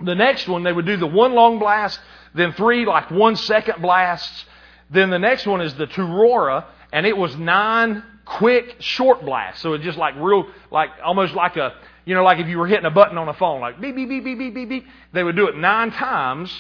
the 0.02 0.16
next 0.16 0.48
one, 0.48 0.64
they 0.64 0.74
would 0.74 0.88
do 0.88 0.98
the 0.98 1.06
one 1.06 1.34
long 1.34 1.60
blast, 1.60 2.00
then 2.34 2.52
three 2.54 2.88
like 2.88 3.12
one 3.12 3.36
second 3.36 3.84
blasts. 3.84 4.44
Then 4.90 5.12
the 5.12 5.20
next 5.20 5.46
one 5.46 5.62
is 5.62 5.76
the 5.76 5.86
Teruah, 5.86 6.66
and 6.92 7.06
it 7.06 7.16
was 7.16 7.36
nine 7.36 8.02
quick, 8.26 8.76
short 8.80 9.24
blast. 9.24 9.62
So 9.62 9.74
it's 9.74 9.84
just 9.84 9.98
like 9.98 10.16
real, 10.18 10.48
like 10.72 10.90
almost 11.04 11.34
like 11.34 11.56
a, 11.58 11.74
you 12.06 12.16
know, 12.16 12.24
like 12.24 12.40
if 12.40 12.48
you 12.48 12.58
were 12.58 12.68
hitting 12.68 12.86
a 12.86 12.92
button 12.92 13.18
on 13.18 13.30
a 13.30 13.34
phone, 13.34 13.62
like 13.62 13.80
beep, 13.80 13.96
beep, 13.96 14.10
beep, 14.10 14.24
beep, 14.24 14.38
beep, 14.38 14.54
beep, 14.54 14.70
beep. 14.70 14.86
They 15.14 15.24
would 15.24 15.36
do 15.36 15.48
it 15.48 15.56
nine 15.56 15.92
times. 15.92 16.52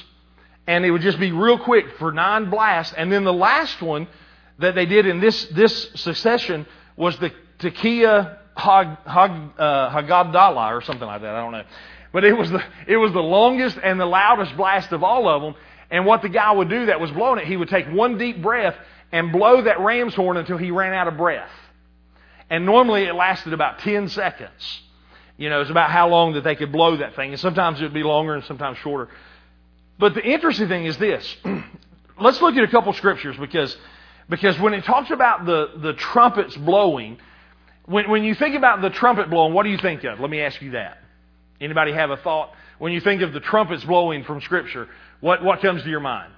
and 0.68 0.86
it 0.86 0.92
would 0.92 1.02
just 1.02 1.20
be 1.20 1.32
real 1.32 1.60
quick 1.60 1.98
for 1.98 2.12
nine 2.12 2.50
blasts. 2.50 2.94
And 2.98 3.12
then 3.12 3.24
the 3.24 3.34
last 3.34 3.82
one 3.82 4.08
that 4.60 4.76
they 4.76 4.86
did 4.86 5.06
in 5.06 5.20
this, 5.20 5.46
this 5.48 5.92
succession 5.96 6.66
was 6.96 7.18
the 7.20 7.32
Tekiah 7.60 8.38
Hag, 8.56 8.98
Hag, 9.06 9.60
uh, 9.60 10.72
or 10.74 10.82
something 10.82 11.08
like 11.08 11.22
that. 11.22 11.36
I 11.36 11.42
don't 11.42 11.52
know. 11.52 11.64
But 12.14 12.24
it 12.24 12.34
was, 12.34 12.50
the, 12.50 12.64
it 12.88 12.98
was 12.98 13.12
the 13.12 13.22
longest 13.22 13.78
and 13.84 14.00
the 14.00 14.06
loudest 14.06 14.56
blast 14.56 14.92
of 14.94 15.04
all 15.04 15.28
of 15.28 15.42
them. 15.42 15.56
And 15.92 16.06
what 16.06 16.22
the 16.22 16.30
guy 16.30 16.52
would 16.52 16.70
do 16.70 16.88
that 16.88 17.00
was 17.00 17.12
blowing 17.12 17.40
it, 17.40 17.48
he 17.48 17.58
would 17.58 17.70
take 17.70 17.88
one 17.88 18.18
deep 18.18 18.42
breath 18.42 18.76
and 19.12 19.32
blow 19.32 19.62
that 19.62 19.80
ram's 19.80 20.14
horn 20.14 20.38
until 20.38 20.58
he 20.58 20.72
ran 20.72 20.94
out 20.94 21.08
of 21.08 21.18
breath. 21.18 21.50
And 22.50 22.66
normally 22.66 23.04
it 23.04 23.16
lasted 23.16 23.54
about 23.54 23.80
10 23.80 24.10
seconds. 24.10 24.82
You 25.38 25.50
know, 25.50 25.62
it's 25.62 25.72
about 25.72 25.90
how 25.90 26.08
long 26.08 26.34
that 26.34 26.44
they 26.44 26.56
could 26.56 26.72
blow 26.72 26.98
that 26.98 27.16
thing. 27.16 27.32
And 27.32 27.40
sometimes 27.40 27.80
it 27.80 27.84
would 27.84 27.94
be 27.94 28.04
longer 28.04 28.36
and 28.36 28.44
sometimes 28.46 28.78
shorter. 28.80 29.10
But 29.98 30.14
the 30.14 30.24
interesting 30.24 30.68
thing 30.68 30.86
is 30.86 30.98
this. 30.98 31.36
Let's 32.20 32.42
look 32.42 32.56
at 32.56 32.64
a 32.64 32.68
couple 32.68 32.94
scriptures 32.94 33.36
because, 33.38 33.76
because 34.30 34.60
when 34.60 34.74
it 34.74 34.86
talks 34.86 35.12
about 35.12 35.46
the, 35.46 35.72
the 35.78 35.94
trumpets 35.94 36.56
blowing, 36.56 37.18
when, 37.86 38.10
when 38.10 38.24
you 38.24 38.36
think 38.36 38.56
about 38.56 38.82
the 38.82 38.90
trumpet 38.90 39.30
blowing, 39.30 39.54
what 39.54 39.64
do 39.64 39.70
you 39.70 39.78
think 39.78 40.04
of? 40.04 40.20
Let 40.20 40.30
me 40.30 40.42
ask 40.42 40.62
you 40.62 40.72
that. 40.72 40.98
Anybody 41.60 41.94
have 41.94 42.12
a 42.12 42.18
thought? 42.18 42.54
When 42.78 42.92
you 42.92 43.02
think 43.02 43.22
of 43.22 43.34
the 43.34 43.40
trumpets 43.40 43.84
blowing 43.84 44.24
from 44.24 44.42
Scripture, 44.42 44.88
what, 45.22 45.44
what 45.44 45.62
comes 45.62 45.84
to 45.84 45.90
your 45.90 46.02
mind? 46.02 46.32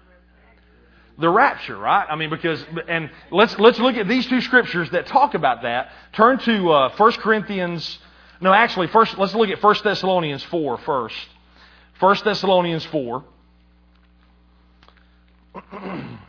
The 1.20 1.30
rapture, 1.30 1.78
right? 1.78 2.06
I 2.08 2.16
mean, 2.16 2.30
because, 2.30 2.64
and 2.88 3.10
let's, 3.32 3.58
let's 3.58 3.80
look 3.80 3.96
at 3.96 4.08
these 4.08 4.28
two 4.28 4.40
scriptures 4.42 4.90
that 4.92 5.08
talk 5.08 5.34
about 5.34 5.64
that. 5.64 5.90
Turn 6.14 6.38
to 6.40 6.72
uh, 6.72 6.96
1 6.96 7.12
Corinthians, 7.14 7.98
no, 8.40 8.54
actually, 8.54 8.88
first, 8.88 9.18
let's 9.18 9.34
look 9.34 9.50
at 9.50 9.62
1 9.62 9.76
Thessalonians 9.84 10.44
4 10.44 10.78
first. 10.80 11.18
1 12.00 12.18
Thessalonians 12.24 12.86
4. 12.86 13.24
and 15.72 16.20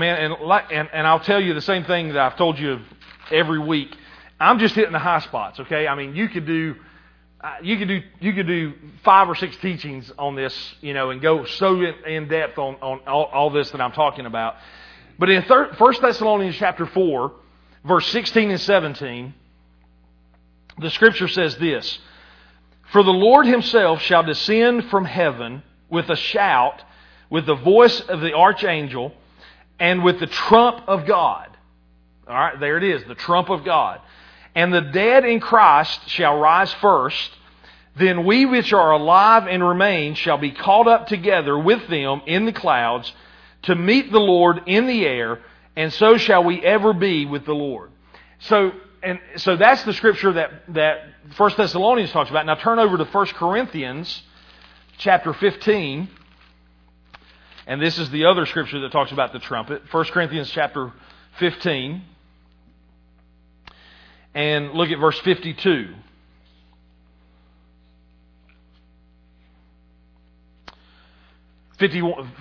man, 0.00 0.32
and, 0.32 0.34
and, 0.70 0.88
and 0.94 1.06
I'll 1.06 1.20
tell 1.20 1.40
you 1.40 1.52
the 1.52 1.60
same 1.60 1.84
thing 1.84 2.08
that 2.08 2.16
I've 2.16 2.36
told 2.38 2.58
you 2.58 2.80
every 3.30 3.58
week. 3.58 3.94
I'm 4.38 4.58
just 4.58 4.74
hitting 4.74 4.92
the 4.92 4.98
high 4.98 5.20
spots, 5.20 5.60
okay? 5.60 5.86
I 5.86 5.94
mean, 5.94 6.16
you 6.16 6.30
could 6.30 6.46
do 6.46 6.76
uh, 7.42 7.54
you 7.62 7.78
could 7.78 7.88
do 7.88 8.02
you 8.20 8.34
could 8.34 8.46
do 8.46 8.74
five 9.02 9.28
or 9.28 9.34
six 9.34 9.56
teachings 9.56 10.12
on 10.18 10.34
this, 10.36 10.54
you 10.82 10.92
know, 10.92 11.08
and 11.08 11.22
go 11.22 11.44
so 11.44 11.80
in, 11.80 11.94
in 12.06 12.28
depth 12.28 12.58
on, 12.58 12.74
on 12.82 13.00
all, 13.06 13.24
all, 13.24 13.50
this 13.50 13.70
that 13.70 13.80
I'm 13.80 13.92
talking 13.92 14.26
about. 14.26 14.56
But 15.18 15.30
in 15.30 15.42
First 15.44 16.02
Thessalonians 16.02 16.56
chapter 16.56 16.84
four, 16.84 17.32
verse 17.84 18.06
16 18.08 18.50
and 18.50 18.60
17, 18.60 19.34
the 20.80 20.90
scripture 20.90 21.28
says 21.28 21.56
this: 21.56 21.98
"For 22.92 23.02
the 23.02 23.10
Lord 23.10 23.46
Himself 23.46 24.02
shall 24.02 24.22
descend 24.22 24.90
from 24.90 25.06
heaven 25.06 25.62
with 25.88 26.10
a 26.10 26.16
shout, 26.16 26.82
with 27.30 27.46
the 27.46 27.54
voice 27.54 28.00
of 28.00 28.20
the 28.20 28.34
archangel, 28.34 29.14
and 29.78 30.04
with 30.04 30.20
the 30.20 30.26
trump 30.26 30.82
of 30.86 31.06
God." 31.06 31.56
All 32.28 32.34
right, 32.34 32.60
there 32.60 32.76
it 32.76 32.84
is, 32.84 33.02
the 33.04 33.14
trump 33.14 33.48
of 33.48 33.64
God. 33.64 34.02
And 34.54 34.72
the 34.72 34.80
dead 34.80 35.24
in 35.24 35.40
Christ 35.40 36.08
shall 36.08 36.38
rise 36.38 36.72
first. 36.74 37.30
Then 37.96 38.24
we 38.24 38.46
which 38.46 38.72
are 38.72 38.92
alive 38.92 39.46
and 39.46 39.66
remain 39.66 40.14
shall 40.14 40.38
be 40.38 40.52
caught 40.52 40.88
up 40.88 41.06
together 41.06 41.58
with 41.58 41.86
them 41.88 42.22
in 42.26 42.46
the 42.46 42.52
clouds 42.52 43.12
to 43.62 43.74
meet 43.74 44.10
the 44.10 44.20
Lord 44.20 44.62
in 44.66 44.86
the 44.86 45.04
air, 45.04 45.40
and 45.76 45.92
so 45.92 46.16
shall 46.16 46.42
we 46.42 46.64
ever 46.64 46.92
be 46.92 47.26
with 47.26 47.44
the 47.44 47.54
Lord. 47.54 47.90
So, 48.40 48.72
and 49.02 49.18
so 49.36 49.56
that's 49.56 49.82
the 49.82 49.92
scripture 49.92 50.32
that, 50.32 50.62
that 50.74 51.04
1 51.36 51.52
Thessalonians 51.56 52.10
talks 52.10 52.30
about. 52.30 52.46
Now 52.46 52.54
turn 52.54 52.78
over 52.78 52.96
to 52.96 53.04
1 53.04 53.26
Corinthians 53.26 54.22
chapter 54.98 55.32
15. 55.34 56.08
And 57.66 57.80
this 57.80 57.98
is 57.98 58.10
the 58.10 58.24
other 58.24 58.46
scripture 58.46 58.80
that 58.80 58.92
talks 58.92 59.12
about 59.12 59.32
the 59.32 59.38
trumpet. 59.38 59.82
1 59.92 60.04
Corinthians 60.06 60.50
chapter 60.50 60.92
15 61.38 62.02
and 64.34 64.72
look 64.72 64.90
at 64.90 64.98
verse 64.98 65.18
52. 65.20 65.94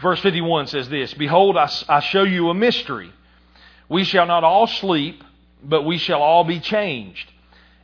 verse 0.02 0.20
51 0.20 0.68
says 0.68 0.90
this 0.90 1.14
Behold, 1.14 1.58
I, 1.58 1.72
I 1.88 2.00
show 2.02 2.24
you 2.24 2.50
a 2.50 2.54
mystery. 2.54 3.12
We 3.88 4.04
shall 4.04 4.26
not 4.26 4.44
all 4.44 4.68
sleep, 4.68 5.24
but 5.64 5.84
we 5.84 5.98
shall 5.98 6.22
all 6.22 6.44
be 6.44 6.60
changed. 6.60 7.32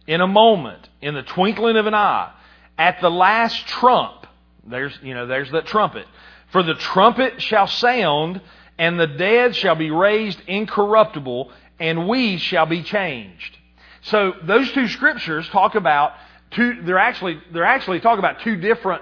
In 0.06 0.22
a 0.22 0.28
moment, 0.28 0.88
in 1.02 1.16
the 1.16 1.24
twinkling 1.24 1.78
of 1.78 1.88
an 1.88 1.96
eye, 1.96 2.32
at 2.78 3.02
the 3.02 3.10
last 3.10 3.68
trump, 3.68 4.28
there's, 4.68 4.98
you 5.02 5.14
know, 5.14 5.26
there's 5.26 5.50
that 5.52 5.66
trumpet. 5.66 6.06
For 6.52 6.62
the 6.62 6.76
trumpet 6.76 7.42
shall 7.42 7.68
sound, 7.68 8.42
and 8.78 9.00
the 9.00 9.08
dead 9.08 9.56
shall 9.56 9.76
be 9.76 9.90
raised 9.90 10.40
incorruptible, 10.48 11.52
and 11.80 12.08
we 12.08 12.38
shall 12.38 12.66
be 12.66 12.84
changed. 12.84 13.58
So 14.06 14.34
those 14.44 14.72
two 14.72 14.88
scriptures 14.88 15.48
talk 15.50 15.76
about 15.76 16.14
two. 16.52 16.84
They're 16.84 17.00
actually 17.00 17.40
they're 17.52 17.64
actually 17.64 18.00
talk 18.02 18.20
about 18.20 18.42
two 18.42 18.56
different. 18.56 19.02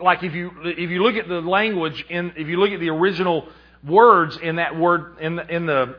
Like 0.00 0.22
if 0.22 0.34
you 0.34 0.50
if 0.64 0.90
you 0.90 1.02
look 1.02 1.16
at 1.16 1.28
the 1.28 1.40
language 1.40 2.04
in 2.10 2.32
if 2.36 2.48
you 2.48 2.58
look 2.58 2.70
at 2.70 2.80
the 2.80 2.90
original 2.90 3.48
words 3.86 4.36
in 4.42 4.56
that 4.56 4.78
word 4.78 5.18
in 5.20 5.36
the 5.36 5.54
in 5.54 5.66
the 5.66 5.96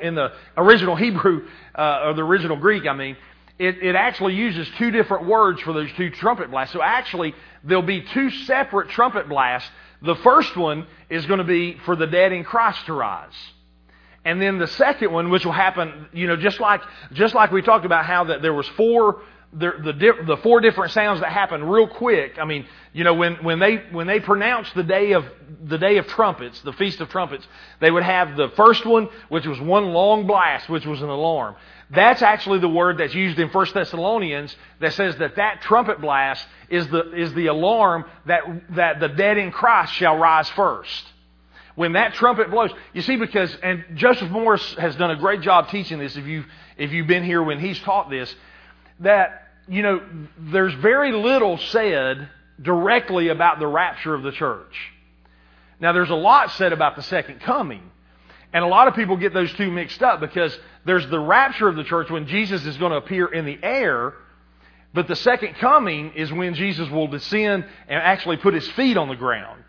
in 0.00 0.14
the 0.14 0.32
original 0.56 0.94
Hebrew 1.04 1.48
uh, 1.74 2.02
or 2.04 2.14
the 2.14 2.22
original 2.22 2.56
Greek, 2.56 2.86
I 2.86 2.94
mean, 2.94 3.16
it, 3.58 3.82
it 3.82 3.96
actually 3.96 4.34
uses 4.34 4.68
two 4.78 4.92
different 4.92 5.26
words 5.26 5.60
for 5.62 5.72
those 5.72 5.90
two 5.96 6.10
trumpet 6.10 6.52
blasts. 6.52 6.72
So 6.72 6.82
actually, 6.82 7.34
there'll 7.64 7.82
be 7.82 8.02
two 8.02 8.30
separate 8.30 8.90
trumpet 8.90 9.28
blasts. 9.28 9.68
The 10.02 10.14
first 10.16 10.56
one 10.56 10.86
is 11.10 11.26
going 11.26 11.38
to 11.38 11.44
be 11.44 11.76
for 11.84 11.96
the 11.96 12.06
dead 12.06 12.30
in 12.30 12.44
Christ 12.44 12.86
to 12.86 12.92
rise. 12.92 13.32
And 14.24 14.42
then 14.42 14.58
the 14.58 14.66
second 14.66 15.12
one, 15.12 15.30
which 15.30 15.44
will 15.44 15.52
happen, 15.52 16.08
you 16.12 16.26
know, 16.26 16.36
just 16.36 16.60
like 16.60 16.82
just 17.12 17.34
like 17.34 17.50
we 17.50 17.62
talked 17.62 17.86
about 17.86 18.04
how 18.04 18.24
that 18.24 18.42
there 18.42 18.52
was 18.52 18.66
four 18.68 19.22
the 19.52 19.72
the, 19.82 20.24
the 20.26 20.36
four 20.38 20.60
different 20.60 20.92
sounds 20.92 21.20
that 21.20 21.30
happen 21.30 21.64
real 21.64 21.88
quick. 21.88 22.38
I 22.38 22.44
mean, 22.44 22.66
you 22.92 23.04
know, 23.04 23.14
when 23.14 23.36
when 23.36 23.58
they 23.58 23.76
when 23.90 24.06
they 24.06 24.20
pronounced 24.20 24.74
the 24.74 24.82
day 24.82 25.12
of 25.12 25.24
the 25.64 25.78
day 25.78 25.96
of 25.96 26.06
trumpets, 26.06 26.60
the 26.60 26.72
feast 26.74 27.00
of 27.00 27.08
trumpets, 27.08 27.46
they 27.80 27.90
would 27.90 28.02
have 28.02 28.36
the 28.36 28.50
first 28.50 28.84
one, 28.84 29.08
which 29.28 29.46
was 29.46 29.58
one 29.60 29.86
long 29.92 30.26
blast, 30.26 30.68
which 30.68 30.84
was 30.84 31.00
an 31.00 31.08
alarm. 31.08 31.56
That's 31.90 32.20
actually 32.20 32.58
the 32.58 32.68
word 32.68 32.98
that's 32.98 33.14
used 33.14 33.38
in 33.38 33.48
1 33.48 33.66
Thessalonians 33.72 34.54
that 34.80 34.92
says 34.92 35.16
that 35.16 35.36
that 35.36 35.62
trumpet 35.62 36.02
blast 36.02 36.46
is 36.68 36.86
the 36.88 37.14
is 37.14 37.32
the 37.32 37.46
alarm 37.46 38.04
that 38.26 38.42
that 38.74 39.00
the 39.00 39.08
dead 39.08 39.38
in 39.38 39.50
Christ 39.52 39.94
shall 39.94 40.18
rise 40.18 40.50
first 40.50 41.04
when 41.78 41.92
that 41.92 42.12
trumpet 42.14 42.50
blows, 42.50 42.72
you 42.92 43.02
see, 43.02 43.14
because, 43.14 43.56
and 43.62 43.84
Joseph 43.94 44.28
Morris 44.32 44.74
has 44.74 44.96
done 44.96 45.12
a 45.12 45.16
great 45.16 45.42
job 45.42 45.68
teaching 45.68 46.00
this 46.00 46.16
if 46.16 46.26
you've, 46.26 46.44
if 46.76 46.90
you've 46.90 47.06
been 47.06 47.22
here 47.22 47.40
when 47.40 47.60
he's 47.60 47.78
taught 47.78 48.10
this, 48.10 48.34
that, 48.98 49.46
you 49.68 49.82
know, 49.84 50.00
there's 50.38 50.74
very 50.74 51.12
little 51.12 51.56
said 51.56 52.28
directly 52.60 53.28
about 53.28 53.60
the 53.60 53.66
rapture 53.68 54.12
of 54.12 54.24
the 54.24 54.32
church. 54.32 54.74
Now, 55.78 55.92
there's 55.92 56.10
a 56.10 56.16
lot 56.16 56.50
said 56.50 56.72
about 56.72 56.96
the 56.96 57.02
second 57.02 57.42
coming. 57.42 57.88
And 58.52 58.64
a 58.64 58.68
lot 58.68 58.88
of 58.88 58.94
people 58.94 59.16
get 59.16 59.32
those 59.32 59.52
two 59.52 59.70
mixed 59.70 60.02
up 60.02 60.18
because 60.18 60.58
there's 60.84 61.08
the 61.08 61.20
rapture 61.20 61.68
of 61.68 61.76
the 61.76 61.84
church 61.84 62.10
when 62.10 62.26
Jesus 62.26 62.66
is 62.66 62.76
going 62.76 62.90
to 62.90 62.98
appear 62.98 63.26
in 63.26 63.44
the 63.44 63.56
air, 63.62 64.14
but 64.92 65.06
the 65.06 65.14
second 65.14 65.54
coming 65.54 66.10
is 66.16 66.32
when 66.32 66.54
Jesus 66.54 66.90
will 66.90 67.06
descend 67.06 67.66
and 67.86 68.02
actually 68.02 68.38
put 68.38 68.52
his 68.52 68.66
feet 68.72 68.96
on 68.96 69.06
the 69.06 69.14
ground 69.14 69.62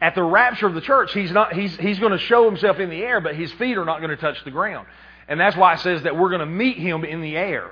at 0.00 0.14
the 0.14 0.22
rapture 0.22 0.66
of 0.66 0.74
the 0.74 0.80
church, 0.80 1.12
he's, 1.12 1.32
not, 1.32 1.52
he's, 1.52 1.76
he's 1.76 1.98
going 1.98 2.12
to 2.12 2.18
show 2.18 2.44
himself 2.44 2.78
in 2.78 2.90
the 2.90 3.02
air, 3.02 3.20
but 3.20 3.34
his 3.36 3.52
feet 3.52 3.78
are 3.78 3.84
not 3.84 3.98
going 3.98 4.10
to 4.10 4.16
touch 4.16 4.42
the 4.44 4.50
ground. 4.50 4.86
And 5.28 5.40
that's 5.40 5.56
why 5.56 5.74
it 5.74 5.80
says 5.80 6.02
that 6.02 6.16
we're 6.16 6.28
going 6.28 6.40
to 6.40 6.46
meet 6.46 6.76
him 6.76 7.04
in 7.04 7.20
the 7.20 7.36
air. 7.36 7.70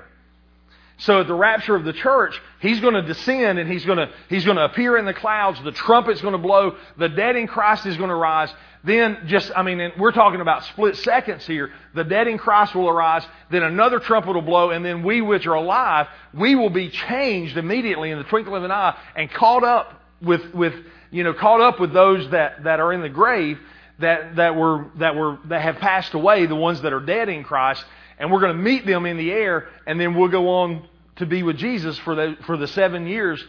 So 0.97 1.19
at 1.19 1.27
the 1.27 1.33
rapture 1.33 1.75
of 1.75 1.83
the 1.83 1.93
church, 1.93 2.39
he's 2.59 2.79
going 2.79 2.93
to 2.93 3.01
descend 3.01 3.59
and 3.59 3.69
he's 3.69 3.85
going 3.85 3.97
to, 3.97 4.09
he's 4.29 4.45
going 4.45 4.57
to 4.57 4.65
appear 4.65 4.97
in 4.97 5.05
the 5.05 5.13
clouds. 5.13 5.61
The 5.63 5.71
trumpet's 5.71 6.21
going 6.21 6.33
to 6.33 6.37
blow. 6.37 6.77
The 6.97 7.09
dead 7.09 7.35
in 7.35 7.47
Christ 7.47 7.85
is 7.85 7.97
going 7.97 8.09
to 8.09 8.15
rise. 8.15 8.53
Then 8.83 9.17
just, 9.27 9.51
I 9.55 9.63
mean, 9.63 9.91
we're 9.97 10.11
talking 10.11 10.41
about 10.41 10.63
split 10.65 10.97
seconds 10.97 11.45
here. 11.47 11.71
The 11.95 12.03
dead 12.03 12.27
in 12.27 12.37
Christ 12.37 12.75
will 12.75 12.89
arise. 12.89 13.25
Then 13.49 13.63
another 13.63 13.99
trumpet 13.99 14.33
will 14.33 14.41
blow. 14.41 14.69
And 14.69 14.85
then 14.85 15.03
we 15.03 15.21
which 15.21 15.47
are 15.47 15.55
alive, 15.55 16.07
we 16.33 16.55
will 16.55 16.69
be 16.69 16.89
changed 16.89 17.57
immediately 17.57 18.11
in 18.11 18.17
the 18.17 18.25
twinkling 18.25 18.57
of 18.57 18.63
an 18.63 18.71
eye 18.71 18.97
and 19.15 19.31
caught 19.31 19.63
up 19.63 20.01
with, 20.21 20.53
with 20.53 20.73
you 21.13 21.23
know, 21.23 21.33
caught 21.33 21.61
up 21.61 21.79
with 21.79 21.93
those 21.93 22.27
that, 22.31 22.63
that 22.63 22.79
are 22.79 22.91
in 22.91 23.01
the 23.01 23.09
grave 23.09 23.59
that, 23.99 24.35
that 24.35 24.55
were, 24.55 24.87
that 24.97 25.15
were, 25.15 25.37
that 25.45 25.61
have 25.61 25.77
passed 25.77 26.15
away, 26.15 26.47
the 26.47 26.55
ones 26.55 26.81
that 26.81 26.91
are 26.91 26.99
dead 26.99 27.29
in 27.29 27.43
Christ, 27.43 27.85
and 28.17 28.31
we're 28.31 28.39
going 28.39 28.57
to 28.57 28.61
meet 28.61 28.85
them 28.87 29.05
in 29.05 29.17
the 29.17 29.31
air, 29.31 29.67
and 29.85 29.99
then 29.99 30.15
we'll 30.15 30.29
go 30.29 30.49
on 30.49 30.87
to 31.17 31.27
be 31.27 31.43
with 31.43 31.57
Jesus 31.57 31.99
for 31.99 32.15
the, 32.15 32.35
for 32.47 32.57
the 32.57 32.67
seven 32.67 33.05
years 33.05 33.43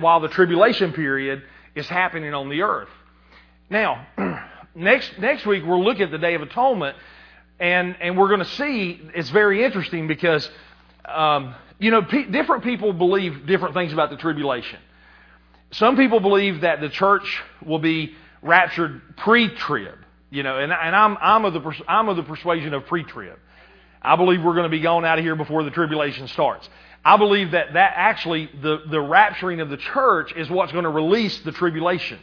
while 0.00 0.20
the 0.20 0.28
tribulation 0.28 0.94
period 0.94 1.42
is 1.74 1.86
happening 1.86 2.32
on 2.32 2.48
the 2.48 2.62
earth. 2.62 2.88
Now, 3.68 4.06
next, 4.74 5.18
next 5.18 5.44
week 5.44 5.64
we'll 5.66 5.84
look 5.84 6.00
at 6.00 6.10
the 6.10 6.18
Day 6.18 6.34
of 6.34 6.40
Atonement, 6.40 6.96
and, 7.60 7.94
and 8.00 8.16
we're 8.16 8.28
going 8.28 8.40
to 8.40 8.46
see, 8.56 9.02
it's 9.14 9.28
very 9.28 9.62
interesting 9.62 10.08
because, 10.08 10.48
um, 11.04 11.54
you 11.78 11.90
know, 11.90 12.00
different 12.00 12.64
people 12.64 12.94
believe 12.94 13.46
different 13.46 13.74
things 13.74 13.92
about 13.92 14.08
the 14.08 14.16
tribulation 14.16 14.78
some 15.72 15.96
people 15.96 16.20
believe 16.20 16.62
that 16.62 16.80
the 16.80 16.88
church 16.88 17.42
will 17.64 17.78
be 17.78 18.14
raptured 18.42 19.16
pre-trib. 19.16 19.98
You 20.30 20.42
know, 20.42 20.58
and, 20.58 20.72
and 20.72 20.96
I'm, 20.96 21.18
I'm, 21.20 21.44
of 21.44 21.52
the, 21.52 21.74
I'm 21.86 22.08
of 22.08 22.16
the 22.16 22.22
persuasion 22.22 22.72
of 22.72 22.86
pre-trib. 22.86 23.38
I 24.00 24.16
believe 24.16 24.42
we're 24.42 24.54
going 24.54 24.64
to 24.64 24.70
be 24.70 24.80
gone 24.80 25.04
out 25.04 25.18
of 25.18 25.24
here 25.24 25.36
before 25.36 25.62
the 25.62 25.70
tribulation 25.70 26.26
starts. 26.28 26.68
I 27.04 27.16
believe 27.16 27.50
that 27.50 27.74
that 27.74 27.92
actually, 27.96 28.48
the, 28.62 28.82
the 28.88 28.96
rapturing 28.96 29.60
of 29.60 29.68
the 29.68 29.76
church 29.76 30.32
is 30.34 30.48
what's 30.48 30.72
going 30.72 30.84
to 30.84 30.90
release 30.90 31.38
the 31.40 31.52
tribulation. 31.52 32.18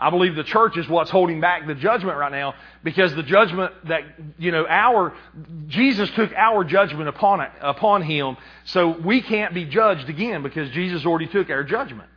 I 0.00 0.10
believe 0.10 0.36
the 0.36 0.44
church 0.44 0.76
is 0.76 0.88
what's 0.88 1.10
holding 1.10 1.40
back 1.40 1.66
the 1.66 1.74
judgment 1.74 2.16
right 2.18 2.30
now 2.30 2.54
because 2.84 3.14
the 3.16 3.24
judgment 3.24 3.72
that, 3.88 4.02
you 4.38 4.52
know, 4.52 4.64
our, 4.68 5.12
Jesus 5.66 6.08
took 6.10 6.32
our 6.34 6.62
judgment 6.62 7.08
upon 7.08 7.40
it, 7.40 7.50
upon 7.60 8.02
him, 8.02 8.36
so 8.66 8.90
we 8.90 9.20
can't 9.22 9.54
be 9.54 9.64
judged 9.64 10.08
again 10.08 10.44
because 10.44 10.70
Jesus 10.70 11.04
already 11.04 11.26
took 11.26 11.50
our 11.50 11.64
judgment. 11.64 12.08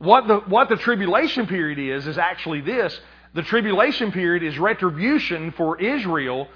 What 0.00 0.28
the, 0.28 0.38
what 0.38 0.70
the 0.70 0.76
tribulation 0.76 1.46
period 1.46 1.78
is, 1.78 2.06
is 2.06 2.16
actually 2.16 2.62
this. 2.62 2.98
The 3.34 3.42
tribulation 3.42 4.12
period 4.12 4.42
is 4.42 4.58
retribution 4.58 5.52
for 5.52 5.78
Israel 5.78 6.48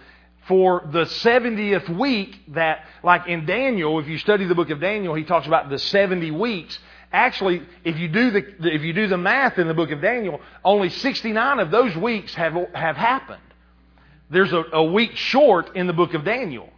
for 0.49 0.89
the 0.91 1.05
70th 1.05 1.95
week 1.95 2.41
that, 2.49 2.87
like 3.03 3.27
in 3.27 3.45
Daniel, 3.45 3.99
if 3.99 4.09
you 4.09 4.17
study 4.17 4.47
the 4.47 4.55
book 4.55 4.71
of 4.71 4.81
Daniel, 4.81 5.15
he 5.15 5.25
talks 5.25 5.47
about 5.47 5.69
the 5.69 5.79
70 5.79 6.31
weeks. 6.31 6.79
Actually, 7.13 7.63
if 7.85 7.99
you 7.99 8.09
do 8.09 8.31
the, 8.31 8.73
if 8.75 8.81
you 8.81 8.95
do 8.95 9.09
the 9.09 9.19
math 9.19 9.59
in 9.59 9.69
the 9.69 9.75
book 9.75 9.91
of 9.91 10.01
Daniel, 10.01 10.41
only 10.65 10.89
69 10.89 11.59
of 11.59 11.71
those 11.71 11.95
weeks 11.97 12.35
have, 12.35 12.55
have 12.75 12.97
happened. 12.97 13.43
There's 14.31 14.55
a, 14.55 14.65
a 14.73 14.85
week 14.85 15.17
short 15.17 15.77
in 15.77 15.87
the 15.87 15.93
book 15.93 16.15
of 16.15 16.25
Daniel. 16.25 16.71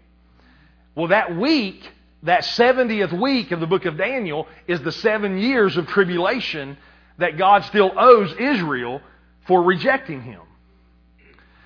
Well, 0.97 1.09
that 1.09 1.37
week, 1.37 1.89
that 2.23 2.43
70th 2.43 3.19
week 3.19 3.51
of 3.53 3.61
the 3.61 3.67
book 3.67 3.85
of 3.85 3.97
Daniel 3.97 4.47
is 4.67 4.81
the 4.83 4.93
seven 4.93 5.39
years 5.39 5.77
of 5.77 5.87
tribulation 5.87 6.77
that 7.19 7.39
God 7.39 7.65
still 7.65 7.93
owes 7.97 8.33
Israel 8.35 9.01
for 9.47 9.63
rejecting 9.63 10.23
Him. 10.23 10.41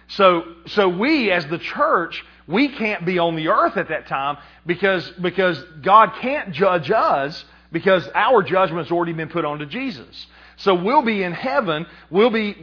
So, 0.08 0.44
so 0.66 0.88
we 0.88 1.30
as 1.30 1.46
the 1.46 1.58
church, 1.58 2.24
we 2.46 2.68
can't 2.68 3.06
be 3.06 3.18
on 3.18 3.36
the 3.36 3.48
earth 3.48 3.76
at 3.76 3.88
that 3.88 4.08
time 4.08 4.38
because, 4.66 5.08
because 5.20 5.62
God 5.82 6.12
can't 6.20 6.52
judge 6.52 6.90
us 6.90 7.44
because 7.72 8.08
our 8.14 8.42
judgment's 8.42 8.90
already 8.90 9.12
been 9.12 9.28
put 9.28 9.44
onto 9.44 9.66
Jesus. 9.66 10.26
So 10.56 10.74
we'll 10.74 11.02
be 11.02 11.22
in 11.22 11.32
heaven. 11.32 11.86
We'll 12.10 12.30
be 12.30 12.56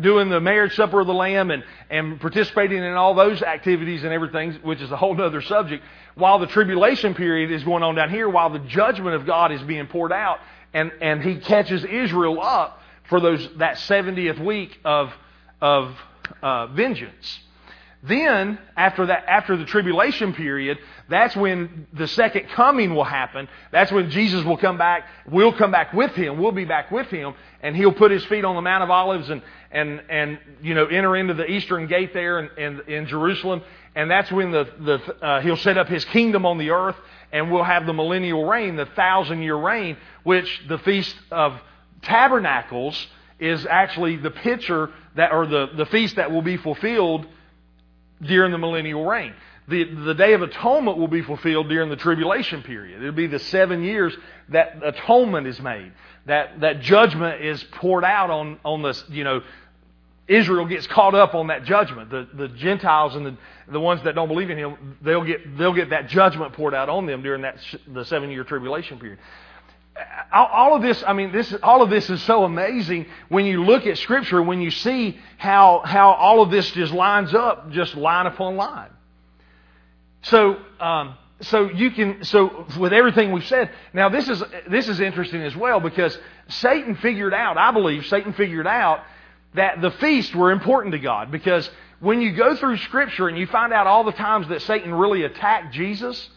doing 0.00 0.28
the 0.28 0.40
marriage 0.40 0.74
supper 0.74 1.00
of 1.00 1.06
the 1.06 1.14
Lamb 1.14 1.50
and, 1.50 1.64
and 1.90 2.20
participating 2.20 2.78
in 2.78 2.92
all 2.92 3.14
those 3.14 3.42
activities 3.42 4.04
and 4.04 4.12
everything, 4.12 4.54
which 4.62 4.80
is 4.80 4.90
a 4.90 4.96
whole 4.96 5.20
other 5.20 5.42
subject, 5.42 5.82
while 6.14 6.38
the 6.38 6.46
tribulation 6.46 7.14
period 7.14 7.50
is 7.50 7.64
going 7.64 7.82
on 7.82 7.94
down 7.94 8.10
here, 8.10 8.28
while 8.28 8.50
the 8.50 8.58
judgment 8.60 9.14
of 9.14 9.26
God 9.26 9.52
is 9.52 9.62
being 9.62 9.86
poured 9.86 10.12
out, 10.12 10.38
and, 10.74 10.92
and 11.00 11.22
He 11.22 11.36
catches 11.36 11.84
Israel 11.84 12.40
up 12.40 12.80
for 13.08 13.20
those, 13.20 13.48
that 13.58 13.76
70th 13.76 14.44
week 14.44 14.78
of, 14.84 15.12
of 15.60 15.96
uh, 16.42 16.68
vengeance. 16.68 17.40
Then, 18.02 18.58
after 18.76 19.06
that, 19.06 19.24
after 19.28 19.56
the 19.56 19.64
tribulation 19.64 20.34
period, 20.34 20.78
that's 21.12 21.36
when 21.36 21.86
the 21.92 22.06
second 22.08 22.48
coming 22.50 22.94
will 22.94 23.04
happen. 23.04 23.48
That's 23.70 23.90
when 23.90 24.10
Jesus 24.10 24.44
will 24.44 24.56
come 24.56 24.78
back. 24.78 25.06
We'll 25.26 25.52
come 25.52 25.70
back 25.70 25.92
with 25.92 26.12
him. 26.12 26.38
We'll 26.38 26.52
be 26.52 26.64
back 26.64 26.90
with 26.90 27.08
him, 27.08 27.34
and 27.62 27.76
he'll 27.76 27.92
put 27.92 28.10
his 28.10 28.24
feet 28.26 28.44
on 28.44 28.54
the 28.54 28.62
Mount 28.62 28.84
of 28.84 28.90
Olives 28.90 29.28
and 29.30 29.42
and 29.70 30.02
and 30.08 30.38
you 30.62 30.74
know 30.74 30.86
enter 30.86 31.16
into 31.16 31.34
the 31.34 31.50
eastern 31.50 31.86
gate 31.86 32.12
there 32.12 32.38
in, 32.38 32.50
in, 32.58 32.80
in 32.88 33.06
Jerusalem. 33.06 33.62
And 33.94 34.10
that's 34.10 34.30
when 34.32 34.50
the 34.50 34.64
the 34.80 35.24
uh, 35.24 35.40
he'll 35.40 35.56
set 35.56 35.76
up 35.76 35.88
his 35.88 36.04
kingdom 36.06 36.46
on 36.46 36.58
the 36.58 36.70
earth, 36.70 36.96
and 37.32 37.50
we'll 37.50 37.64
have 37.64 37.86
the 37.86 37.92
millennial 37.92 38.44
reign, 38.44 38.76
the 38.76 38.86
thousand 38.86 39.42
year 39.42 39.56
reign, 39.56 39.96
which 40.22 40.62
the 40.68 40.78
feast 40.78 41.14
of 41.30 41.60
tabernacles 42.02 43.06
is 43.38 43.66
actually 43.66 44.16
the 44.16 44.30
picture 44.30 44.90
that, 45.16 45.32
or 45.32 45.46
the, 45.46 45.70
the 45.76 45.86
feast 45.86 46.16
that 46.16 46.30
will 46.30 46.42
be 46.42 46.56
fulfilled 46.56 47.26
during 48.22 48.52
the 48.52 48.58
millennial 48.58 49.04
reign. 49.04 49.34
The, 49.68 49.84
the 49.84 50.14
Day 50.14 50.32
of 50.32 50.42
Atonement 50.42 50.98
will 50.98 51.08
be 51.08 51.22
fulfilled 51.22 51.68
during 51.68 51.88
the 51.88 51.96
tribulation 51.96 52.62
period. 52.62 53.00
It'll 53.00 53.12
be 53.12 53.28
the 53.28 53.38
seven 53.38 53.82
years 53.82 54.16
that 54.48 54.80
atonement 54.82 55.46
is 55.46 55.60
made. 55.60 55.92
That, 56.26 56.60
that 56.60 56.80
judgment 56.80 57.44
is 57.44 57.62
poured 57.72 58.04
out 58.04 58.30
on, 58.30 58.58
on 58.64 58.82
the, 58.82 59.00
you 59.08 59.24
know, 59.24 59.42
Israel 60.28 60.66
gets 60.66 60.86
caught 60.86 61.14
up 61.14 61.34
on 61.34 61.48
that 61.48 61.64
judgment. 61.64 62.10
The, 62.10 62.28
the 62.34 62.48
Gentiles 62.48 63.14
and 63.14 63.26
the, 63.26 63.36
the 63.68 63.80
ones 63.80 64.02
that 64.04 64.14
don't 64.14 64.28
believe 64.28 64.50
in 64.50 64.58
Him, 64.58 64.96
they'll 65.02 65.24
get, 65.24 65.56
they'll 65.56 65.74
get 65.74 65.90
that 65.90 66.08
judgment 66.08 66.52
poured 66.54 66.74
out 66.74 66.88
on 66.88 67.06
them 67.06 67.22
during 67.22 67.42
that, 67.42 67.58
the 67.86 68.04
seven 68.04 68.30
year 68.30 68.44
tribulation 68.44 68.98
period 68.98 69.18
all 70.32 70.74
of 70.74 70.82
this, 70.82 71.02
I 71.06 71.12
mean, 71.12 71.32
this, 71.32 71.54
all 71.62 71.82
of 71.82 71.90
this 71.90 72.08
is 72.08 72.22
so 72.22 72.44
amazing 72.44 73.06
when 73.28 73.44
you 73.44 73.64
look 73.64 73.86
at 73.86 73.98
Scripture, 73.98 74.42
when 74.42 74.60
you 74.60 74.70
see 74.70 75.18
how, 75.36 75.82
how 75.84 76.12
all 76.12 76.42
of 76.42 76.50
this 76.50 76.70
just 76.72 76.92
lines 76.92 77.34
up, 77.34 77.70
just 77.70 77.94
line 77.94 78.26
upon 78.26 78.56
line. 78.56 78.90
So, 80.22 80.56
um, 80.80 81.14
so 81.42 81.68
you 81.68 81.90
can, 81.90 82.24
so 82.24 82.66
with 82.78 82.92
everything 82.92 83.32
we've 83.32 83.46
said, 83.46 83.70
now 83.92 84.08
this 84.08 84.28
is, 84.28 84.42
this 84.70 84.88
is 84.88 85.00
interesting 85.00 85.42
as 85.42 85.56
well 85.56 85.80
because 85.80 86.16
Satan 86.48 86.94
figured 86.96 87.34
out, 87.34 87.58
I 87.58 87.72
believe 87.72 88.06
Satan 88.06 88.32
figured 88.32 88.66
out 88.66 89.00
that 89.54 89.80
the 89.80 89.90
feasts 89.90 90.34
were 90.34 90.52
important 90.52 90.92
to 90.92 90.98
God 90.98 91.30
because 91.30 91.68
when 92.00 92.20
you 92.20 92.32
go 92.32 92.56
through 92.56 92.78
Scripture 92.78 93.28
and 93.28 93.36
you 93.36 93.46
find 93.46 93.72
out 93.72 93.86
all 93.86 94.04
the 94.04 94.12
times 94.12 94.48
that 94.48 94.62
Satan 94.62 94.94
really 94.94 95.24
attacked 95.24 95.74
Jesus 95.74 96.28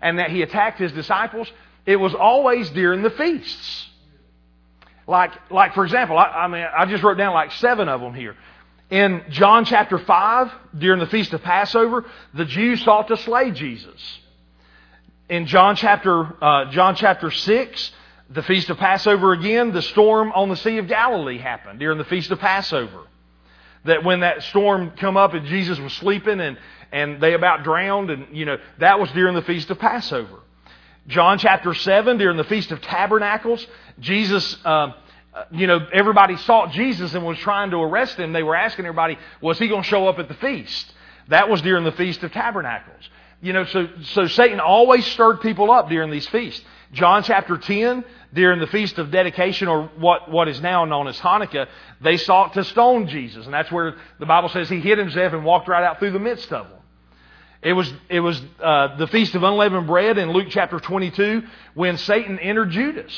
and 0.00 0.18
that 0.18 0.30
he 0.30 0.42
attacked 0.42 0.78
his 0.78 0.92
disciples, 0.92 1.50
it 1.86 1.96
was 1.96 2.14
always 2.14 2.70
during 2.70 3.02
the 3.02 3.10
feasts. 3.10 3.88
Like, 5.06 5.32
like 5.50 5.74
for 5.74 5.84
example, 5.84 6.16
I, 6.16 6.24
I 6.24 6.46
mean, 6.46 6.64
I 6.76 6.86
just 6.86 7.02
wrote 7.02 7.18
down 7.18 7.34
like 7.34 7.52
seven 7.52 7.88
of 7.88 8.00
them 8.00 8.14
here. 8.14 8.36
In 8.90 9.22
John 9.30 9.64
chapter 9.64 9.98
5, 9.98 10.52
during 10.76 10.98
the 10.98 11.06
feast 11.06 11.32
of 11.32 11.42
Passover, 11.42 12.04
the 12.34 12.44
Jews 12.44 12.82
sought 12.82 13.06
to 13.08 13.16
slay 13.16 13.52
Jesus. 13.52 14.18
In 15.28 15.46
John 15.46 15.76
chapter, 15.76 16.26
uh, 16.42 16.70
John 16.72 16.96
chapter 16.96 17.30
6, 17.30 17.92
the 18.30 18.42
feast 18.42 18.68
of 18.68 18.78
Passover 18.78 19.32
again, 19.32 19.72
the 19.72 19.82
storm 19.82 20.32
on 20.32 20.48
the 20.48 20.56
Sea 20.56 20.78
of 20.78 20.88
Galilee 20.88 21.38
happened 21.38 21.78
during 21.78 21.98
the 21.98 22.04
feast 22.04 22.32
of 22.32 22.40
Passover. 22.40 23.02
That 23.84 24.02
when 24.02 24.20
that 24.20 24.42
storm 24.42 24.90
come 24.96 25.16
up 25.16 25.34
and 25.34 25.46
Jesus 25.46 25.78
was 25.78 25.92
sleeping 25.92 26.40
and, 26.40 26.58
and 26.90 27.20
they 27.20 27.34
about 27.34 27.62
drowned 27.62 28.10
and, 28.10 28.36
you 28.36 28.44
know, 28.44 28.58
that 28.78 28.98
was 28.98 29.10
during 29.12 29.36
the 29.36 29.42
feast 29.42 29.70
of 29.70 29.78
Passover. 29.78 30.40
John 31.06 31.38
chapter 31.38 31.74
7, 31.74 32.18
during 32.18 32.36
the 32.36 32.44
Feast 32.44 32.72
of 32.72 32.80
Tabernacles, 32.82 33.66
Jesus, 34.00 34.56
uh, 34.64 34.92
you 35.52 35.66
know, 35.66 35.86
everybody 35.92 36.36
sought 36.36 36.72
Jesus 36.72 37.14
and 37.14 37.24
was 37.24 37.38
trying 37.38 37.70
to 37.70 37.76
arrest 37.76 38.18
him. 38.18 38.32
They 38.32 38.42
were 38.42 38.56
asking 38.56 38.86
everybody, 38.86 39.18
was 39.40 39.58
he 39.58 39.68
going 39.68 39.82
to 39.82 39.88
show 39.88 40.08
up 40.08 40.18
at 40.18 40.28
the 40.28 40.34
feast? 40.34 40.92
That 41.28 41.48
was 41.48 41.62
during 41.62 41.84
the 41.84 41.92
Feast 41.92 42.22
of 42.24 42.32
Tabernacles. 42.32 43.08
You 43.40 43.52
know, 43.52 43.64
so, 43.64 43.88
so 44.02 44.26
Satan 44.26 44.60
always 44.60 45.06
stirred 45.06 45.40
people 45.40 45.70
up 45.70 45.88
during 45.88 46.10
these 46.10 46.26
feasts. 46.28 46.62
John 46.92 47.22
chapter 47.22 47.56
10, 47.56 48.04
during 48.34 48.58
the 48.58 48.66
Feast 48.66 48.98
of 48.98 49.12
Dedication, 49.12 49.68
or 49.68 49.84
what, 49.96 50.30
what 50.30 50.48
is 50.48 50.60
now 50.60 50.84
known 50.84 51.06
as 51.06 51.18
Hanukkah, 51.18 51.68
they 52.00 52.16
sought 52.16 52.54
to 52.54 52.64
stone 52.64 53.06
Jesus. 53.06 53.44
And 53.44 53.54
that's 53.54 53.70
where 53.70 53.94
the 54.18 54.26
Bible 54.26 54.48
says 54.48 54.68
he 54.68 54.80
hid 54.80 54.98
himself 54.98 55.32
and 55.32 55.44
walked 55.44 55.68
right 55.68 55.84
out 55.84 56.00
through 56.00 56.10
the 56.10 56.18
midst 56.18 56.52
of 56.52 56.68
them. 56.68 56.78
It 57.62 57.74
was, 57.74 57.92
it 58.08 58.20
was 58.20 58.42
uh, 58.60 58.96
the 58.96 59.06
Feast 59.06 59.34
of 59.36 59.42
Unleavened 59.42 59.86
Bread 59.86 60.18
in 60.18 60.32
Luke 60.32 60.48
chapter 60.50 60.80
22 60.80 61.44
when 61.74 61.96
Satan 61.96 62.38
entered 62.40 62.70
Judas. 62.70 63.12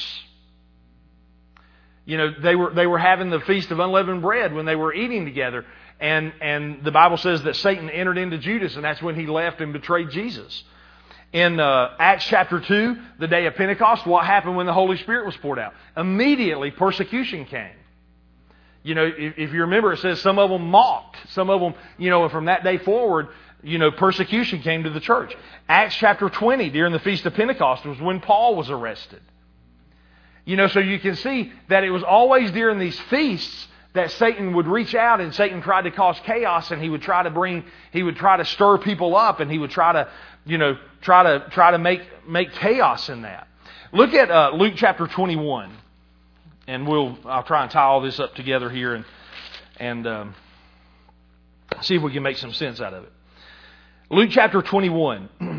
You 2.05 2.19
know, 2.19 2.33
they 2.43 2.57
were, 2.57 2.73
they 2.75 2.87
were 2.87 2.99
having 2.99 3.31
the 3.31 3.41
Feast 3.41 3.71
of 3.71 3.79
Unleavened 3.79 4.23
Bread 4.23 4.53
when 4.53 4.67
they 4.67 4.75
were 4.75 4.93
eating 4.93 5.25
together. 5.25 5.65
And, 6.01 6.33
and 6.41 6.83
the 6.85 6.91
Bible 6.91 7.17
says 7.17 7.45
that 7.45 7.55
Satan 7.57 7.89
entered 7.89 8.19
into 8.19 8.39
Judas, 8.39 8.75
and 8.75 8.85
that's 8.85 9.01
when 9.01 9.15
he 9.15 9.27
left 9.27 9.61
and 9.61 9.73
betrayed 9.73 10.11
Jesus. 10.11 10.65
In 11.33 11.61
uh, 11.61 11.95
Acts 11.99 12.27
chapter 12.27 12.61
2, 12.61 12.97
the 13.21 13.29
day 13.29 13.47
of 13.47 13.55
Pentecost, 13.55 14.05
what 14.05 14.27
happened 14.27 14.57
when 14.57 14.67
the 14.67 14.73
Holy 14.73 14.97
Spirit 14.99 15.27
was 15.27 15.37
poured 15.37 15.59
out? 15.59 15.75
Immediately, 15.97 16.73
persecution 16.73 17.47
came. 17.47 17.71
You 18.83 18.97
know, 18.97 19.05
if, 19.05 19.39
if 19.39 19.53
you 19.53 19.61
remember, 19.63 19.93
it 19.93 20.01
says 20.01 20.21
some 20.21 20.41
of 20.41 20.51
them 20.51 20.69
mocked. 20.69 21.17
Some 21.31 21.51
of 21.51 21.61
them, 21.61 21.75
you 21.99 22.11
know, 22.11 22.29
from 22.29 22.47
that 22.47 22.65
day 22.65 22.79
forward, 22.79 23.29
you 23.63 23.79
know, 23.79 23.93
persecution 23.93 24.61
came 24.61 24.83
to 24.83 24.91
the 24.91 25.01
church. 25.01 25.35
Acts 25.69 25.95
chapter 25.95 26.29
20, 26.29 26.69
during 26.71 26.93
the 26.93 26.99
Feast 26.99 27.25
of 27.27 27.35
Pentecost, 27.35 27.87
was 27.87 28.01
when 28.01 28.21
Paul 28.21 28.57
was 28.57 28.69
arrested. 28.69 29.21
You 30.45 30.57
know, 30.57 30.67
so 30.67 30.81
you 30.81 30.99
can 30.99 31.15
see 31.17 31.53
that 31.69 31.85
it 31.85 31.91
was 31.91 32.03
always 32.03 32.51
during 32.51 32.79
these 32.79 32.99
feasts 33.03 33.69
that 33.95 34.11
Satan 34.13 34.55
would 34.55 34.67
reach 34.67 34.95
out 34.95 35.21
and 35.21 35.35
Satan 35.35 35.63
tried 35.63 35.83
to 35.83 35.91
cause 35.91 36.19
chaos 36.25 36.71
and 36.71 36.83
he 36.83 36.89
would 36.89 37.03
try 37.03 37.23
to 37.23 37.31
bring, 37.31 37.65
he 37.93 38.03
would 38.03 38.17
try 38.17 38.37
to 38.37 38.45
stir 38.45 38.79
people 38.79 39.15
up 39.15 39.41
and 39.41 39.51
he 39.51 39.59
would 39.59 39.71
try 39.71 39.93
to, 39.93 40.09
you 40.47 40.59
know, 40.59 40.77
try 41.03 41.23
to, 41.23 41.47
try 41.51 41.71
to 41.71 41.79
make, 41.79 42.03
make 42.27 42.53
chaos 42.53 43.09
in 43.09 43.23
that. 43.23 43.47
Look 43.93 44.15
at 44.15 44.31
uh, 44.31 44.53
Luke 44.55 44.75
chapter 44.77 45.07
21 45.07 45.71
and 46.67 46.89
we'll, 46.89 47.19
I'll 47.27 47.43
try 47.43 47.63
and 47.63 47.71
tie 47.71 47.83
all 47.83 48.01
this 48.01 48.19
up 48.19 48.35
together 48.35 48.71
here 48.71 48.95
and, 48.95 49.05
and 49.79 50.07
um, 50.07 50.35
see 51.83 51.97
if 51.97 52.03
we 52.03 52.13
can 52.13 52.23
make 52.23 52.39
some 52.39 52.53
sense 52.55 52.81
out 52.81 52.95
of 52.95 53.05
it. 53.05 53.13
Luke 54.11 54.31
chapter 54.33 54.63
21. 54.63 55.29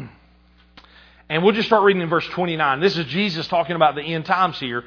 And 1.33 1.43
we'll 1.43 1.55
just 1.55 1.67
start 1.67 1.81
reading 1.81 2.03
in 2.03 2.09
verse 2.09 2.27
29. 2.27 2.79
This 2.79 2.95
is 2.95 3.07
Jesus 3.07 3.47
talking 3.47 3.75
about 3.75 3.95
the 3.95 4.03
end 4.03 4.23
times 4.23 4.59
here. 4.59 4.83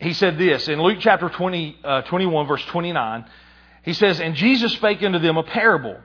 he 0.00 0.12
said 0.12 0.38
this 0.38 0.68
in 0.68 0.80
Luke 0.80 0.98
chapter 1.00 1.28
20, 1.28 1.78
uh, 1.82 2.02
21, 2.02 2.46
verse 2.46 2.64
29. 2.66 3.24
He 3.82 3.92
says, 3.92 4.20
And 4.20 4.36
Jesus 4.36 4.74
spake 4.74 5.02
unto 5.02 5.18
them 5.18 5.36
a 5.36 5.42
parable. 5.42 5.96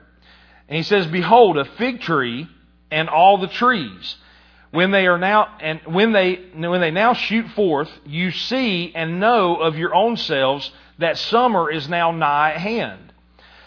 And 0.66 0.76
he 0.76 0.82
says, 0.82 1.06
Behold, 1.06 1.58
a 1.58 1.64
fig 1.64 2.00
tree 2.00 2.48
and 2.90 3.08
all 3.08 3.38
the 3.38 3.46
trees. 3.46 4.16
When 4.72 4.90
they 4.90 5.06
are 5.06 5.16
now, 5.16 5.56
and 5.60 5.80
when 5.86 6.10
they, 6.10 6.40
when 6.56 6.80
they 6.80 6.90
now 6.90 7.14
shoot 7.14 7.48
forth, 7.50 7.88
you 8.04 8.32
see 8.32 8.90
and 8.96 9.20
know 9.20 9.58
of 9.58 9.78
your 9.78 9.94
own 9.94 10.16
selves 10.16 10.72
that 10.98 11.18
summer 11.18 11.70
is 11.70 11.88
now 11.88 12.10
nigh 12.10 12.50
at 12.50 12.60
hand. 12.60 13.12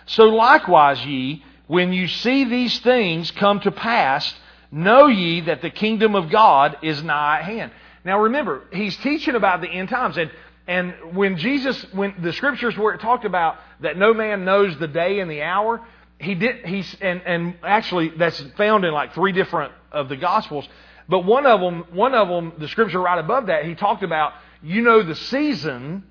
So 0.08 0.26
likewise 0.26 1.06
ye, 1.06 1.42
when 1.68 1.94
you 1.94 2.10
see 2.10 2.44
these 2.44 2.80
things 2.80 3.32
come 3.32 3.62
to 3.62 3.72
pass, 3.72 4.36
know 4.76 5.08
ye 5.08 5.42
that 5.42 5.62
the 5.62 5.70
kingdom 5.70 6.16
of 6.16 6.30
God 6.30 6.78
is 6.82 7.02
nigh 7.02 7.40
at 7.40 7.46
hand. 7.46 7.72
Now 8.04 8.20
remember, 8.22 8.64
he's 8.72 8.96
teaching 8.98 9.36
about 9.36 9.62
the 9.62 9.70
end 9.70 9.90
times. 9.90 10.18
And, 10.18 10.30
and 10.68 11.16
when 11.16 11.38
Jesus, 11.38 11.82
when 11.94 12.14
the 12.22 12.34
scriptures 12.34 12.78
where 12.78 12.94
it 12.94 13.00
talked 13.00 13.26
about 13.26 13.56
that 13.80 13.98
no 13.98 14.14
man 14.14 14.44
knows 14.44 14.78
the 14.78 14.88
day 14.88 15.20
and 15.20 15.32
the 15.32 15.42
hour, 15.42 15.82
he 16.20 16.36
did, 16.36 16.66
he's, 16.66 16.96
and, 17.02 17.22
and 17.26 17.56
actually 17.64 18.10
that's 18.10 18.40
found 18.58 18.84
in 18.84 18.94
like 18.94 19.14
three 19.14 19.32
different 19.32 19.72
of 19.92 20.10
the 20.10 20.18
gospels. 20.18 20.68
But 21.08 21.20
one 21.20 21.46
of 21.46 21.62
them, 21.62 21.86
one 21.92 22.14
of 22.14 22.28
them, 22.28 22.54
the 22.58 22.68
scripture 22.68 23.00
right 23.00 23.20
above 23.20 23.48
that, 23.48 23.66
he 23.66 23.76
talked 23.76 24.04
about, 24.04 24.34
you 24.62 24.82
know 24.82 25.04
the 25.04 25.16
season 25.16 26.04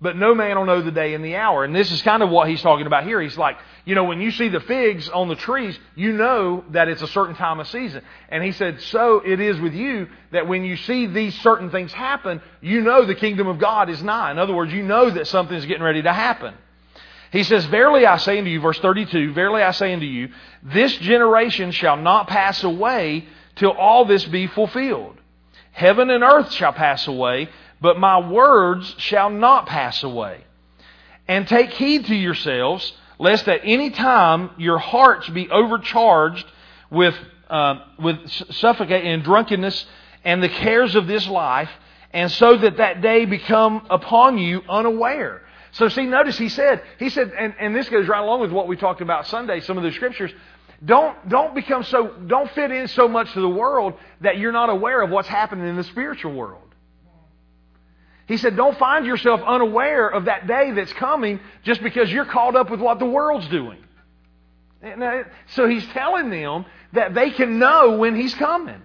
but 0.00 0.16
no 0.16 0.34
man 0.34 0.56
will 0.56 0.64
know 0.64 0.80
the 0.80 0.90
day 0.90 1.12
and 1.14 1.24
the 1.24 1.36
hour. 1.36 1.62
And 1.62 1.76
this 1.76 1.92
is 1.92 2.00
kind 2.00 2.22
of 2.22 2.30
what 2.30 2.48
he's 2.48 2.62
talking 2.62 2.86
about 2.86 3.04
here. 3.04 3.20
He's 3.20 3.36
like, 3.36 3.58
you 3.84 3.94
know, 3.94 4.04
when 4.04 4.20
you 4.20 4.30
see 4.30 4.48
the 4.48 4.60
figs 4.60 5.08
on 5.10 5.28
the 5.28 5.36
trees, 5.36 5.78
you 5.94 6.12
know 6.12 6.64
that 6.70 6.88
it's 6.88 7.02
a 7.02 7.06
certain 7.08 7.34
time 7.34 7.60
of 7.60 7.68
season. 7.68 8.02
And 8.30 8.42
he 8.42 8.52
said, 8.52 8.80
so 8.80 9.20
it 9.20 9.40
is 9.40 9.60
with 9.60 9.74
you 9.74 10.08
that 10.32 10.48
when 10.48 10.64
you 10.64 10.76
see 10.76 11.06
these 11.06 11.38
certain 11.42 11.70
things 11.70 11.92
happen, 11.92 12.40
you 12.62 12.80
know 12.80 13.04
the 13.04 13.14
kingdom 13.14 13.46
of 13.46 13.58
God 13.58 13.90
is 13.90 14.02
nigh. 14.02 14.30
In 14.30 14.38
other 14.38 14.54
words, 14.54 14.72
you 14.72 14.82
know 14.82 15.10
that 15.10 15.26
something 15.26 15.56
is 15.56 15.66
getting 15.66 15.82
ready 15.82 16.02
to 16.02 16.12
happen. 16.12 16.54
He 17.30 17.42
says, 17.44 17.64
Verily 17.66 18.06
I 18.06 18.16
say 18.16 18.38
unto 18.38 18.50
you, 18.50 18.60
verse 18.60 18.78
32, 18.78 19.34
Verily 19.34 19.62
I 19.62 19.70
say 19.72 19.92
unto 19.92 20.06
you, 20.06 20.30
this 20.62 20.96
generation 20.96 21.72
shall 21.72 21.96
not 21.96 22.26
pass 22.26 22.64
away 22.64 23.26
till 23.56 23.70
all 23.70 24.04
this 24.04 24.24
be 24.24 24.46
fulfilled. 24.46 25.16
Heaven 25.72 26.10
and 26.10 26.24
earth 26.24 26.52
shall 26.52 26.72
pass 26.72 27.06
away, 27.06 27.48
but 27.80 27.98
my 27.98 28.18
words 28.18 28.94
shall 28.98 29.30
not 29.30 29.66
pass 29.66 30.02
away. 30.02 30.44
And 31.26 31.46
take 31.46 31.70
heed 31.70 32.06
to 32.06 32.14
yourselves, 32.14 32.92
lest 33.18 33.48
at 33.48 33.60
any 33.64 33.90
time 33.90 34.50
your 34.58 34.78
hearts 34.78 35.28
be 35.28 35.48
overcharged 35.50 36.46
with, 36.90 37.14
uh, 37.48 37.76
with 37.98 38.28
suffocating 38.28 39.12
and 39.12 39.22
drunkenness 39.22 39.86
and 40.24 40.42
the 40.42 40.48
cares 40.48 40.96
of 40.96 41.06
this 41.06 41.26
life, 41.28 41.70
and 42.12 42.30
so 42.30 42.56
that 42.56 42.78
that 42.78 43.00
day 43.00 43.24
become 43.24 43.86
upon 43.88 44.38
you 44.38 44.62
unaware. 44.68 45.42
So 45.72 45.88
see, 45.88 46.04
notice 46.04 46.36
he 46.36 46.48
said, 46.48 46.82
he 46.98 47.08
said, 47.10 47.32
and, 47.38 47.54
and 47.60 47.74
this 47.74 47.88
goes 47.88 48.08
right 48.08 48.20
along 48.20 48.40
with 48.40 48.50
what 48.50 48.66
we 48.66 48.76
talked 48.76 49.00
about 49.00 49.26
Sunday, 49.28 49.60
some 49.60 49.78
of 49.78 49.84
the 49.84 49.92
scriptures. 49.92 50.32
Don't, 50.84 51.28
don't 51.28 51.54
become 51.54 51.84
so, 51.84 52.08
don't 52.26 52.50
fit 52.52 52.70
in 52.70 52.88
so 52.88 53.06
much 53.06 53.32
to 53.34 53.40
the 53.40 53.48
world 53.48 53.94
that 54.22 54.38
you're 54.38 54.52
not 54.52 54.70
aware 54.70 55.02
of 55.02 55.10
what's 55.10 55.28
happening 55.28 55.68
in 55.68 55.76
the 55.76 55.84
spiritual 55.84 56.32
world. 56.32 56.69
He 58.30 58.36
said, 58.36 58.54
don't 58.54 58.78
find 58.78 59.06
yourself 59.06 59.40
unaware 59.44 60.06
of 60.06 60.26
that 60.26 60.46
day 60.46 60.70
that's 60.70 60.92
coming 60.92 61.40
just 61.64 61.82
because 61.82 62.12
you're 62.12 62.24
caught 62.24 62.54
up 62.54 62.70
with 62.70 62.78
what 62.78 63.00
the 63.00 63.04
world's 63.04 63.48
doing. 63.48 63.78
Uh, 64.84 65.24
so 65.48 65.68
he's 65.68 65.84
telling 65.88 66.30
them 66.30 66.64
that 66.92 67.12
they 67.12 67.32
can 67.32 67.58
know 67.58 67.96
when 67.96 68.14
he's 68.14 68.32
coming. 68.36 68.80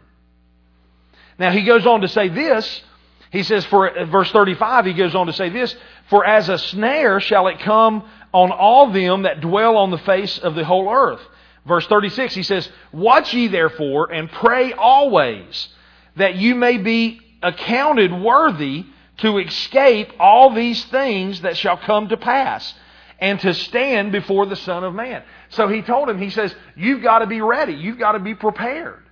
Now 1.38 1.52
he 1.52 1.62
goes 1.62 1.86
on 1.86 2.02
to 2.02 2.08
say 2.08 2.28
this. 2.28 2.82
He 3.30 3.44
says, 3.44 3.64
for 3.66 3.88
uh, 3.88 4.06
verse 4.06 4.32
35, 4.32 4.88
he 4.88 4.94
goes 4.94 5.14
on 5.14 5.28
to 5.28 5.34
say 5.34 5.50
this, 5.50 5.76
For 6.10 6.26
as 6.26 6.50
a 6.50 6.58
snare 6.58 7.20
shall 7.20 7.48
it 7.48 7.60
come 7.60 8.04
on 8.34 8.52
all 8.52 8.92
them 8.92 9.22
that 9.22 9.42
dwell 9.42 9.78
on 9.78 9.92
the 9.92 10.00
face 10.00 10.40
of 10.40 10.56
the 10.56 10.66
whole 10.66 10.92
earth. 10.92 11.22
Verse 11.68 11.86
36, 11.86 12.34
he 12.34 12.42
says, 12.42 12.68
Watch 12.92 13.32
ye 13.36 13.48
therefore 13.48 14.12
and 14.12 14.28
pray 14.28 14.74
always 14.74 15.68
that 16.16 16.34
you 16.34 16.56
may 16.56 16.80
be 16.80 17.22
accounted 17.44 18.12
worthy 18.12 18.88
to 19.18 19.38
escape 19.38 20.12
all 20.20 20.54
these 20.54 20.84
things 20.86 21.42
that 21.42 21.58
shall 21.58 21.78
come 21.78 22.10
to 22.10 22.18
pass 22.18 22.74
and 23.20 23.40
to 23.40 23.54
stand 23.54 24.12
before 24.12 24.46
the 24.46 24.56
Son 24.56 24.84
of 24.84 24.94
Man. 24.94 25.24
So 25.50 25.68
he 25.68 25.82
told 25.82 26.10
him, 26.10 26.20
he 26.20 26.30
says, 26.30 26.54
you've 26.76 27.02
got 27.02 27.20
to 27.20 27.28
be 27.28 27.42
ready. 27.42 27.74
You've 27.74 27.98
got 27.98 28.14
to 28.14 28.20
be 28.20 28.36
prepared. 28.36 29.04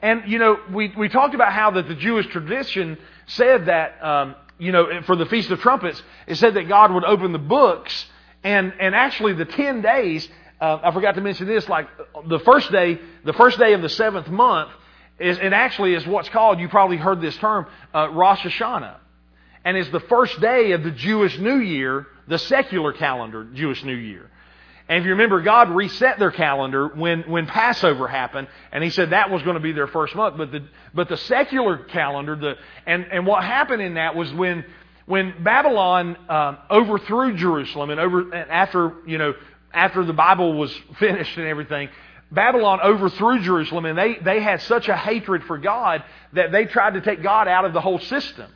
And, 0.00 0.22
you 0.26 0.38
know, 0.38 0.58
we, 0.72 0.92
we 0.96 1.08
talked 1.08 1.34
about 1.34 1.52
how 1.52 1.72
that 1.72 1.88
the 1.88 1.94
Jewish 1.94 2.26
tradition 2.28 2.98
said 3.26 3.66
that, 3.66 4.02
um, 4.04 4.36
you 4.58 4.70
know, 4.70 5.02
for 5.06 5.16
the 5.16 5.26
Feast 5.26 5.50
of 5.50 5.60
Trumpets, 5.60 6.00
it 6.26 6.36
said 6.36 6.54
that 6.54 6.68
God 6.68 6.92
would 6.92 7.04
open 7.04 7.32
the 7.32 7.38
books 7.38 8.06
and, 8.44 8.72
and 8.78 8.94
actually 8.94 9.32
the 9.32 9.44
10 9.44 9.82
days, 9.82 10.28
uh, 10.60 10.78
I 10.82 10.92
forgot 10.92 11.16
to 11.16 11.20
mention 11.20 11.48
this, 11.48 11.68
like 11.68 11.88
the 12.28 12.38
first 12.40 12.70
day, 12.70 13.00
the 13.24 13.32
first 13.32 13.58
day 13.58 13.72
of 13.72 13.82
the 13.82 13.88
seventh 13.88 14.28
month, 14.28 14.70
is, 15.18 15.38
it 15.38 15.52
actually 15.52 15.94
is 15.94 16.06
what's 16.06 16.28
called, 16.28 16.60
you 16.60 16.68
probably 16.68 16.98
heard 16.98 17.20
this 17.20 17.36
term, 17.38 17.66
uh, 17.92 18.08
Rosh 18.10 18.40
Hashanah 18.42 18.98
and 19.66 19.76
is 19.76 19.90
the 19.90 19.98
first 19.98 20.40
day 20.40 20.70
of 20.72 20.84
the 20.84 20.92
Jewish 20.92 21.36
New 21.40 21.58
Year, 21.58 22.06
the 22.28 22.38
secular 22.38 22.92
calendar 22.92 23.42
Jewish 23.52 23.82
New 23.82 23.96
Year. 23.96 24.30
And 24.88 25.00
if 25.00 25.04
you 25.04 25.10
remember, 25.10 25.42
God 25.42 25.70
reset 25.70 26.20
their 26.20 26.30
calendar 26.30 26.86
when, 26.86 27.22
when 27.22 27.46
Passover 27.46 28.06
happened, 28.06 28.46
and 28.70 28.84
He 28.84 28.90
said 28.90 29.10
that 29.10 29.28
was 29.28 29.42
going 29.42 29.54
to 29.54 29.60
be 29.60 29.72
their 29.72 29.88
first 29.88 30.14
month. 30.14 30.36
But 30.36 30.52
the, 30.52 30.68
but 30.94 31.08
the 31.08 31.16
secular 31.16 31.78
calendar, 31.78 32.36
the, 32.36 32.54
and, 32.86 33.06
and 33.10 33.26
what 33.26 33.42
happened 33.42 33.82
in 33.82 33.94
that 33.94 34.14
was 34.14 34.32
when, 34.32 34.64
when 35.04 35.42
Babylon 35.42 36.16
um, 36.28 36.58
overthrew 36.70 37.36
Jerusalem, 37.36 37.90
and 37.90 37.98
over, 37.98 38.20
and 38.32 38.48
after, 38.48 38.92
you 39.04 39.18
know, 39.18 39.34
after 39.74 40.04
the 40.04 40.12
Bible 40.12 40.56
was 40.56 40.72
finished 41.00 41.36
and 41.38 41.46
everything, 41.48 41.88
Babylon 42.30 42.78
overthrew 42.84 43.40
Jerusalem, 43.40 43.84
and 43.84 43.98
they, 43.98 44.14
they 44.14 44.40
had 44.40 44.62
such 44.62 44.88
a 44.88 44.96
hatred 44.96 45.42
for 45.42 45.58
God 45.58 46.04
that 46.34 46.52
they 46.52 46.66
tried 46.66 46.94
to 46.94 47.00
take 47.00 47.20
God 47.20 47.48
out 47.48 47.64
of 47.64 47.72
the 47.72 47.80
whole 47.80 47.98
system. 47.98 48.52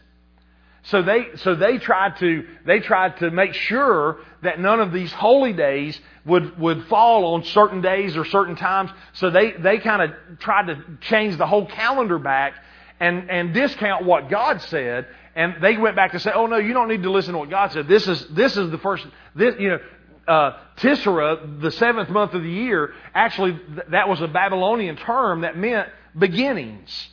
So 0.85 1.03
they, 1.03 1.27
so 1.37 1.55
they 1.55 1.79
tried 1.79 2.17
to, 2.19 2.47
they 2.65 2.81
tried 2.81 3.19
to 3.19 3.31
make 3.31 3.53
sure 3.53 4.19
that 4.43 4.59
none 4.59 4.81
of 4.81 4.93
these 4.93 5.13
holy 5.13 5.53
days 5.53 6.01
would, 6.25 6.59
would 6.59 6.87
fall 6.87 7.35
on 7.35 7.45
certain 7.45 7.83
days 7.83 8.17
or 8.17 8.25
certain 8.25 8.57
times. 8.57 8.91
So 9.13 9.31
they, 9.31 9.53
they 9.53 9.79
kind 9.79 10.03
of 10.03 10.39
tried 10.39 10.69
to 10.69 10.85
change 11.03 11.37
the 11.37 11.47
whole 11.47 11.67
calendar 11.67 12.19
back 12.19 12.55
and, 12.99 13.31
and 13.31 13.53
discount 13.53 14.05
what 14.05 14.31
God 14.31 14.63
said. 14.63 15.07
And 15.37 15.57
they 15.63 15.77
went 15.77 15.97
back 15.97 16.13
to 16.13 16.21
say, 16.21 16.31
oh 16.35 16.47
no, 16.47 16.57
you 16.57 16.73
don't 16.73 16.89
need 16.89 17.03
to 17.03 17.11
listen 17.11 17.35
to 17.35 17.39
what 17.39 17.51
God 17.51 17.73
said. 17.73 17.87
This 17.87 18.09
is, 18.09 18.27
this 18.29 18.57
is 18.57 18.71
the 18.71 18.79
first, 18.79 19.07
this, 19.35 19.55
you 19.59 19.69
know, 19.69 19.79
uh, 20.27 20.59
Tisra, 20.77 21.61
the 21.61 21.71
seventh 21.73 22.09
month 22.09 22.35
of 22.35 22.43
the 22.43 22.51
year, 22.51 22.95
actually 23.15 23.59
that 23.89 24.09
was 24.09 24.21
a 24.21 24.29
Babylonian 24.29 24.97
term 24.97 25.43
that 25.43 25.57
meant 25.57 25.89
beginnings. 26.17 27.09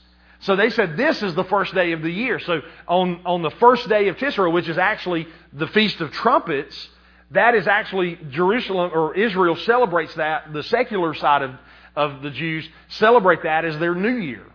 So 0.48 0.56
they 0.56 0.70
said 0.70 0.96
this 0.96 1.22
is 1.22 1.36
the 1.36 1.44
first 1.44 1.76
day 1.76 1.92
of 1.92 2.02
the 2.02 2.10
year. 2.10 2.40
So 2.40 2.62
on, 2.88 3.20
on 3.26 3.42
the 3.42 3.52
first 3.52 3.90
day 3.90 4.08
of 4.08 4.16
Tisra, 4.16 4.50
which 4.50 4.70
is 4.70 4.78
actually 4.78 5.28
the 5.52 5.68
Feast 5.68 6.00
of 6.00 6.14
Trumpets, 6.14 6.88
that 7.32 7.54
is 7.54 7.68
actually 7.68 8.18
Jerusalem 8.30 8.92
or 8.94 9.14
Israel 9.14 9.58
celebrates 9.58 10.16
that. 10.16 10.54
The 10.54 10.64
secular 10.64 11.14
side 11.16 11.42
of, 11.42 11.56
of 11.98 12.22
the 12.22 12.30
Jews 12.30 12.66
celebrate 12.88 13.44
that 13.44 13.66
as 13.66 13.78
their 13.78 13.94
new 13.94 14.16
year. 14.16 14.46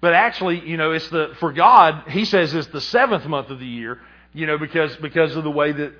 But 0.00 0.14
actually, 0.14 0.66
you 0.66 0.78
know, 0.78 0.92
it's 0.92 1.10
the, 1.10 1.34
for 1.40 1.52
God, 1.52 2.08
He 2.08 2.24
says 2.24 2.54
it's 2.54 2.68
the 2.68 2.80
seventh 2.80 3.26
month 3.26 3.50
of 3.50 3.58
the 3.58 3.66
year, 3.66 4.00
you 4.32 4.46
know, 4.46 4.56
because, 4.56 4.96
because 4.96 5.36
of 5.36 5.44
the 5.44 5.50
way 5.50 5.72
that, 5.72 5.92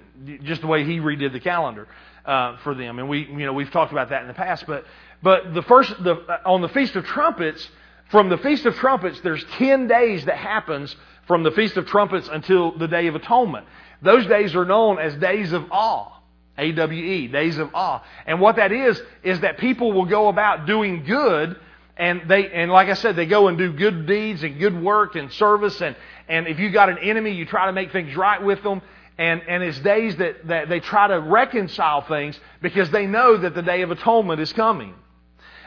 just 0.42 0.62
the 0.62 0.68
way 0.68 0.84
He 0.84 1.00
redid 1.00 1.34
the 1.34 1.40
calendar, 1.40 1.86
uh, 2.24 2.56
for 2.64 2.74
them. 2.74 2.98
And 2.98 3.10
we, 3.10 3.26
you 3.26 3.44
know, 3.44 3.52
we've 3.52 3.70
talked 3.70 3.92
about 3.92 4.08
that 4.08 4.22
in 4.22 4.28
the 4.28 4.32
past. 4.32 4.66
But, 4.66 4.86
but 5.22 5.52
the 5.52 5.62
first, 5.64 6.02
the, 6.02 6.14
on 6.46 6.62
the 6.62 6.70
Feast 6.70 6.96
of 6.96 7.04
Trumpets, 7.04 7.68
from 8.08 8.28
the 8.28 8.38
Feast 8.38 8.66
of 8.66 8.74
Trumpets, 8.76 9.20
there's 9.20 9.44
10 9.58 9.88
days 9.88 10.24
that 10.26 10.36
happens 10.36 10.94
from 11.26 11.42
the 11.42 11.50
Feast 11.50 11.76
of 11.76 11.86
Trumpets 11.86 12.28
until 12.30 12.76
the 12.76 12.86
Day 12.86 13.08
of 13.08 13.16
Atonement. 13.16 13.66
Those 14.00 14.26
days 14.26 14.54
are 14.54 14.64
known 14.64 14.98
as 14.98 15.14
days 15.16 15.52
of 15.52 15.66
awe. 15.70 16.12
A-W-E, 16.58 17.28
days 17.28 17.58
of 17.58 17.74
awe. 17.74 18.02
And 18.26 18.40
what 18.40 18.56
that 18.56 18.72
is, 18.72 19.00
is 19.22 19.40
that 19.40 19.58
people 19.58 19.92
will 19.92 20.06
go 20.06 20.28
about 20.28 20.66
doing 20.66 21.04
good 21.04 21.58
and 21.98 22.22
they, 22.28 22.50
and 22.50 22.70
like 22.70 22.88
I 22.88 22.94
said, 22.94 23.16
they 23.16 23.26
go 23.26 23.48
and 23.48 23.56
do 23.56 23.72
good 23.72 24.06
deeds 24.06 24.42
and 24.42 24.58
good 24.58 24.80
work 24.80 25.16
and 25.16 25.32
service 25.32 25.80
and, 25.80 25.96
and 26.28 26.46
if 26.46 26.58
you 26.58 26.70
got 26.70 26.88
an 26.88 26.98
enemy, 26.98 27.32
you 27.32 27.46
try 27.46 27.66
to 27.66 27.72
make 27.72 27.90
things 27.90 28.14
right 28.16 28.42
with 28.42 28.62
them. 28.62 28.82
And, 29.18 29.42
and 29.48 29.62
it's 29.62 29.78
days 29.80 30.16
that, 30.16 30.46
that 30.48 30.68
they 30.68 30.80
try 30.80 31.08
to 31.08 31.20
reconcile 31.20 32.02
things 32.02 32.38
because 32.60 32.90
they 32.90 33.06
know 33.06 33.36
that 33.38 33.54
the 33.54 33.62
Day 33.62 33.82
of 33.82 33.90
Atonement 33.90 34.40
is 34.40 34.52
coming 34.52 34.94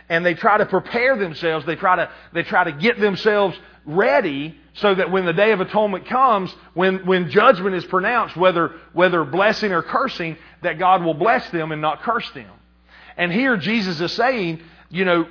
and 0.09 0.25
they 0.25 0.33
try 0.33 0.57
to 0.57 0.65
prepare 0.65 1.15
themselves. 1.15 1.65
They 1.65 1.75
try 1.75 1.95
to, 1.95 2.09
they 2.33 2.43
try 2.43 2.63
to 2.65 2.71
get 2.71 2.99
themselves 2.99 3.57
ready 3.85 4.55
so 4.73 4.95
that 4.95 5.11
when 5.11 5.25
the 5.25 5.33
day 5.33 5.51
of 5.51 5.61
atonement 5.61 6.07
comes, 6.07 6.53
when, 6.73 7.05
when 7.05 7.29
judgment 7.29 7.75
is 7.75 7.85
pronounced, 7.85 8.35
whether, 8.35 8.73
whether 8.93 9.23
blessing 9.23 9.71
or 9.71 9.81
cursing, 9.81 10.37
that 10.63 10.79
God 10.79 11.03
will 11.03 11.13
bless 11.13 11.49
them 11.51 11.71
and 11.71 11.81
not 11.81 12.01
curse 12.01 12.29
them. 12.31 12.51
And 13.17 13.31
here 13.31 13.57
Jesus 13.57 13.99
is 14.01 14.11
saying, 14.13 14.61
you 14.89 15.05
know, 15.05 15.27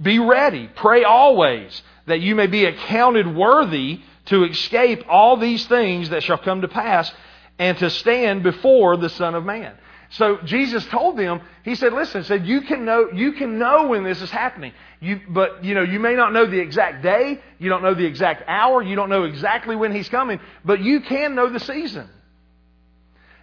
be 0.00 0.18
ready, 0.18 0.70
pray 0.74 1.04
always, 1.04 1.82
that 2.06 2.20
you 2.20 2.34
may 2.34 2.46
be 2.46 2.64
accounted 2.64 3.34
worthy 3.34 4.00
to 4.26 4.44
escape 4.44 5.04
all 5.08 5.36
these 5.36 5.66
things 5.66 6.10
that 6.10 6.22
shall 6.22 6.38
come 6.38 6.62
to 6.62 6.68
pass 6.68 7.12
and 7.58 7.76
to 7.78 7.90
stand 7.90 8.42
before 8.42 8.96
the 8.96 9.08
Son 9.08 9.34
of 9.34 9.44
Man. 9.44 9.74
So 10.12 10.38
Jesus 10.44 10.84
told 10.86 11.16
them, 11.16 11.40
He 11.64 11.74
said, 11.74 11.94
listen, 11.94 12.22
said, 12.24 12.46
you 12.46 12.60
can 12.62 12.84
know, 12.84 13.10
you 13.12 13.32
can 13.32 13.58
know 13.58 13.88
when 13.88 14.04
this 14.04 14.20
is 14.20 14.30
happening. 14.30 14.72
You, 15.00 15.20
but, 15.28 15.64
you 15.64 15.74
know, 15.74 15.82
you 15.82 15.98
may 15.98 16.14
not 16.14 16.34
know 16.34 16.44
the 16.44 16.58
exact 16.58 17.02
day, 17.02 17.40
you 17.58 17.70
don't 17.70 17.82
know 17.82 17.94
the 17.94 18.04
exact 18.04 18.44
hour, 18.46 18.82
you 18.82 18.94
don't 18.94 19.08
know 19.08 19.24
exactly 19.24 19.74
when 19.74 19.94
He's 19.94 20.10
coming, 20.10 20.38
but 20.64 20.80
you 20.80 21.00
can 21.00 21.34
know 21.34 21.48
the 21.48 21.60
season. 21.60 22.10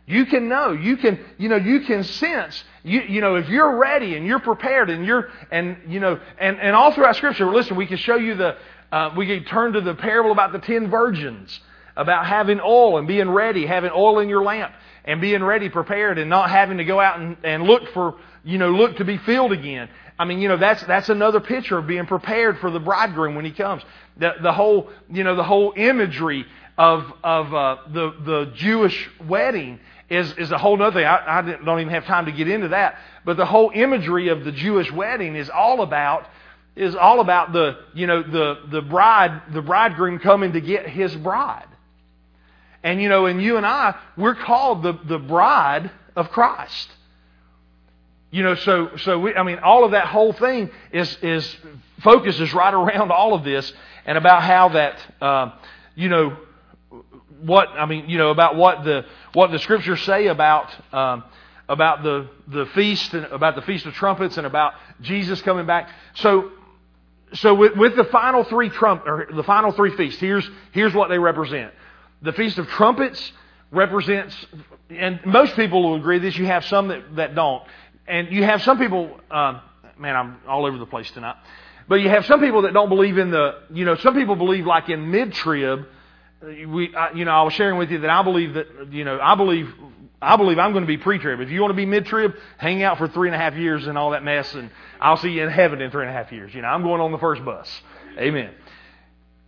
You 0.05 0.27
can 0.27 0.47
know, 0.47 0.71
you 0.71 0.97
can, 0.97 1.19
you 1.39 1.49
know, 1.49 1.55
you 1.55 1.81
can 1.81 2.03
sense, 2.03 2.63
you, 2.83 3.01
you 3.01 3.21
know, 3.21 3.35
if 3.35 3.49
you're 3.49 3.77
ready 3.77 4.15
and 4.15 4.25
you're 4.25 4.39
prepared 4.39 4.91
and 4.91 5.05
you're, 5.05 5.29
and, 5.51 5.77
you 5.87 5.99
know, 5.99 6.19
and, 6.39 6.59
and 6.59 6.75
all 6.75 6.93
throughout 6.93 7.15
Scripture, 7.15 7.51
listen, 7.51 7.77
we 7.77 7.87
can 7.87 7.97
show 7.97 8.15
you 8.15 8.35
the, 8.35 8.57
uh, 8.91 9.11
we 9.17 9.25
can 9.25 9.43
turn 9.45 9.73
to 9.73 9.81
the 9.81 9.95
parable 9.95 10.31
about 10.31 10.51
the 10.51 10.59
ten 10.59 10.89
virgins, 10.89 11.59
about 11.95 12.27
having 12.27 12.59
oil 12.59 12.99
and 12.99 13.07
being 13.07 13.29
ready, 13.29 13.65
having 13.65 13.91
oil 13.91 14.19
in 14.19 14.29
your 14.29 14.43
lamp 14.43 14.71
and 15.09 15.19
being 15.19 15.43
ready, 15.43 15.69
prepared, 15.69 16.19
and 16.19 16.29
not 16.29 16.51
having 16.51 16.77
to 16.77 16.85
go 16.85 16.99
out 16.99 17.19
and, 17.19 17.35
and 17.43 17.63
look 17.63 17.91
for, 17.93 18.19
you 18.43 18.59
know, 18.59 18.69
look 18.69 18.97
to 18.97 19.03
be 19.03 19.17
filled 19.17 19.51
again. 19.51 19.89
I 20.19 20.25
mean, 20.25 20.39
you 20.39 20.47
know, 20.47 20.57
that's, 20.57 20.83
that's 20.83 21.09
another 21.09 21.39
picture 21.39 21.79
of 21.79 21.87
being 21.87 22.05
prepared 22.05 22.59
for 22.59 22.69
the 22.69 22.79
bridegroom 22.79 23.33
when 23.33 23.43
he 23.43 23.49
comes. 23.51 23.81
The, 24.17 24.33
the 24.43 24.53
whole, 24.53 24.91
you 25.11 25.23
know, 25.23 25.35
the 25.35 25.43
whole 25.43 25.73
imagery 25.75 26.45
of, 26.77 27.11
of 27.23 27.51
uh, 27.51 27.77
the, 27.91 28.13
the 28.23 28.51
Jewish 28.53 29.09
wedding 29.27 29.79
is, 30.11 30.31
is 30.37 30.51
a 30.51 30.59
whole 30.59 30.79
other 30.79 30.99
thing. 30.99 31.07
I, 31.07 31.39
I 31.39 31.41
don't 31.41 31.79
even 31.79 31.91
have 31.91 32.05
time 32.05 32.27
to 32.27 32.31
get 32.31 32.47
into 32.47 32.67
that. 32.67 32.99
But 33.25 33.35
the 33.35 33.47
whole 33.47 33.71
imagery 33.73 34.27
of 34.27 34.45
the 34.45 34.51
Jewish 34.51 34.91
wedding 34.91 35.35
is 35.35 35.49
all 35.49 35.81
about 35.81 36.27
is 36.75 36.95
all 36.95 37.19
about 37.19 37.51
the 37.51 37.77
you 37.93 38.07
know 38.07 38.23
the 38.23 38.61
the 38.71 38.81
bride 38.81 39.41
the 39.51 39.61
bridegroom 39.61 40.19
coming 40.19 40.53
to 40.53 40.61
get 40.61 40.87
his 40.87 41.13
bride. 41.15 41.67
And 42.83 43.01
you 43.01 43.09
know, 43.09 43.25
and 43.25 43.41
you 43.41 43.57
and 43.57 43.65
I, 43.65 43.95
we're 44.15 44.35
called 44.35 44.83
the, 44.83 44.93
the 45.07 45.19
bride 45.19 45.91
of 46.15 46.29
Christ. 46.31 46.89
You 48.31 48.43
know, 48.43 48.55
so 48.55 48.95
so 48.97 49.19
we, 49.19 49.35
I 49.35 49.43
mean, 49.43 49.59
all 49.59 49.83
of 49.83 49.91
that 49.91 50.07
whole 50.07 50.33
thing 50.33 50.69
is 50.91 51.17
is 51.21 51.57
focuses 52.03 52.53
right 52.53 52.73
around 52.73 53.11
all 53.11 53.33
of 53.33 53.43
this 53.43 53.71
and 54.05 54.17
about 54.17 54.43
how 54.43 54.69
that 54.69 54.99
uh, 55.21 55.51
you 55.95 56.09
know 56.09 56.37
what 57.41 57.69
I 57.69 57.85
mean, 57.85 58.09
you 58.09 58.17
know 58.17 58.29
about 58.29 58.55
what 58.55 58.83
the 58.83 59.05
what 59.33 59.51
the 59.51 59.59
scriptures 59.59 60.01
say 60.03 60.27
about 60.27 60.69
um, 60.93 61.23
about 61.67 62.03
the 62.03 62.29
the 62.47 62.65
feast 62.67 63.13
and 63.13 63.25
about 63.25 63.55
the 63.55 63.61
feast 63.61 63.85
of 63.85 63.93
trumpets 63.93 64.37
and 64.37 64.45
about 64.45 64.73
Jesus 65.01 65.41
coming 65.41 65.65
back. 65.65 65.89
So 66.15 66.51
so 67.33 67.53
with, 67.53 67.75
with 67.75 67.95
the 67.95 68.05
final 68.05 68.43
three 68.43 68.69
trump 68.69 69.05
or 69.05 69.27
the 69.31 69.43
final 69.43 69.71
three 69.71 69.95
feasts, 69.95 70.19
here's 70.19 70.49
here's 70.71 70.93
what 70.93 71.09
they 71.09 71.19
represent. 71.19 71.73
The 72.21 72.33
Feast 72.33 72.57
of 72.57 72.67
Trumpets 72.67 73.31
represents, 73.71 74.35
and 74.89 75.19
most 75.25 75.55
people 75.55 75.83
will 75.83 75.95
agree 75.95 76.19
this. 76.19 76.37
You 76.37 76.45
have 76.45 76.65
some 76.65 76.89
that, 76.89 77.15
that 77.15 77.35
don't, 77.35 77.63
and 78.07 78.31
you 78.31 78.43
have 78.43 78.61
some 78.63 78.77
people. 78.77 79.19
Uh, 79.31 79.61
man, 79.97 80.15
I'm 80.15 80.37
all 80.47 80.65
over 80.65 80.77
the 80.77 80.85
place 80.85 81.09
tonight. 81.11 81.35
But 81.87 81.95
you 81.95 82.09
have 82.09 82.25
some 82.25 82.39
people 82.39 82.63
that 82.63 82.73
don't 82.73 82.89
believe 82.89 83.17
in 83.17 83.31
the. 83.31 83.61
You 83.73 83.85
know, 83.85 83.95
some 83.95 84.13
people 84.13 84.35
believe 84.35 84.65
like 84.65 84.89
in 84.89 85.11
mid 85.11 85.33
trib. 85.33 85.85
We, 86.41 86.95
I, 86.95 87.11
you 87.13 87.25
know, 87.25 87.31
I 87.31 87.43
was 87.43 87.53
sharing 87.53 87.77
with 87.77 87.91
you 87.91 87.99
that 87.99 88.09
I 88.09 88.21
believe 88.21 88.53
that. 88.55 88.91
You 88.91 89.05
know, 89.05 89.19
I 89.21 89.35
believe. 89.35 89.73
I 90.21 90.35
believe 90.35 90.59
I'm 90.59 90.73
going 90.73 90.83
to 90.83 90.87
be 90.87 90.97
pre-trib. 90.97 91.39
If 91.39 91.49
you 91.49 91.61
want 91.61 91.71
to 91.71 91.77
be 91.77 91.85
mid-trib, 91.85 92.35
hang 92.57 92.83
out 92.83 92.97
for 92.97 93.07
three 93.07 93.29
and 93.29 93.35
a 93.35 93.37
half 93.37 93.53
years 93.53 93.87
and 93.87 93.97
all 93.97 94.09
that 94.11 94.21
mess, 94.21 94.53
and 94.53 94.69
I'll 94.99 95.15
see 95.15 95.29
you 95.29 95.43
in 95.43 95.49
heaven 95.49 95.79
in 95.79 95.91
three 95.91 96.01
and 96.01 96.09
a 96.09 96.13
half 96.13 96.33
years. 96.33 96.53
You 96.53 96.61
know, 96.61 96.67
I'm 96.67 96.83
going 96.83 96.99
on 96.99 97.13
the 97.13 97.17
first 97.17 97.45
bus. 97.45 97.69
Amen. 98.17 98.49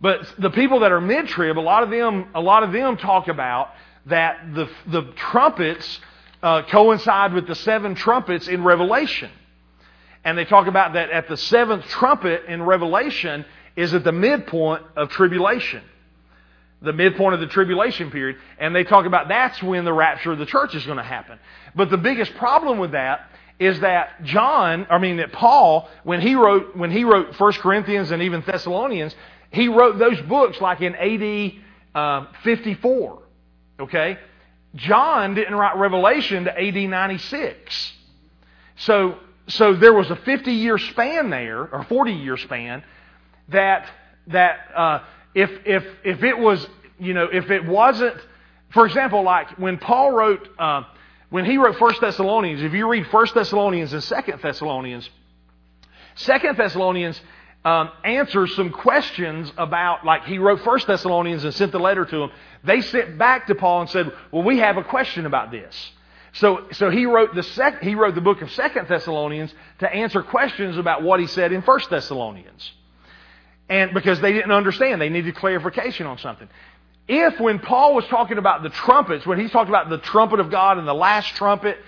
But 0.02 0.34
the 0.36 0.50
people 0.50 0.80
that 0.80 0.90
are 0.90 1.00
mid-trib, 1.00 1.56
a 1.56 1.60
lot 1.60 1.84
of 1.84 1.90
them, 1.90 2.26
a 2.34 2.40
lot 2.40 2.64
of 2.64 2.72
them 2.72 2.96
talk 2.96 3.28
about 3.28 3.70
that 4.06 4.52
the, 4.52 4.68
the 4.88 5.02
trumpets 5.14 6.00
uh, 6.42 6.62
coincide 6.64 7.32
with 7.32 7.46
the 7.46 7.54
seven 7.54 7.94
trumpets 7.94 8.48
in 8.48 8.64
Revelation. 8.64 9.30
And 10.24 10.36
they 10.36 10.44
talk 10.44 10.66
about 10.66 10.94
that 10.94 11.10
at 11.10 11.28
the 11.28 11.36
seventh 11.36 11.84
trumpet 11.86 12.46
in 12.46 12.62
Revelation 12.62 13.44
is 13.76 13.94
at 13.94 14.02
the 14.02 14.12
midpoint 14.12 14.82
of 14.96 15.08
tribulation. 15.10 15.82
The 16.82 16.92
midpoint 16.92 17.34
of 17.34 17.40
the 17.40 17.46
tribulation 17.46 18.10
period. 18.10 18.38
And 18.58 18.74
they 18.74 18.82
talk 18.82 19.06
about 19.06 19.28
that's 19.28 19.62
when 19.62 19.84
the 19.84 19.92
rapture 19.92 20.32
of 20.32 20.38
the 20.38 20.46
church 20.46 20.74
is 20.74 20.84
going 20.84 20.98
to 20.98 21.04
happen. 21.04 21.38
But 21.76 21.90
the 21.90 21.96
biggest 21.96 22.34
problem 22.34 22.78
with 22.78 22.90
that 22.90 23.30
is 23.60 23.78
that 23.80 24.24
John, 24.24 24.86
I 24.90 24.98
mean 24.98 25.18
that 25.18 25.32
Paul, 25.32 25.88
when 26.02 26.20
he 26.20 26.34
wrote 26.34 26.76
when 26.76 26.90
he 26.90 27.04
wrote 27.04 27.38
1 27.38 27.52
Corinthians 27.54 28.10
and 28.10 28.22
even 28.22 28.42
Thessalonians, 28.44 29.14
he 29.52 29.68
wrote 29.68 29.98
those 29.98 30.20
books 30.22 30.60
like 30.60 30.80
in 30.80 30.94
AD 30.94 31.52
uh, 31.94 32.26
54. 32.42 33.22
Okay? 33.80 34.18
John 34.74 35.34
didn't 35.34 35.54
write 35.54 35.76
Revelation 35.76 36.44
to 36.44 36.60
AD 36.60 36.74
96. 36.74 37.92
So, 38.76 39.18
so 39.48 39.74
there 39.74 39.92
was 39.92 40.10
a 40.10 40.16
50 40.16 40.52
year 40.52 40.78
span 40.78 41.30
there, 41.30 41.60
or 41.60 41.84
40 41.84 42.12
year 42.12 42.36
span, 42.38 42.82
that, 43.48 43.88
that 44.28 44.58
uh, 44.74 45.00
if, 45.34 45.50
if, 45.66 45.84
if 46.04 46.22
it 46.22 46.38
was, 46.38 46.66
you 46.98 47.12
know, 47.12 47.28
if 47.30 47.50
it 47.50 47.66
wasn't, 47.66 48.16
for 48.70 48.86
example, 48.86 49.22
like 49.22 49.58
when 49.58 49.76
Paul 49.76 50.12
wrote, 50.12 50.48
uh, 50.58 50.84
when 51.28 51.44
he 51.44 51.58
wrote 51.58 51.76
First 51.78 52.00
Thessalonians, 52.00 52.62
if 52.62 52.72
you 52.72 52.88
read 52.88 53.06
First 53.08 53.34
Thessalonians 53.34 53.92
and 53.92 54.02
Second 54.02 54.40
Thessalonians, 54.40 55.08
Second 56.14 56.56
Thessalonians 56.56 57.20
um, 57.64 57.90
answers 58.04 58.54
some 58.56 58.70
questions 58.70 59.52
about, 59.56 60.04
like 60.04 60.24
he 60.24 60.38
wrote 60.38 60.62
First 60.62 60.86
Thessalonians 60.86 61.44
and 61.44 61.54
sent 61.54 61.70
the 61.72 61.78
letter 61.78 62.04
to 62.04 62.18
them. 62.18 62.30
They 62.64 62.80
sent 62.80 63.18
back 63.18 63.46
to 63.46 63.54
Paul 63.54 63.82
and 63.82 63.90
said, 63.90 64.12
"Well, 64.32 64.42
we 64.42 64.58
have 64.58 64.76
a 64.76 64.84
question 64.84 65.26
about 65.26 65.50
this." 65.50 65.92
So, 66.34 66.66
so 66.72 66.90
he 66.90 67.06
wrote 67.06 67.34
the 67.34 67.42
sec- 67.42 67.82
he 67.82 67.94
wrote 67.94 68.14
the 68.14 68.20
book 68.20 68.42
of 68.42 68.50
Second 68.52 68.88
Thessalonians 68.88 69.54
to 69.78 69.92
answer 69.92 70.22
questions 70.22 70.76
about 70.76 71.02
what 71.02 71.20
he 71.20 71.26
said 71.26 71.52
in 71.52 71.62
First 71.62 71.88
Thessalonians, 71.90 72.72
and 73.68 73.94
because 73.94 74.20
they 74.20 74.32
didn't 74.32 74.52
understand, 74.52 75.00
they 75.00 75.10
needed 75.10 75.36
clarification 75.36 76.06
on 76.06 76.18
something. 76.18 76.48
If 77.06 77.38
when 77.38 77.58
Paul 77.58 77.94
was 77.94 78.06
talking 78.06 78.38
about 78.38 78.62
the 78.62 78.70
trumpets, 78.70 79.26
when 79.26 79.38
he's 79.38 79.50
talking 79.50 79.68
about 79.68 79.88
the 79.88 79.98
trumpet 79.98 80.40
of 80.40 80.50
God 80.50 80.78
and 80.78 80.88
the 80.88 80.94
last 80.94 81.34
trumpet, 81.36 81.78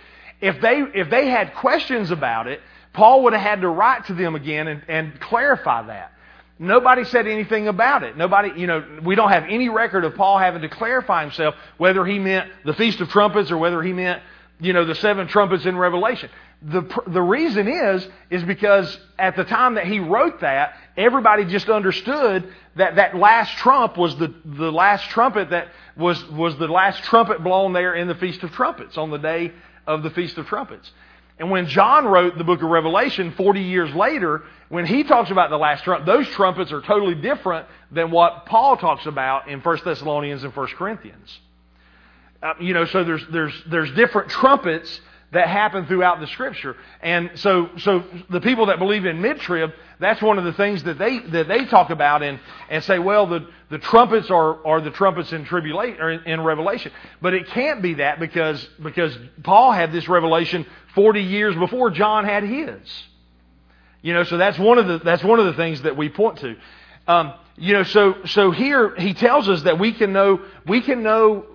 if 0.41 0.61
they 0.61 0.83
if 0.95 1.11
they 1.11 1.29
had 1.29 1.55
questions 1.55 2.11
about 2.11 2.47
it, 2.47 2.61
Paul 2.95 3.25
would 3.25 3.33
have 3.33 3.43
had 3.43 3.61
to 3.61 3.69
write 3.69 4.07
to 4.07 4.15
them 4.15 4.35
again 4.35 4.69
and, 4.69 4.83
and 4.89 5.21
clarify 5.21 5.83
that. 5.89 6.13
Nobody 6.59 7.05
said 7.05 7.27
anything 7.27 7.67
about 7.67 8.05
it. 8.05 8.17
Nobody, 8.17 8.59
you 8.59 8.69
know, 8.69 9.01
we 9.05 9.17
don't 9.17 9.31
have 9.31 9.45
any 9.49 9.69
record 9.69 10.05
of 10.05 10.15
Paul 10.15 10.39
having 10.39 10.63
to 10.63 10.69
clarify 10.69 11.23
himself 11.23 11.57
whether 11.77 12.07
he 12.07 12.21
meant 12.21 12.51
the 12.65 12.73
Feast 12.75 13.01
of 13.01 13.09
Trumpets 13.09 13.51
or 13.51 13.59
whether 13.59 13.83
he 13.83 13.93
meant, 13.93 14.23
you 14.61 14.73
know, 14.73 14.85
the 14.85 14.95
seven 14.95 15.27
trumpets 15.27 15.67
in 15.67 15.77
Revelation. 15.77 16.31
The, 16.63 16.83
the 17.09 17.21
reason 17.21 17.67
is, 17.67 18.07
is 18.31 18.45
because 18.45 18.97
at 19.19 19.35
the 19.35 19.45
time 19.45 19.75
that 19.75 19.87
he 19.87 19.99
wrote 19.99 20.41
that, 20.41 20.77
everybody 20.97 21.45
just 21.45 21.69
understood 21.69 22.49
that 22.77 22.97
that 22.97 23.17
last 23.17 23.57
trump 23.59 23.99
was 23.99 24.17
the, 24.17 24.33
the 24.45 24.71
last 24.71 25.11
trumpet 25.11 25.51
that 25.51 25.69
was, 25.97 26.25
was 26.31 26.57
the 26.59 26.69
last 26.69 27.03
trumpet 27.03 27.43
blown 27.43 27.73
there 27.73 27.95
in 27.95 28.07
the 28.07 28.15
Feast 28.15 28.45
of 28.45 28.53
Trumpets 28.53 28.97
on 28.97 29.11
the 29.11 29.19
day 29.19 29.53
of 29.87 30.05
the 30.05 30.11
Feast 30.11 30.39
of 30.39 30.47
Trumpets. 30.47 30.91
And 31.39 31.51
when 31.51 31.67
John 31.67 32.07
wrote 32.07 32.39
the 32.39 32.45
book 32.45 32.63
of 32.63 32.71
Revelation 32.71 33.33
40 33.33 33.61
years 33.61 33.93
later, 33.95 34.43
when 34.69 34.87
he 34.87 35.03
talks 35.03 35.31
about 35.31 35.51
the 35.51 35.59
last 35.59 35.83
trump, 35.85 36.07
those 36.07 36.29
trumpets 36.29 36.71
are 36.71 36.81
totally 36.81 37.17
different 37.17 37.67
than 37.91 38.11
what 38.11 38.47
Paul 38.47 38.77
talks 38.77 39.07
about 39.07 39.49
in 39.49 39.61
1 39.61 39.79
Thessalonians 39.85 40.45
and 40.45 40.55
1 40.55 40.67
Corinthians. 40.77 41.39
Uh, 42.43 42.55
you 42.61 42.75
know, 42.75 42.85
so 42.85 43.03
there's, 43.03 43.25
there's, 43.33 43.63
there's 43.67 43.91
different 43.93 44.31
trumpets 44.31 45.01
that 45.33 45.49
happen 45.49 45.87
throughout 45.87 46.21
the 46.21 46.27
scripture. 46.29 46.77
And 47.03 47.33
so, 47.35 47.71
so 47.79 48.05
the 48.31 48.41
people 48.41 48.67
that 48.67 48.79
believe 48.79 49.05
in 49.05 49.21
mid-trib, 49.21 49.73
that's 49.99 50.21
one 50.21 50.39
of 50.39 50.45
the 50.45 50.53
things 50.53 50.83
that 50.85 50.99
they, 50.99 51.21
that 51.21 51.49
they 51.49 51.65
talk 51.67 51.91
about 51.91 52.23
and, 52.23 52.41
and 52.69 52.83
say, 52.85 52.99
well, 52.99 53.27
the, 53.27 53.49
the 53.71 53.79
trumpets 53.79 54.31
are, 54.31 54.67
are 54.67 54.81
the 54.81 54.91
trumpets 54.91 55.33
in 55.33 55.45
tribulation, 55.45 56.01
or 56.01 56.11
in, 56.11 56.25
in 56.25 56.41
Revelation. 56.43 56.93
But 57.23 57.35
it 57.35 57.49
can't 57.49 57.83
be 57.83 57.95
that 57.95 58.19
because, 58.19 58.67
because 58.83 59.17
Paul 59.43 59.73
had 59.73 59.93
this 59.93 60.09
revelation 60.09 60.67
40 60.95 61.23
years 61.23 61.55
before 61.57 61.91
John 61.91 62.25
had 62.25 62.45
his. 62.45 62.79
You 64.03 64.13
know, 64.13 64.25
so 64.25 64.37
that's 64.37 64.59
one 64.59 64.79
of 64.79 64.87
the, 64.87 64.99
that's 64.99 65.25
one 65.25 65.41
of 65.41 65.47
the 65.47 65.55
things 65.55 65.83
that 65.83 65.97
we 65.97 66.09
point 66.09 66.39
to. 66.41 66.57
Um, 67.07 67.35
you 67.57 67.73
know, 67.73 67.85
so, 67.85 68.17
so 68.27 68.51
here 68.51 68.95
he 68.97 69.15
tells 69.15 69.49
us 69.49 69.63
that 69.63 69.79
we 69.79 69.93
can 69.93 70.13
know, 70.13 70.41
we 70.67 70.81
can 70.81 71.03
know, 71.03 71.47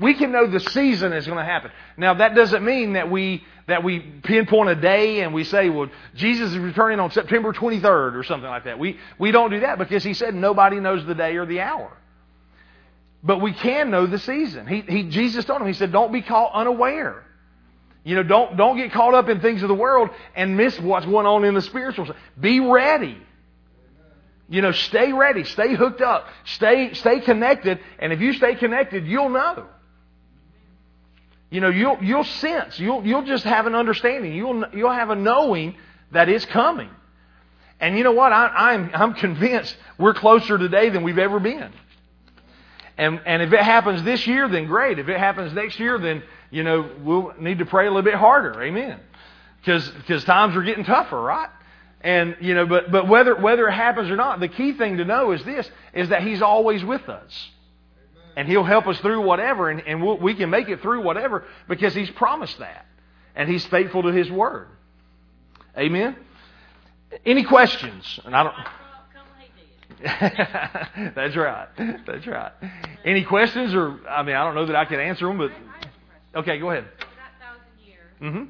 we 0.00 0.14
can 0.14 0.32
know 0.32 0.46
the 0.46 0.60
season 0.60 1.12
is 1.12 1.26
going 1.26 1.38
to 1.38 1.44
happen. 1.44 1.70
Now 1.96 2.14
that 2.14 2.34
doesn't 2.34 2.64
mean 2.64 2.94
that 2.94 3.10
we, 3.10 3.44
that 3.66 3.84
we 3.84 4.00
pinpoint 4.00 4.70
a 4.70 4.74
day 4.74 5.20
and 5.20 5.34
we 5.34 5.44
say, 5.44 5.68
well, 5.68 5.88
Jesus 6.14 6.52
is 6.52 6.58
returning 6.58 7.00
on 7.00 7.10
September 7.10 7.52
23rd 7.52 8.14
or 8.14 8.24
something 8.24 8.48
like 8.48 8.64
that. 8.64 8.78
We, 8.78 8.98
we 9.18 9.30
don't 9.30 9.50
do 9.50 9.60
that 9.60 9.78
because 9.78 10.02
he 10.02 10.14
said 10.14 10.34
nobody 10.34 10.80
knows 10.80 11.04
the 11.04 11.14
day 11.14 11.36
or 11.36 11.46
the 11.46 11.60
hour. 11.60 11.92
But 13.22 13.40
we 13.40 13.52
can 13.52 13.90
know 13.90 14.06
the 14.06 14.18
season. 14.18 14.66
He, 14.66 14.80
he, 14.82 15.02
Jesus 15.04 15.44
told 15.44 15.60
him, 15.60 15.66
he 15.66 15.72
said, 15.72 15.92
don't 15.92 16.12
be 16.12 16.22
caught 16.22 16.52
unaware. 16.54 17.24
You 18.04 18.16
know, 18.16 18.22
don't, 18.22 18.56
don't 18.56 18.76
get 18.76 18.92
caught 18.92 19.14
up 19.14 19.30
in 19.30 19.40
things 19.40 19.62
of 19.62 19.68
the 19.68 19.74
world 19.74 20.10
and 20.36 20.56
miss 20.56 20.78
what's 20.78 21.06
going 21.06 21.26
on 21.26 21.44
in 21.44 21.54
the 21.54 21.62
spiritual. 21.62 22.08
Be 22.38 22.60
ready. 22.60 23.18
You 24.48 24.60
know, 24.60 24.72
stay 24.72 25.12
ready, 25.12 25.44
stay 25.44 25.74
hooked 25.74 26.02
up, 26.02 26.28
stay 26.44 26.92
stay 26.94 27.20
connected, 27.20 27.80
and 27.98 28.12
if 28.12 28.20
you 28.20 28.34
stay 28.34 28.54
connected, 28.54 29.06
you'll 29.06 29.30
know. 29.30 29.66
You 31.50 31.60
know, 31.60 31.70
you'll 31.70 31.98
you'll 32.02 32.24
sense, 32.24 32.78
you'll 32.78 33.06
you'll 33.06 33.24
just 33.24 33.44
have 33.44 33.66
an 33.66 33.74
understanding, 33.74 34.34
you'll 34.34 34.64
you'll 34.74 34.92
have 34.92 35.10
a 35.10 35.14
knowing 35.14 35.76
that 36.10 36.28
it's 36.28 36.44
coming. 36.44 36.90
And 37.80 37.96
you 37.96 38.04
know 38.04 38.12
what? 38.12 38.32
I, 38.32 38.72
I'm 38.72 38.90
I'm 38.92 39.14
convinced 39.14 39.76
we're 39.98 40.14
closer 40.14 40.58
today 40.58 40.90
than 40.90 41.02
we've 41.02 41.18
ever 41.18 41.40
been. 41.40 41.72
And 42.96 43.20
and 43.24 43.42
if 43.42 43.52
it 43.52 43.60
happens 43.60 44.02
this 44.02 44.26
year, 44.26 44.48
then 44.48 44.66
great. 44.66 44.98
If 44.98 45.08
it 45.08 45.18
happens 45.18 45.52
next 45.52 45.78
year, 45.80 45.98
then 45.98 46.22
you 46.50 46.64
know 46.64 46.90
we'll 47.00 47.32
need 47.38 47.58
to 47.58 47.66
pray 47.66 47.86
a 47.86 47.88
little 47.88 48.02
bit 48.02 48.14
harder. 48.14 48.62
Amen. 48.62 49.00
Because 49.60 49.88
because 49.88 50.24
times 50.24 50.56
are 50.56 50.62
getting 50.62 50.84
tougher, 50.84 51.20
right? 51.20 51.48
And 52.04 52.36
you 52.40 52.54
know, 52.54 52.66
but 52.66 52.92
but 52.92 53.08
whether 53.08 53.34
whether 53.34 53.66
it 53.66 53.72
happens 53.72 54.10
or 54.10 54.16
not, 54.16 54.38
the 54.38 54.48
key 54.48 54.74
thing 54.74 54.98
to 54.98 55.06
know 55.06 55.32
is 55.32 55.42
this: 55.42 55.68
is 55.94 56.10
that 56.10 56.22
He's 56.22 56.42
always 56.42 56.84
with 56.84 57.08
us, 57.08 57.50
and 58.36 58.46
He'll 58.46 58.62
help 58.62 58.86
us 58.86 59.00
through 59.00 59.22
whatever, 59.22 59.70
and, 59.70 59.80
and 59.86 60.02
we'll, 60.02 60.18
we 60.18 60.34
can 60.34 60.50
make 60.50 60.68
it 60.68 60.82
through 60.82 61.02
whatever 61.02 61.44
because 61.66 61.94
He's 61.94 62.10
promised 62.10 62.58
that, 62.58 62.84
and 63.34 63.48
He's 63.48 63.64
faithful 63.64 64.02
to 64.02 64.12
His 64.12 64.30
word. 64.30 64.68
Amen. 65.78 66.14
Any 67.24 67.42
questions? 67.42 68.20
And 68.26 68.36
I 68.36 68.42
don't. 68.42 68.54
That's 71.14 71.36
right. 71.36 71.68
That's 72.06 72.26
right. 72.26 72.52
Any 73.06 73.24
questions, 73.24 73.72
or 73.74 73.98
I 74.06 74.22
mean, 74.22 74.36
I 74.36 74.44
don't 74.44 74.54
know 74.54 74.66
that 74.66 74.76
I 74.76 74.84
can 74.84 75.00
answer 75.00 75.26
them, 75.26 75.38
but 75.38 75.52
okay, 76.34 76.58
go 76.58 76.70
ahead. 76.70 76.84
Over 78.20 78.48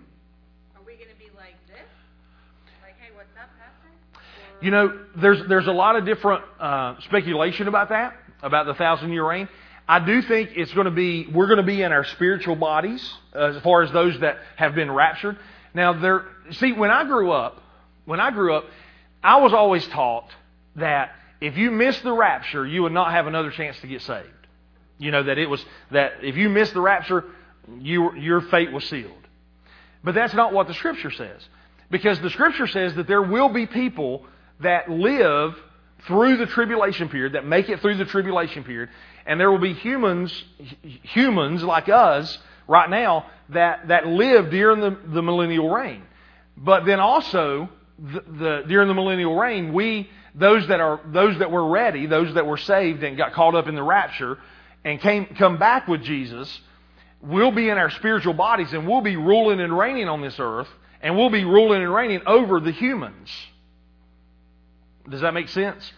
You 4.65 4.71
know, 4.71 4.99
there's 5.15 5.47
there's 5.47 5.67
a 5.67 5.73
lot 5.73 5.97
of 5.97 6.07
different 6.07 6.43
uh, 6.59 6.95
speculation 7.01 7.69
about 7.69 7.91
that, 7.91 8.17
about 8.43 8.65
the 8.65 8.73
thousand 8.73 9.13
year 9.13 9.29
reign. 9.29 9.47
I 9.87 10.03
do 10.03 10.23
think 10.23 10.53
it's 10.57 10.73
going 10.73 10.87
to 10.87 10.91
be 10.91 11.27
we're 11.27 11.49
going 11.49 11.59
to 11.59 11.63
be 11.63 11.83
in 11.83 11.93
our 11.93 12.05
spiritual 12.05 12.57
bodies 12.57 13.07
as 13.35 13.59
far 13.59 13.83
as 13.83 13.93
those 13.93 14.19
that 14.21 14.39
have 14.57 14.75
been 14.75 14.91
raptured. 14.91 15.37
Now, 15.75 15.93
there. 15.93 16.25
See, 16.53 16.73
when 16.73 16.91
I 16.91 17.05
grew 17.05 17.31
up, 17.31 17.61
when 18.07 18.21
I 18.21 18.31
grew 18.31 18.55
up, 18.55 18.65
I 19.23 19.43
was 19.43 19.53
always 19.53 19.87
taught 19.89 20.31
that 20.77 21.11
if 21.43 21.59
you 21.59 21.71
miss 21.71 22.01
the 22.01 22.15
rapture, 22.15 22.67
you 22.67 22.85
would 22.85 22.93
not 22.93 23.13
have 23.13 23.27
another 23.27 23.51
chance 23.51 23.79
to 23.81 23.87
get 23.87 24.01
saved. 24.01 24.29
You 24.97 25.11
know 25.11 25.25
that 25.25 25.37
it 25.37 25.51
was 25.51 25.63
that 25.91 26.13
if 26.23 26.39
you 26.39 26.49
miss 26.49 26.71
the 26.71 26.81
rapture, 26.81 27.23
you, 27.81 28.15
your 28.15 28.41
fate 28.41 28.73
was 28.73 28.85
sealed. 28.87 29.13
But 30.03 30.15
that's 30.15 30.33
not 30.33 30.55
what 30.55 30.69
the 30.69 30.75
Scripture 30.75 31.11
says. 31.11 31.47
Because 31.91 32.19
the 32.21 32.31
Scripture 32.31 32.67
says 32.67 32.95
that 32.95 33.07
there 33.07 33.21
will 33.21 33.51
be 33.51 33.67
people 33.67 34.25
that 34.65 34.91
live 34.91 35.57
through 36.07 36.37
the 36.37 36.47
tribulation 36.47 37.09
period, 37.09 37.33
that 37.35 37.47
make 37.47 37.69
it 37.69 37.81
through 37.81 37.97
the 37.97 38.05
tribulation 38.05 38.65
period, 38.65 38.91
and 39.27 39.41
there 39.41 39.51
will 39.51 39.59
be 39.59 39.73
humans, 39.73 40.45
humans 40.83 41.63
like 41.63 41.89
us 41.89 42.39
right 42.69 42.91
now, 42.91 43.27
that, 43.51 43.89
that 43.89 44.07
live 44.07 44.51
during 44.51 44.81
the, 44.81 44.99
the 45.15 45.23
millennial 45.23 45.71
reign. 45.71 46.03
But 46.57 46.85
then 46.85 47.01
also, 47.01 47.69
the, 47.99 48.21
the, 48.21 48.65
during 48.69 48.89
the 48.89 48.95
millennial 48.95 49.37
reign, 49.37 49.73
we, 49.73 50.11
those 50.35 50.67
that 50.69 50.81
are, 50.81 51.01
those 51.07 51.39
that 51.39 51.51
were 51.51 51.69
ready, 51.69 52.07
those 52.07 52.35
that 52.35 52.47
were 52.47 52.59
saved 52.59 53.03
and 53.03 53.17
got 53.17 53.33
caught 53.33 53.55
up 53.55 53.67
in 53.67 53.75
the 53.75 53.83
rapture, 53.83 54.39
and 54.85 55.01
came, 55.01 55.27
come 55.39 55.59
back 55.59 55.89
with 55.89 56.03
Jesus, 56.03 56.61
we'll 57.23 57.53
be 57.53 57.69
in 57.71 57.79
our 57.79 57.91
spiritual 57.91 58.35
bodies 58.35 58.73
and 58.73 58.87
we'll 58.87 59.01
be 59.01 59.17
ruling 59.17 59.61
and 59.61 59.77
reigning 59.77 60.09
on 60.09 60.21
this 60.21 60.37
earth 60.39 60.69
and 61.01 61.17
we'll 61.17 61.31
be 61.31 61.45
ruling 61.45 61.83
and 61.83 61.93
reigning 61.93 62.21
over 62.27 62.61
the 62.61 62.73
humans. 62.73 63.31
Does 65.09 65.21
that 65.21 65.35
make 65.35 65.49
sense? 65.49 65.93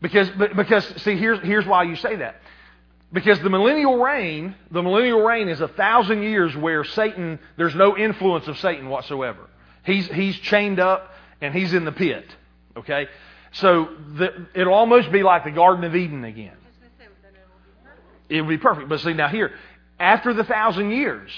Because, 0.00 0.28
because 0.54 0.84
see, 1.02 1.16
here's, 1.16 1.40
here's 1.40 1.66
why 1.66 1.84
you 1.84 1.96
say 1.96 2.16
that. 2.16 2.40
Because 3.12 3.40
the 3.40 3.48
millennial 3.48 3.98
reign, 3.98 4.54
the 4.70 4.82
millennial 4.82 5.22
reign 5.22 5.48
is 5.48 5.60
a 5.60 5.68
thousand 5.68 6.22
years 6.22 6.54
where 6.56 6.84
Satan, 6.84 7.38
there's 7.56 7.74
no 7.74 7.96
influence 7.96 8.48
of 8.48 8.58
Satan 8.58 8.88
whatsoever. 8.88 9.48
He's, 9.84 10.08
he's 10.08 10.36
chained 10.38 10.80
up 10.80 11.10
and 11.40 11.54
he's 11.54 11.72
in 11.72 11.84
the 11.84 11.92
pit. 11.92 12.26
Okay? 12.76 13.06
So 13.52 13.88
the, 14.16 14.48
it'll 14.54 14.74
almost 14.74 15.12
be 15.12 15.22
like 15.22 15.44
the 15.44 15.52
Garden 15.52 15.84
of 15.84 15.94
Eden 15.94 16.24
again. 16.24 16.56
It 18.28 18.40
would 18.40 18.48
be 18.48 18.58
perfect. 18.58 18.88
But 18.88 19.00
see, 19.00 19.12
now 19.12 19.28
here, 19.28 19.52
after 20.00 20.34
the 20.34 20.44
thousand 20.44 20.90
years, 20.90 21.30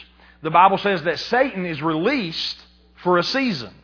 the 0.42 0.50
Bible 0.50 0.78
says 0.78 1.02
that 1.02 1.18
Satan 1.18 1.66
is 1.66 1.82
released 1.82 2.58
for 3.02 3.18
a 3.18 3.22
season. 3.22 3.74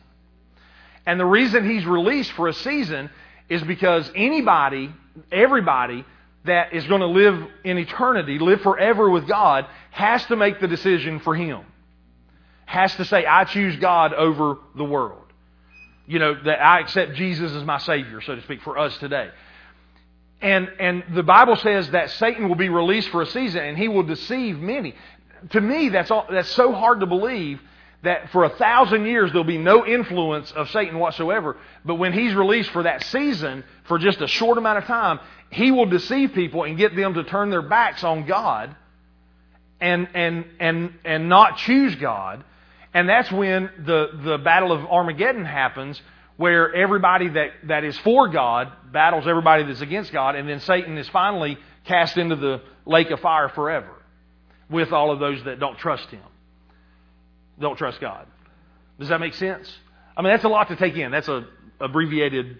And 1.05 1.19
the 1.19 1.25
reason 1.25 1.69
he's 1.69 1.85
released 1.85 2.31
for 2.33 2.47
a 2.47 2.53
season 2.53 3.09
is 3.49 3.61
because 3.63 4.09
anybody, 4.15 4.93
everybody 5.31 6.05
that 6.45 6.73
is 6.73 6.85
going 6.87 7.01
to 7.01 7.07
live 7.07 7.47
in 7.63 7.77
eternity, 7.77 8.39
live 8.39 8.61
forever 8.61 9.09
with 9.09 9.27
God, 9.27 9.65
has 9.91 10.25
to 10.25 10.35
make 10.35 10.59
the 10.59 10.67
decision 10.67 11.19
for 11.19 11.35
him. 11.35 11.61
Has 12.65 12.95
to 12.95 13.05
say, 13.05 13.25
I 13.25 13.43
choose 13.45 13.75
God 13.77 14.13
over 14.13 14.57
the 14.75 14.83
world. 14.83 15.19
You 16.05 16.19
know, 16.19 16.35
that 16.43 16.61
I 16.61 16.79
accept 16.79 17.13
Jesus 17.13 17.53
as 17.53 17.63
my 17.63 17.77
Savior, 17.77 18.21
so 18.21 18.35
to 18.35 18.41
speak, 18.41 18.61
for 18.61 18.77
us 18.77 18.97
today. 18.97 19.29
And, 20.41 20.69
and 20.79 21.03
the 21.13 21.23
Bible 21.23 21.55
says 21.55 21.89
that 21.91 22.09
Satan 22.11 22.49
will 22.49 22.55
be 22.55 22.67
released 22.67 23.09
for 23.09 23.21
a 23.21 23.25
season 23.25 23.63
and 23.63 23.77
he 23.77 23.87
will 23.87 24.03
deceive 24.03 24.59
many. 24.59 24.95
To 25.51 25.61
me, 25.61 25.87
that's, 25.89 26.11
all, 26.11 26.27
that's 26.29 26.51
so 26.51 26.73
hard 26.73 26.99
to 26.99 27.05
believe 27.05 27.61
that 28.03 28.29
for 28.31 28.43
a 28.43 28.49
thousand 28.49 29.05
years 29.05 29.31
there'll 29.31 29.43
be 29.43 29.57
no 29.57 29.85
influence 29.85 30.51
of 30.51 30.69
Satan 30.69 30.99
whatsoever. 30.99 31.57
But 31.83 31.95
when 31.95 32.13
he's 32.13 32.33
released 32.33 32.69
for 32.71 32.83
that 32.83 33.03
season, 33.05 33.63
for 33.85 33.97
just 33.97 34.21
a 34.21 34.27
short 34.27 34.57
amount 34.57 34.77
of 34.77 34.85
time, 34.85 35.19
he 35.49 35.71
will 35.71 35.85
deceive 35.85 36.33
people 36.33 36.63
and 36.63 36.77
get 36.77 36.95
them 36.95 37.13
to 37.15 37.23
turn 37.23 37.49
their 37.49 37.61
backs 37.61 38.03
on 38.03 38.25
God 38.25 38.75
and, 39.79 40.07
and, 40.13 40.45
and, 40.59 40.93
and 41.03 41.29
not 41.29 41.57
choose 41.57 41.95
God. 41.95 42.43
And 42.93 43.09
that's 43.09 43.31
when 43.31 43.69
the, 43.85 44.07
the 44.23 44.37
battle 44.37 44.71
of 44.71 44.85
Armageddon 44.85 45.45
happens, 45.45 46.01
where 46.37 46.73
everybody 46.73 47.29
that, 47.29 47.51
that 47.65 47.83
is 47.83 47.97
for 47.99 48.27
God 48.27 48.71
battles 48.91 49.27
everybody 49.27 49.63
that's 49.63 49.81
against 49.81 50.11
God, 50.11 50.35
and 50.35 50.47
then 50.47 50.59
Satan 50.61 50.97
is 50.97 51.07
finally 51.09 51.57
cast 51.85 52.17
into 52.17 52.35
the 52.35 52.61
lake 52.85 53.11
of 53.11 53.19
fire 53.19 53.49
forever 53.49 53.91
with 54.69 54.91
all 54.91 55.11
of 55.11 55.19
those 55.19 55.43
that 55.43 55.59
don't 55.59 55.77
trust 55.77 56.07
him, 56.09 56.21
don't 57.59 57.77
trust 57.77 57.99
God. 58.01 58.27
Does 58.99 59.09
that 59.09 59.19
make 59.19 59.33
sense? 59.33 59.71
I 60.15 60.21
mean, 60.21 60.31
that's 60.31 60.43
a 60.43 60.49
lot 60.49 60.67
to 60.69 60.75
take 60.75 60.95
in. 60.95 61.11
That's 61.11 61.27
a 61.27 61.45
abbreviated. 61.79 62.57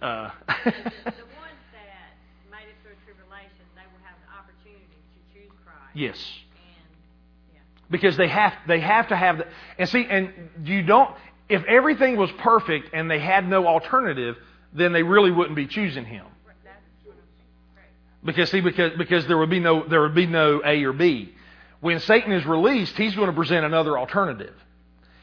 Uh, 0.00 0.30
The 0.46 0.70
ones 0.70 1.58
that 1.72 2.12
made 2.50 2.68
it 2.68 2.76
through 2.82 2.94
tribulation, 3.04 3.64
they 3.74 3.82
will 3.90 4.02
have 4.04 4.16
the 4.24 4.30
opportunity 4.38 4.84
to 4.86 5.34
choose 5.34 5.50
Christ. 5.64 5.96
yes. 5.96 6.16
And, 6.16 7.54
yeah. 7.54 7.60
because 7.90 8.16
they 8.16 8.28
have 8.28 8.52
they 8.66 8.80
have 8.80 9.08
to 9.08 9.16
have 9.16 9.38
the 9.38 9.46
and 9.78 9.88
see 9.88 10.06
and 10.08 10.32
you 10.64 10.82
don't 10.82 11.14
if 11.48 11.64
everything 11.64 12.16
was 12.16 12.30
perfect 12.38 12.90
and 12.92 13.10
they 13.10 13.18
had 13.18 13.48
no 13.48 13.66
alternative 13.66 14.36
then 14.72 14.92
they 14.92 15.02
really 15.02 15.30
wouldn't 15.32 15.56
be 15.56 15.66
choosing 15.66 16.04
him 16.04 16.26
That's 16.64 16.76
what 17.04 17.14
I'm. 17.16 17.76
Right. 17.76 18.24
because 18.24 18.50
see 18.50 18.60
because 18.60 18.92
because 18.98 19.26
there 19.26 19.38
would 19.38 19.50
be 19.50 19.60
no 19.60 19.86
there 19.88 20.02
would 20.02 20.14
be 20.14 20.26
no 20.26 20.60
A 20.64 20.84
or 20.84 20.92
B 20.92 21.34
when 21.80 22.00
Satan 22.00 22.32
is 22.32 22.44
released 22.46 22.96
he's 22.96 23.14
going 23.14 23.28
to 23.28 23.36
present 23.36 23.64
another 23.64 23.98
alternative 23.98 24.54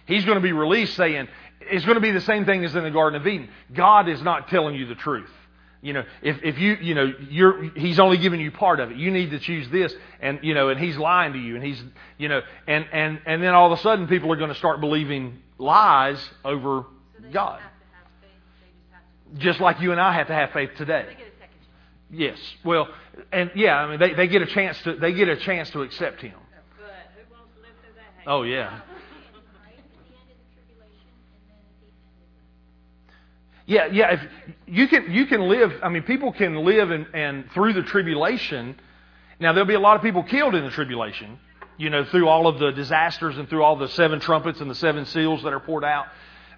he's 0.05 0.25
going 0.25 0.37
to 0.37 0.43
be 0.43 0.53
released 0.53 0.95
saying 0.95 1.27
it's 1.61 1.85
going 1.85 1.95
to 1.95 2.01
be 2.01 2.11
the 2.11 2.21
same 2.21 2.45
thing 2.45 2.63
as 2.63 2.75
in 2.75 2.83
the 2.83 2.91
Garden 2.91 3.19
of 3.19 3.27
Eden 3.27 3.49
God 3.73 4.09
is 4.09 4.21
not 4.21 4.49
telling 4.49 4.75
you 4.75 4.85
the 4.85 4.95
truth 4.95 5.29
you 5.85 5.93
know, 5.93 6.03
if, 6.23 6.39
if 6.41 6.57
you, 6.57 6.77
you 6.81 6.95
know, 6.95 7.13
you're, 7.29 7.61
he's 7.75 7.99
only 7.99 8.17
giving 8.17 8.39
you 8.39 8.49
part 8.49 8.79
of 8.79 8.89
it. 8.89 8.97
You 8.97 9.11
need 9.11 9.29
to 9.29 9.39
choose 9.39 9.69
this, 9.69 9.93
and 10.19 10.39
you 10.41 10.55
know, 10.55 10.69
and 10.69 10.79
he's 10.79 10.97
lying 10.97 11.33
to 11.33 11.37
you, 11.37 11.53
and 11.53 11.63
he's, 11.63 11.79
you 12.17 12.27
know, 12.27 12.41
and 12.65 12.87
and 12.91 13.21
and 13.27 13.43
then 13.43 13.53
all 13.53 13.71
of 13.71 13.77
a 13.77 13.81
sudden, 13.83 14.07
people 14.07 14.31
are 14.31 14.35
going 14.35 14.49
to 14.49 14.55
start 14.55 14.81
believing 14.81 15.43
lies 15.59 16.17
over 16.43 16.87
So 17.21 17.29
God, 17.31 17.59
have 17.59 17.71
have 17.91 18.07
just 18.19 18.91
have 18.91 19.37
to. 19.37 19.39
just 19.39 19.59
like 19.59 19.79
you 19.79 19.91
and 19.91 20.01
I 20.01 20.13
have 20.13 20.25
to 20.25 20.33
have 20.33 20.53
faith 20.53 20.71
today. 20.75 21.05
They 21.07 21.13
get 21.13 21.27
a 21.27 21.39
second 21.39 21.59
chance. 21.61 22.09
Yes, 22.09 22.39
well, 22.63 22.87
and 23.31 23.51
yeah, 23.53 23.77
I 23.77 23.87
mean, 23.87 23.99
they, 23.99 24.15
they 24.15 24.27
get 24.27 24.41
a 24.41 24.47
chance 24.47 24.81
to 24.85 24.95
they 24.95 25.13
get 25.13 25.29
a 25.29 25.37
chance 25.37 25.69
to 25.69 25.83
accept 25.83 26.19
him. 26.19 26.33
End 28.25 28.33
oh, 28.33 28.43
yeah. 28.43 28.67
Um, 28.67 28.81
yeah, 33.67 33.87
yeah. 33.91 34.11
If 34.13 34.21
you 34.67 34.87
can 34.87 35.11
you 35.11 35.25
can 35.25 35.41
live, 35.41 35.71
I 35.81 35.89
mean, 35.89 36.03
people 36.03 36.31
can 36.31 36.63
live 36.63 36.91
and 36.91 37.07
and 37.13 37.51
through 37.51 37.73
the 37.73 37.81
tribulation. 37.83 38.79
Now 39.39 39.53
there'll 39.53 39.67
be 39.67 39.73
a 39.73 39.79
lot 39.79 39.95
of 39.95 40.03
people 40.03 40.23
killed 40.23 40.55
in 40.55 40.63
the 40.63 40.69
tribulation, 40.69 41.39
you 41.77 41.89
know, 41.89 42.05
through 42.05 42.27
all 42.27 42.47
of 42.47 42.59
the 42.59 42.71
disasters 42.71 43.37
and 43.37 43.49
through 43.49 43.63
all 43.63 43.75
the 43.75 43.89
seven 43.89 44.19
trumpets 44.19 44.61
and 44.61 44.69
the 44.69 44.75
seven 44.75 45.05
seals 45.05 45.43
that 45.43 45.51
are 45.51 45.59
poured 45.59 45.83
out. 45.83 46.05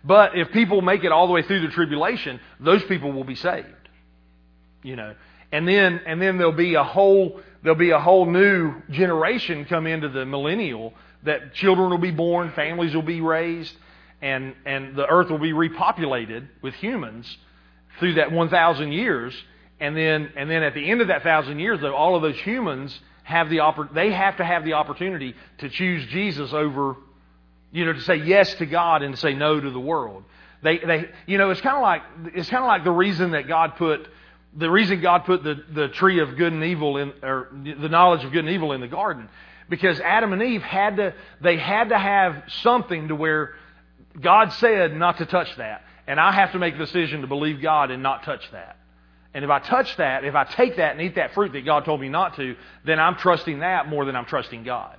But 0.04 0.38
if 0.38 0.52
people 0.52 0.82
make 0.82 1.04
it 1.04 1.12
all 1.12 1.28
the 1.28 1.34
way 1.34 1.44
through 1.44 1.62
the 1.62 1.70
tribulation, 1.70 2.40
those 2.60 2.84
people 2.84 3.12
will 3.14 3.24
be 3.24 3.36
saved. 3.36 3.68
You 4.84 4.96
know. 4.96 5.16
And 5.52 5.66
then 5.66 6.02
and 6.06 6.22
then 6.22 6.38
there'll 6.38 6.52
be 6.52 6.76
a 6.76 6.84
whole 6.84 7.40
there'll 7.64 7.80
be 7.80 7.92
a 7.92 8.00
whole 8.00 8.26
new 8.26 8.82
generation 8.90 9.64
come 9.64 9.88
into 9.88 10.10
the 10.10 10.26
millennial 10.26 10.94
that 11.28 11.54
children 11.54 11.90
will 11.90 11.98
be 11.98 12.12
born, 12.12 12.52
families 12.52 12.94
will 12.94 13.02
be 13.02 13.22
raised, 13.22 13.74
and 14.22 14.56
and 14.66 14.96
the 14.96 15.06
earth 15.06 15.30
will 15.30 15.38
be 15.38 15.54
repopulated 15.54 16.48
with 16.62 16.74
humans 16.76 17.38
through 18.00 18.16
that 18.16 18.32
1,000 18.32 18.92
years, 18.92 19.34
and 19.80 19.96
then 19.96 20.32
and 20.36 20.50
then 20.50 20.64
at 20.64 20.74
the 20.74 20.90
end 20.90 21.02
of 21.02 21.08
that 21.08 21.24
thousand 21.24 21.60
years, 21.60 21.80
though, 21.82 21.96
all 21.96 22.16
of 22.16 22.22
those 22.22 22.40
humans 22.40 23.00
have 23.24 23.50
the 23.50 23.58
oppor- 23.58 23.94
they 23.94 24.12
have 24.12 24.38
to 24.38 24.46
have 24.46 24.64
the 24.64 24.74
opportunity 24.74 25.36
to 25.60 25.70
choose 25.70 26.06
Jesus 26.08 26.54
over, 26.54 26.96
you 27.72 27.86
know, 27.86 27.94
to 27.94 28.02
say 28.02 28.16
yes 28.16 28.54
to 28.56 28.66
God 28.66 29.04
and 29.04 29.14
to 29.14 29.20
say 29.20 29.34
no 29.34 29.60
to 29.60 29.70
the 29.70 29.80
world. 29.80 30.24
They 30.64 30.80
they 30.80 31.10
you 31.26 31.38
know 31.38 31.52
it's 31.52 31.62
kind 31.62 31.76
of 31.76 31.82
like 31.82 32.02
it's 32.36 32.50
kind 32.50 32.64
of 32.64 32.68
like 32.68 32.84
the 32.84 32.92
reason 32.92 33.32
that 33.32 33.48
God 33.48 33.76
put 33.76 34.08
the 34.56 34.72
reason 34.72 35.02
God 35.02 35.26
put 35.26 35.44
the, 35.44 35.64
the 35.72 35.88
tree 35.90 36.20
of 36.20 36.36
good 36.36 36.52
and 36.52 36.64
evil 36.64 36.98
in 36.98 37.14
or 37.22 37.50
the 37.52 37.90
knowledge 37.90 38.24
of 38.24 38.32
good 38.32 38.46
and 38.46 38.50
evil 38.50 38.72
in 38.72 38.82
the 38.82 38.88
garden 38.88 39.30
because 39.70 40.00
Adam 40.00 40.34
and 40.34 40.42
Eve 40.42 40.62
had 40.62 40.98
to 40.98 41.14
they 41.42 41.58
had 41.58 41.90
to 41.90 41.98
have 41.98 42.44
something 42.62 43.10
to 43.10 43.16
where 43.16 43.56
God 44.20 44.54
said 44.54 44.96
not 44.96 45.18
to 45.18 45.26
touch 45.26 45.56
that 45.58 45.84
and 46.08 46.20
I 46.20 46.32
have 46.32 46.54
to 46.54 46.60
make 46.60 46.76
a 46.76 46.78
decision 46.78 47.22
to 47.22 47.28
believe 47.28 47.62
God 47.62 47.92
and 47.92 48.02
not 48.02 48.24
touch 48.24 48.50
that. 48.52 48.78
And 49.34 49.44
if 49.44 49.52
I 49.52 49.60
touch 49.60 49.96
that, 49.98 50.24
if 50.24 50.34
I 50.34 50.46
take 50.46 50.78
that 50.78 50.94
and 50.94 51.02
eat 51.02 51.16
that 51.16 51.34
fruit 51.34 51.52
that 51.52 51.66
God 51.66 51.86
told 51.86 52.00
me 52.00 52.08
not 52.08 52.38
to, 52.38 52.56
then 52.86 52.98
I'm 52.98 53.16
trusting 53.16 53.60
that 53.60 53.88
more 53.88 54.06
than 54.06 54.16
I'm 54.16 54.26
trusting 54.26 54.64
God. 54.64 54.96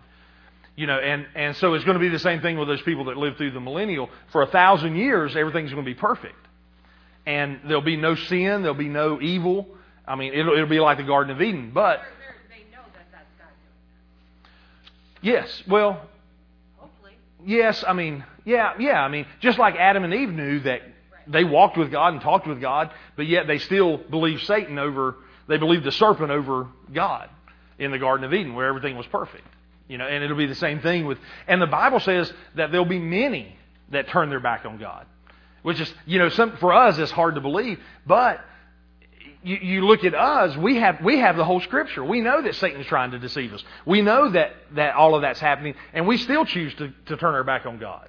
You 0.76 0.86
know, 0.86 0.98
and, 0.98 1.26
and 1.34 1.56
so 1.56 1.74
it's 1.74 1.84
going 1.84 1.96
to 1.96 2.00
be 2.00 2.10
the 2.10 2.20
same 2.20 2.40
thing 2.40 2.56
with 2.56 2.68
those 2.68 2.82
people 2.82 3.06
that 3.06 3.16
live 3.16 3.36
through 3.36 3.50
the 3.50 3.60
millennial. 3.60 4.10
For 4.30 4.42
a 4.42 4.46
thousand 4.46 4.96
years, 4.96 5.34
everything's 5.34 5.72
going 5.72 5.84
to 5.84 5.90
be 5.90 5.98
perfect. 5.98 6.36
And 7.26 7.60
there'll 7.66 7.82
be 7.82 7.96
no 7.96 8.14
sin, 8.14 8.62
there'll 8.62 8.74
be 8.74 8.88
no 8.88 9.20
evil. 9.20 9.66
I 10.06 10.14
mean, 10.14 10.34
it'll, 10.34 10.52
it'll 10.52 10.68
be 10.68 10.78
like 10.78 10.98
the 10.98 11.04
Garden 11.04 11.34
of 11.34 11.42
Eden. 11.42 11.72
But, 11.74 12.00
They're, 12.00 12.08
they're, 12.20 12.58
they 12.58 12.76
know 12.76 12.84
that 12.94 13.06
that's 13.10 13.26
God 13.38 13.48
doing 13.58 14.52
yes, 15.22 15.62
well. 15.68 16.00
Hopefully. 16.76 17.12
yes, 17.44 17.84
I 17.86 17.92
mean, 17.92 18.24
yeah, 18.44 18.74
yeah, 18.78 19.02
I 19.02 19.08
mean, 19.08 19.26
just 19.40 19.58
like 19.58 19.76
Adam 19.76 20.04
and 20.04 20.14
Eve 20.14 20.30
knew 20.30 20.60
that 20.60 20.82
they 21.26 21.44
walked 21.44 21.76
with 21.76 21.90
God 21.90 22.14
and 22.14 22.22
talked 22.22 22.46
with 22.46 22.60
God, 22.60 22.90
but 23.16 23.26
yet 23.26 23.46
they 23.46 23.58
still 23.58 23.96
believed 23.96 24.42
Satan 24.44 24.78
over, 24.78 25.16
they 25.46 25.58
believed 25.58 25.84
the 25.84 25.92
serpent 25.92 26.30
over 26.30 26.68
God 26.92 27.28
in 27.78 27.90
the 27.90 27.98
Garden 27.98 28.24
of 28.24 28.34
Eden 28.34 28.54
where 28.54 28.66
everything 28.66 28.96
was 28.96 29.06
perfect. 29.06 29.44
You 29.88 29.96
know, 29.96 30.06
and 30.06 30.22
it'll 30.22 30.36
be 30.36 30.46
the 30.46 30.54
same 30.54 30.80
thing 30.80 31.06
with, 31.06 31.18
and 31.46 31.62
the 31.62 31.66
Bible 31.66 32.00
says 32.00 32.32
that 32.56 32.70
there'll 32.70 32.86
be 32.86 32.98
many 32.98 33.56
that 33.90 34.08
turn 34.08 34.28
their 34.28 34.40
back 34.40 34.66
on 34.66 34.78
God. 34.78 35.06
Which 35.62 35.80
is, 35.80 35.92
you 36.06 36.18
know, 36.18 36.28
some, 36.28 36.56
for 36.58 36.72
us 36.72 36.98
it's 36.98 37.10
hard 37.10 37.34
to 37.34 37.40
believe, 37.40 37.80
but 38.06 38.40
you, 39.42 39.56
you 39.56 39.86
look 39.86 40.04
at 40.04 40.14
us, 40.14 40.56
we 40.56 40.76
have, 40.76 41.00
we 41.02 41.18
have 41.18 41.36
the 41.36 41.44
whole 41.44 41.60
scripture. 41.60 42.04
We 42.04 42.20
know 42.20 42.42
that 42.42 42.54
Satan's 42.56 42.86
trying 42.86 43.12
to 43.12 43.18
deceive 43.18 43.52
us. 43.52 43.62
We 43.86 44.02
know 44.02 44.30
that, 44.30 44.52
that 44.74 44.94
all 44.94 45.14
of 45.14 45.22
that's 45.22 45.40
happening, 45.40 45.74
and 45.92 46.06
we 46.06 46.16
still 46.16 46.44
choose 46.44 46.74
to, 46.74 46.92
to 47.06 47.16
turn 47.16 47.34
our 47.34 47.44
back 47.44 47.64
on 47.66 47.78
God. 47.78 48.08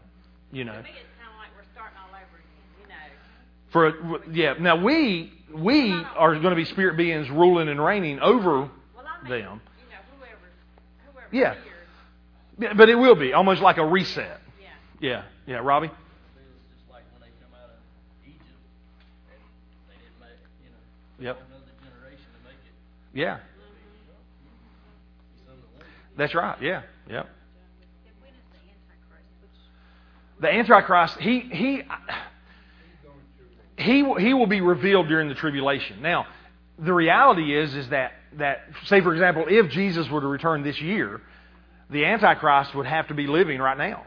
You 0.51 0.63
know. 0.65 0.73
To 0.73 0.81
me, 0.81 0.89
it 0.89 0.95
sounds 1.21 1.37
like 1.37 1.49
we're 1.55 1.71
starting 1.73 1.97
all 1.99 2.09
over 2.09 2.37
again, 2.39 2.81
you 2.81 2.87
know. 2.89 4.25
For 4.25 4.31
yeah, 4.33 4.53
now 4.59 4.83
we 4.83 5.31
we 5.53 5.91
are 5.93 6.33
going 6.33 6.49
to 6.49 6.55
be 6.55 6.65
spirit 6.65 6.97
beings 6.97 7.29
ruling 7.29 7.69
and 7.69 7.83
reigning 7.83 8.19
over 8.19 8.61
Well, 8.61 8.69
I 8.97 9.21
mean, 9.21 9.29
them. 9.31 9.61
you 9.77 9.85
know, 9.91 10.01
whoever's 10.19 11.31
Yeah. 11.31 11.55
Yeah, 12.57 12.73
But 12.73 12.89
it 12.89 12.95
will 12.95 13.15
be 13.15 13.33
almost 13.33 13.61
like 13.61 13.77
a 13.77 13.85
reset. 13.85 14.41
yeah. 14.59 14.67
Yeah, 14.99 15.23
yeah, 15.45 15.57
Robbie. 15.63 15.87
It 15.87 15.91
was 15.91 15.99
just 16.75 16.89
like 16.91 17.03
when 17.13 17.21
they 17.21 17.33
come 17.41 17.53
out 17.55 17.69
of 17.69 17.79
Egypt 18.25 18.41
and 19.29 19.39
they 19.87 19.95
didn't 20.01 20.19
make, 20.19 20.41
you 20.65 20.69
know, 20.71 20.81
Yep. 21.19 21.37
another 21.37 21.63
generation 21.83 22.25
to 22.33 22.43
make 22.47 22.53
it. 22.65 23.19
Yeah, 23.19 23.35
Be 23.35 23.41
some 25.45 25.55
that 25.55 25.67
won't. 25.73 26.17
that's 26.17 26.33
right. 26.35 26.61
Yeah, 26.61 26.81
yeah. 27.09 27.19
And 27.19 27.27
when 28.21 28.31
is 28.31 28.37
the 28.51 28.59
Antichrist, 28.69 29.29
which, 29.41 30.41
The 30.41 30.49
Antichrist, 30.53 31.17
he 31.19 31.39
he 31.41 31.83
he 33.77 34.03
will- 34.03 34.15
he 34.15 34.33
will 34.33 34.47
be 34.47 34.61
revealed 34.61 35.07
during 35.07 35.29
the 35.29 35.35
tribulation. 35.35 36.01
Now, 36.01 36.27
the 36.77 36.93
reality 36.93 37.55
is 37.57 37.75
is 37.75 37.89
that 37.89 38.13
that 38.33 38.65
say 38.85 39.01
for 39.01 39.13
example, 39.13 39.45
if 39.47 39.69
Jesus 39.71 40.09
were 40.09 40.21
to 40.21 40.27
return 40.27 40.63
this 40.63 40.79
year, 40.81 41.21
the 41.89 42.05
Antichrist 42.05 42.75
would 42.75 42.85
have 42.85 43.07
to 43.07 43.13
be 43.13 43.25
living 43.27 43.59
right 43.59 43.77
now, 43.77 44.05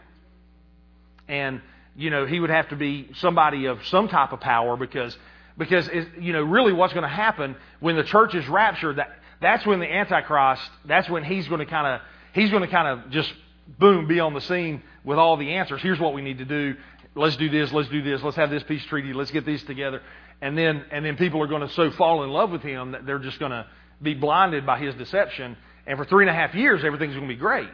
and 1.29 1.61
you 1.97 2.11
know 2.11 2.25
he 2.27 2.39
would 2.41 2.51
have 2.51 2.69
to 2.69 2.77
be 2.77 3.09
somebody 3.15 3.67
of 3.67 3.85
some 3.87 4.09
type 4.09 4.33
of 4.33 4.41
power 4.41 4.77
because 4.77 5.17
because 5.59 5.89
you 6.21 6.33
know 6.33 6.43
really 6.43 6.73
what's 6.73 6.93
going 6.93 7.03
to 7.03 7.09
happen 7.09 7.57
when 7.81 7.97
the 7.97 8.05
church 8.05 8.35
is 8.35 8.47
raptured 8.49 8.97
that 8.97 9.11
that's 9.41 9.67
when 9.67 9.81
the 9.81 9.93
Antichrist 9.93 10.63
that's 10.85 11.09
when 11.09 11.25
he's 11.25 11.49
going 11.49 11.61
to 11.61 11.67
kind 11.67 11.87
of 11.87 12.01
he's 12.33 12.51
going 12.51 12.63
to 12.63 12.69
kind 12.69 12.89
of 12.89 13.11
just 13.11 13.33
boom 13.79 14.07
be 14.07 14.21
on 14.21 14.35
the 14.35 14.41
scene 14.41 14.83
with 15.05 15.19
all 15.19 15.37
the 15.37 15.55
answers. 15.55 15.81
Here's 15.83 16.01
what 16.01 16.15
we 16.15 16.23
need 16.23 16.39
to 16.39 16.45
do. 16.45 16.77
Let's 17.15 17.37
do 17.37 17.49
this. 17.51 17.73
Let's 17.73 17.89
do 17.89 18.03
this. 18.03 18.23
Let's 18.23 18.37
have 18.37 18.51
this 18.51 18.63
peace 18.63 18.85
treaty. 18.87 19.13
Let's 19.13 19.31
get 19.31 19.45
these 19.45 19.63
together. 19.65 20.01
And 20.41 20.57
then 20.57 20.85
and 20.91 21.05
then 21.05 21.17
people 21.17 21.43
are 21.43 21.47
going 21.47 21.67
to 21.67 21.73
so 21.75 21.91
fall 21.93 22.25
in 22.25 22.31
love 22.31 22.51
with 22.51 22.63
him 22.63 22.93
that 22.93 23.07
they're 23.07 23.19
just 23.19 23.39
going 23.39 23.53
to 23.53 23.67
be 24.01 24.15
blinded 24.15 24.67
by 24.67 24.79
his 24.79 24.95
deception. 24.95 25.57
And 25.87 25.99
for 25.99 26.05
three 26.05 26.25
and 26.25 26.31
a 26.31 26.35
half 26.35 26.55
years, 26.55 26.85
everything's 26.85 27.15
going 27.15 27.29
to 27.29 27.35
be 27.35 27.39
great. 27.39 27.69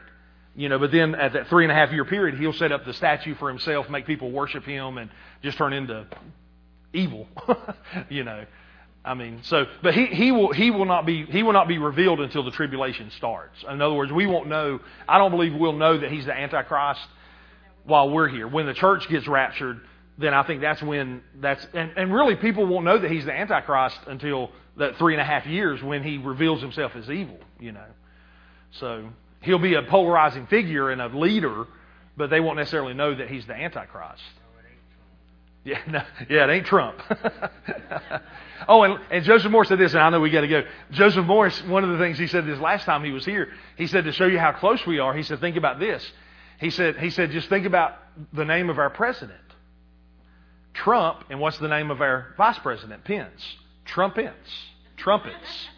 You 0.57 0.69
know, 0.69 0.79
but 0.79 0.91
then 0.91 1.15
at 1.15 1.35
that 1.35 1.49
three 1.49 1.65
and 1.65 1.71
a 1.71 1.75
half 1.75 1.93
year 1.93 2.05
period, 2.05 2.39
he'll 2.39 2.53
set 2.53 2.73
up 2.73 2.85
the 2.85 2.95
statue 2.95 3.37
for 3.37 3.49
himself, 3.49 3.89
make 3.89 4.07
people 4.07 4.33
worship 4.33 4.65
him, 4.65 4.99
and 4.99 5.09
just 5.43 5.57
turn 5.57 5.73
into 5.73 6.07
evil. 6.93 7.27
you 8.09 8.25
know, 8.25 8.45
I 9.05 9.15
mean, 9.15 9.41
so 9.43 9.67
but 9.83 9.95
he 9.95 10.07
he 10.07 10.33
will 10.33 10.53
he 10.53 10.71
will 10.71 10.85
not 10.85 11.07
be 11.07 11.25
he 11.25 11.43
will 11.43 11.53
not 11.53 11.69
be 11.69 11.79
revealed 11.79 12.21
until 12.21 12.45
the 12.45 12.51
tribulation 12.51 13.11
starts. 13.17 13.57
In 13.69 13.81
other 13.81 13.95
words, 13.95 14.13
we 14.13 14.27
won't 14.27 14.49
know. 14.49 14.81
I 15.09 15.19
don't 15.19 15.31
believe 15.31 15.55
we'll 15.55 15.73
know 15.73 15.99
that 15.99 16.11
he's 16.11 16.27
the 16.27 16.37
Antichrist 16.37 17.01
while 17.85 18.11
we're 18.11 18.29
here. 18.29 18.47
When 18.47 18.67
the 18.67 18.75
church 18.75 19.09
gets 19.09 19.27
raptured, 19.27 19.81
then 20.19 20.35
I 20.35 20.43
think 20.43 20.61
that's 20.61 20.83
when 20.83 21.23
that's 21.41 21.67
and, 21.73 21.93
and 21.97 22.13
really 22.13 22.37
people 22.37 22.67
won't 22.67 22.85
know 22.85 22.99
that 22.99 23.11
he's 23.11 23.25
the 23.25 23.33
Antichrist 23.33 23.99
until 24.07 24.51
that 24.77 24.97
three 24.97 25.15
and 25.15 25.21
a 25.21 25.25
half 25.25 25.47
years 25.47 25.83
when 25.83 26.03
he 26.03 26.19
reveals 26.19 26.61
himself 26.61 26.93
as 26.97 27.09
evil. 27.09 27.39
You 27.61 27.73
know, 27.73 27.87
so 28.73 29.09
he'll 29.43 29.59
be 29.59 29.75
a 29.75 29.83
polarizing 29.83 30.47
figure 30.49 30.91
and 30.91 31.01
a 31.01 31.07
leader, 31.07 31.67
but 32.17 32.31
they 32.31 32.41
won't 32.41 32.59
necessarily 32.59 32.95
know 32.95 33.15
that 33.15 33.29
he's 33.29 33.47
the 33.47 33.55
Antichrist. 33.55 34.23
Yeah, 35.69 35.81
no, 35.87 36.03
yeah, 36.31 36.49
it 36.49 36.51
ain't 36.51 36.67
Trump. 36.67 36.99
oh, 38.69 38.83
and, 38.85 38.99
and 39.11 39.23
Joseph 39.23 39.53
Moore 39.53 39.67
said 39.67 39.79
this, 39.79 39.93
and 39.93 40.01
I 40.01 40.09
know 40.09 40.19
we 40.19 40.31
got 40.31 40.41
to 40.41 40.49
go. 40.49 40.63
Joseph 40.93 41.27
Morris, 41.27 41.63
one 41.65 41.85
of 41.85 41.91
the 41.91 41.99
things 41.99 42.19
he 42.19 42.27
said 42.27 42.47
this 42.47 42.59
last 42.59 42.87
time 42.87 43.05
he 43.05 43.11
was 43.11 43.27
here, 43.27 43.49
he 43.77 43.87
said 43.87 44.05
to 44.05 44.13
show 44.13 44.25
you 44.25 44.39
how 44.39 44.53
close 44.53 44.87
we 44.87 44.99
are. 44.99 45.15
He 45.15 45.23
said, 45.23 45.41
think 45.41 45.57
about 45.57 45.79
this. 45.79 46.11
He 46.59 46.71
said, 46.71 46.97
he 46.97 47.11
said, 47.11 47.33
just 47.33 47.51
think 47.51 47.67
about 47.67 47.99
the 48.33 48.47
name 48.47 48.71
of 48.71 48.79
our 48.79 48.89
president, 48.89 49.39
Trump, 50.73 51.25
and 51.29 51.39
what's 51.39 51.59
the 51.59 51.69
name 51.69 51.91
of 51.91 52.01
our 52.01 52.35
vice 52.39 52.59
president, 52.61 53.05
Pence, 53.05 53.57
Trumpets, 53.85 54.51
trumpets. 54.97 55.69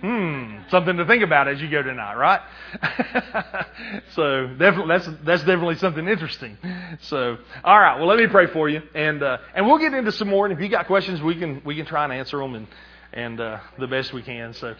Hmm, 0.00 0.58
something 0.68 0.98
to 0.98 1.06
think 1.06 1.22
about 1.22 1.48
as 1.48 1.60
you 1.60 1.70
go 1.70 1.82
tonight, 1.82 2.16
right? 2.16 2.40
so 4.14 4.46
definitely, 4.58 4.88
that's 4.88 5.08
that's 5.24 5.42
definitely 5.42 5.76
something 5.76 6.06
interesting. 6.06 6.58
So, 7.00 7.38
all 7.64 7.80
right, 7.80 7.96
well, 7.98 8.06
let 8.06 8.18
me 8.18 8.26
pray 8.26 8.46
for 8.46 8.68
you, 8.68 8.82
and 8.94 9.22
uh, 9.22 9.38
and 9.54 9.66
we'll 9.66 9.78
get 9.78 9.94
into 9.94 10.12
some 10.12 10.28
more. 10.28 10.44
And 10.44 10.54
if 10.54 10.62
you 10.62 10.68
got 10.68 10.86
questions, 10.86 11.22
we 11.22 11.36
can 11.36 11.62
we 11.64 11.76
can 11.76 11.86
try 11.86 12.04
and 12.04 12.12
answer 12.12 12.36
them, 12.36 12.54
and 12.54 12.66
and 13.14 13.40
uh, 13.40 13.60
the 13.78 13.86
best 13.86 14.12
we 14.12 14.22
can. 14.22 14.52
So. 14.54 14.74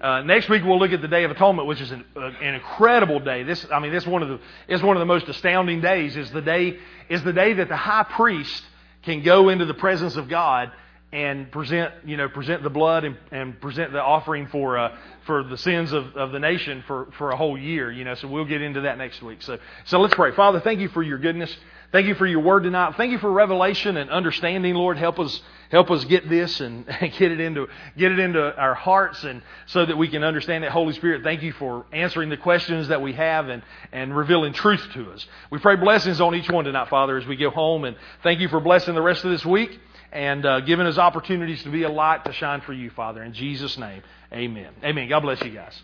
Uh, 0.00 0.20
next 0.22 0.48
week 0.48 0.64
we'll 0.64 0.80
look 0.80 0.90
at 0.90 1.00
the 1.00 1.06
Day 1.06 1.22
of 1.22 1.30
Atonement, 1.30 1.68
which 1.68 1.80
is 1.80 1.92
an, 1.92 2.04
uh, 2.16 2.32
an 2.40 2.54
incredible 2.54 3.20
day. 3.20 3.44
This, 3.44 3.64
I 3.70 3.78
mean, 3.78 3.92
this 3.92 4.04
one 4.04 4.20
of 4.20 4.28
the 4.30 4.40
is 4.66 4.82
one 4.82 4.96
of 4.96 5.00
the 5.00 5.06
most 5.06 5.28
astounding 5.28 5.80
days. 5.80 6.16
Is 6.16 6.28
the 6.32 6.42
day 6.42 6.76
is 7.08 7.22
the 7.22 7.32
day 7.32 7.52
that 7.52 7.68
the 7.68 7.76
high 7.76 8.02
priest 8.02 8.64
can 9.04 9.22
go 9.22 9.48
into 9.48 9.64
the 9.64 9.74
presence 9.74 10.16
of 10.16 10.28
God 10.28 10.72
and 11.12 11.52
present, 11.52 11.92
you 12.06 12.16
know, 12.16 12.28
present 12.28 12.62
the 12.62 12.70
blood 12.70 13.04
and, 13.04 13.18
and 13.30 13.60
present 13.60 13.92
the 13.92 14.02
offering 14.02 14.46
for 14.46 14.78
uh, 14.78 14.96
for 15.26 15.44
the 15.44 15.58
sins 15.58 15.92
of, 15.92 16.16
of 16.16 16.32
the 16.32 16.38
nation 16.38 16.82
for, 16.86 17.08
for 17.18 17.30
a 17.30 17.36
whole 17.36 17.58
year. 17.58 17.92
You 17.92 18.04
know, 18.04 18.14
so 18.14 18.28
we'll 18.28 18.46
get 18.46 18.62
into 18.62 18.80
that 18.82 18.96
next 18.96 19.22
week. 19.22 19.42
So 19.42 19.58
so 19.84 20.00
let's 20.00 20.14
pray. 20.14 20.32
Father, 20.32 20.60
thank 20.60 20.80
you 20.80 20.88
for 20.88 21.02
your 21.02 21.18
goodness. 21.18 21.54
Thank 21.92 22.06
you 22.06 22.14
for 22.14 22.26
your 22.26 22.40
word 22.40 22.62
tonight. 22.62 22.94
Thank 22.96 23.12
you 23.12 23.18
for 23.18 23.30
revelation 23.30 23.98
and 23.98 24.08
understanding, 24.08 24.74
Lord. 24.74 24.96
Help 24.96 25.18
us 25.18 25.42
help 25.70 25.90
us 25.90 26.02
get 26.06 26.26
this 26.30 26.60
and, 26.60 26.88
and 26.88 27.12
get 27.18 27.30
it 27.30 27.40
into 27.40 27.66
get 27.98 28.10
it 28.10 28.18
into 28.18 28.56
our 28.56 28.74
hearts 28.74 29.22
and 29.24 29.42
so 29.66 29.84
that 29.84 29.98
we 29.98 30.08
can 30.08 30.24
understand 30.24 30.64
it. 30.64 30.70
Holy 30.70 30.94
Spirit, 30.94 31.22
thank 31.22 31.42
you 31.42 31.52
for 31.52 31.84
answering 31.92 32.30
the 32.30 32.38
questions 32.38 32.88
that 32.88 33.02
we 33.02 33.12
have 33.12 33.50
and, 33.50 33.62
and 33.92 34.16
revealing 34.16 34.54
truth 34.54 34.88
to 34.94 35.10
us. 35.10 35.26
We 35.50 35.58
pray 35.58 35.76
blessings 35.76 36.22
on 36.22 36.34
each 36.34 36.48
one 36.48 36.64
tonight, 36.64 36.88
Father, 36.88 37.18
as 37.18 37.26
we 37.26 37.36
go 37.36 37.50
home 37.50 37.84
and 37.84 37.96
thank 38.22 38.40
you 38.40 38.48
for 38.48 38.60
blessing 38.60 38.94
the 38.94 39.02
rest 39.02 39.26
of 39.26 39.30
this 39.30 39.44
week 39.44 39.78
and 40.12 40.44
uh, 40.44 40.60
giving 40.60 40.86
us 40.86 40.98
opportunities 40.98 41.62
to 41.62 41.70
be 41.70 41.84
a 41.84 41.88
light 41.88 42.24
to 42.26 42.32
shine 42.32 42.60
for 42.60 42.72
you, 42.72 42.90
Father. 42.90 43.22
In 43.22 43.32
Jesus' 43.32 43.78
name, 43.78 44.02
amen. 44.32 44.72
Amen. 44.84 45.08
God 45.08 45.20
bless 45.20 45.42
you 45.42 45.50
guys. 45.50 45.80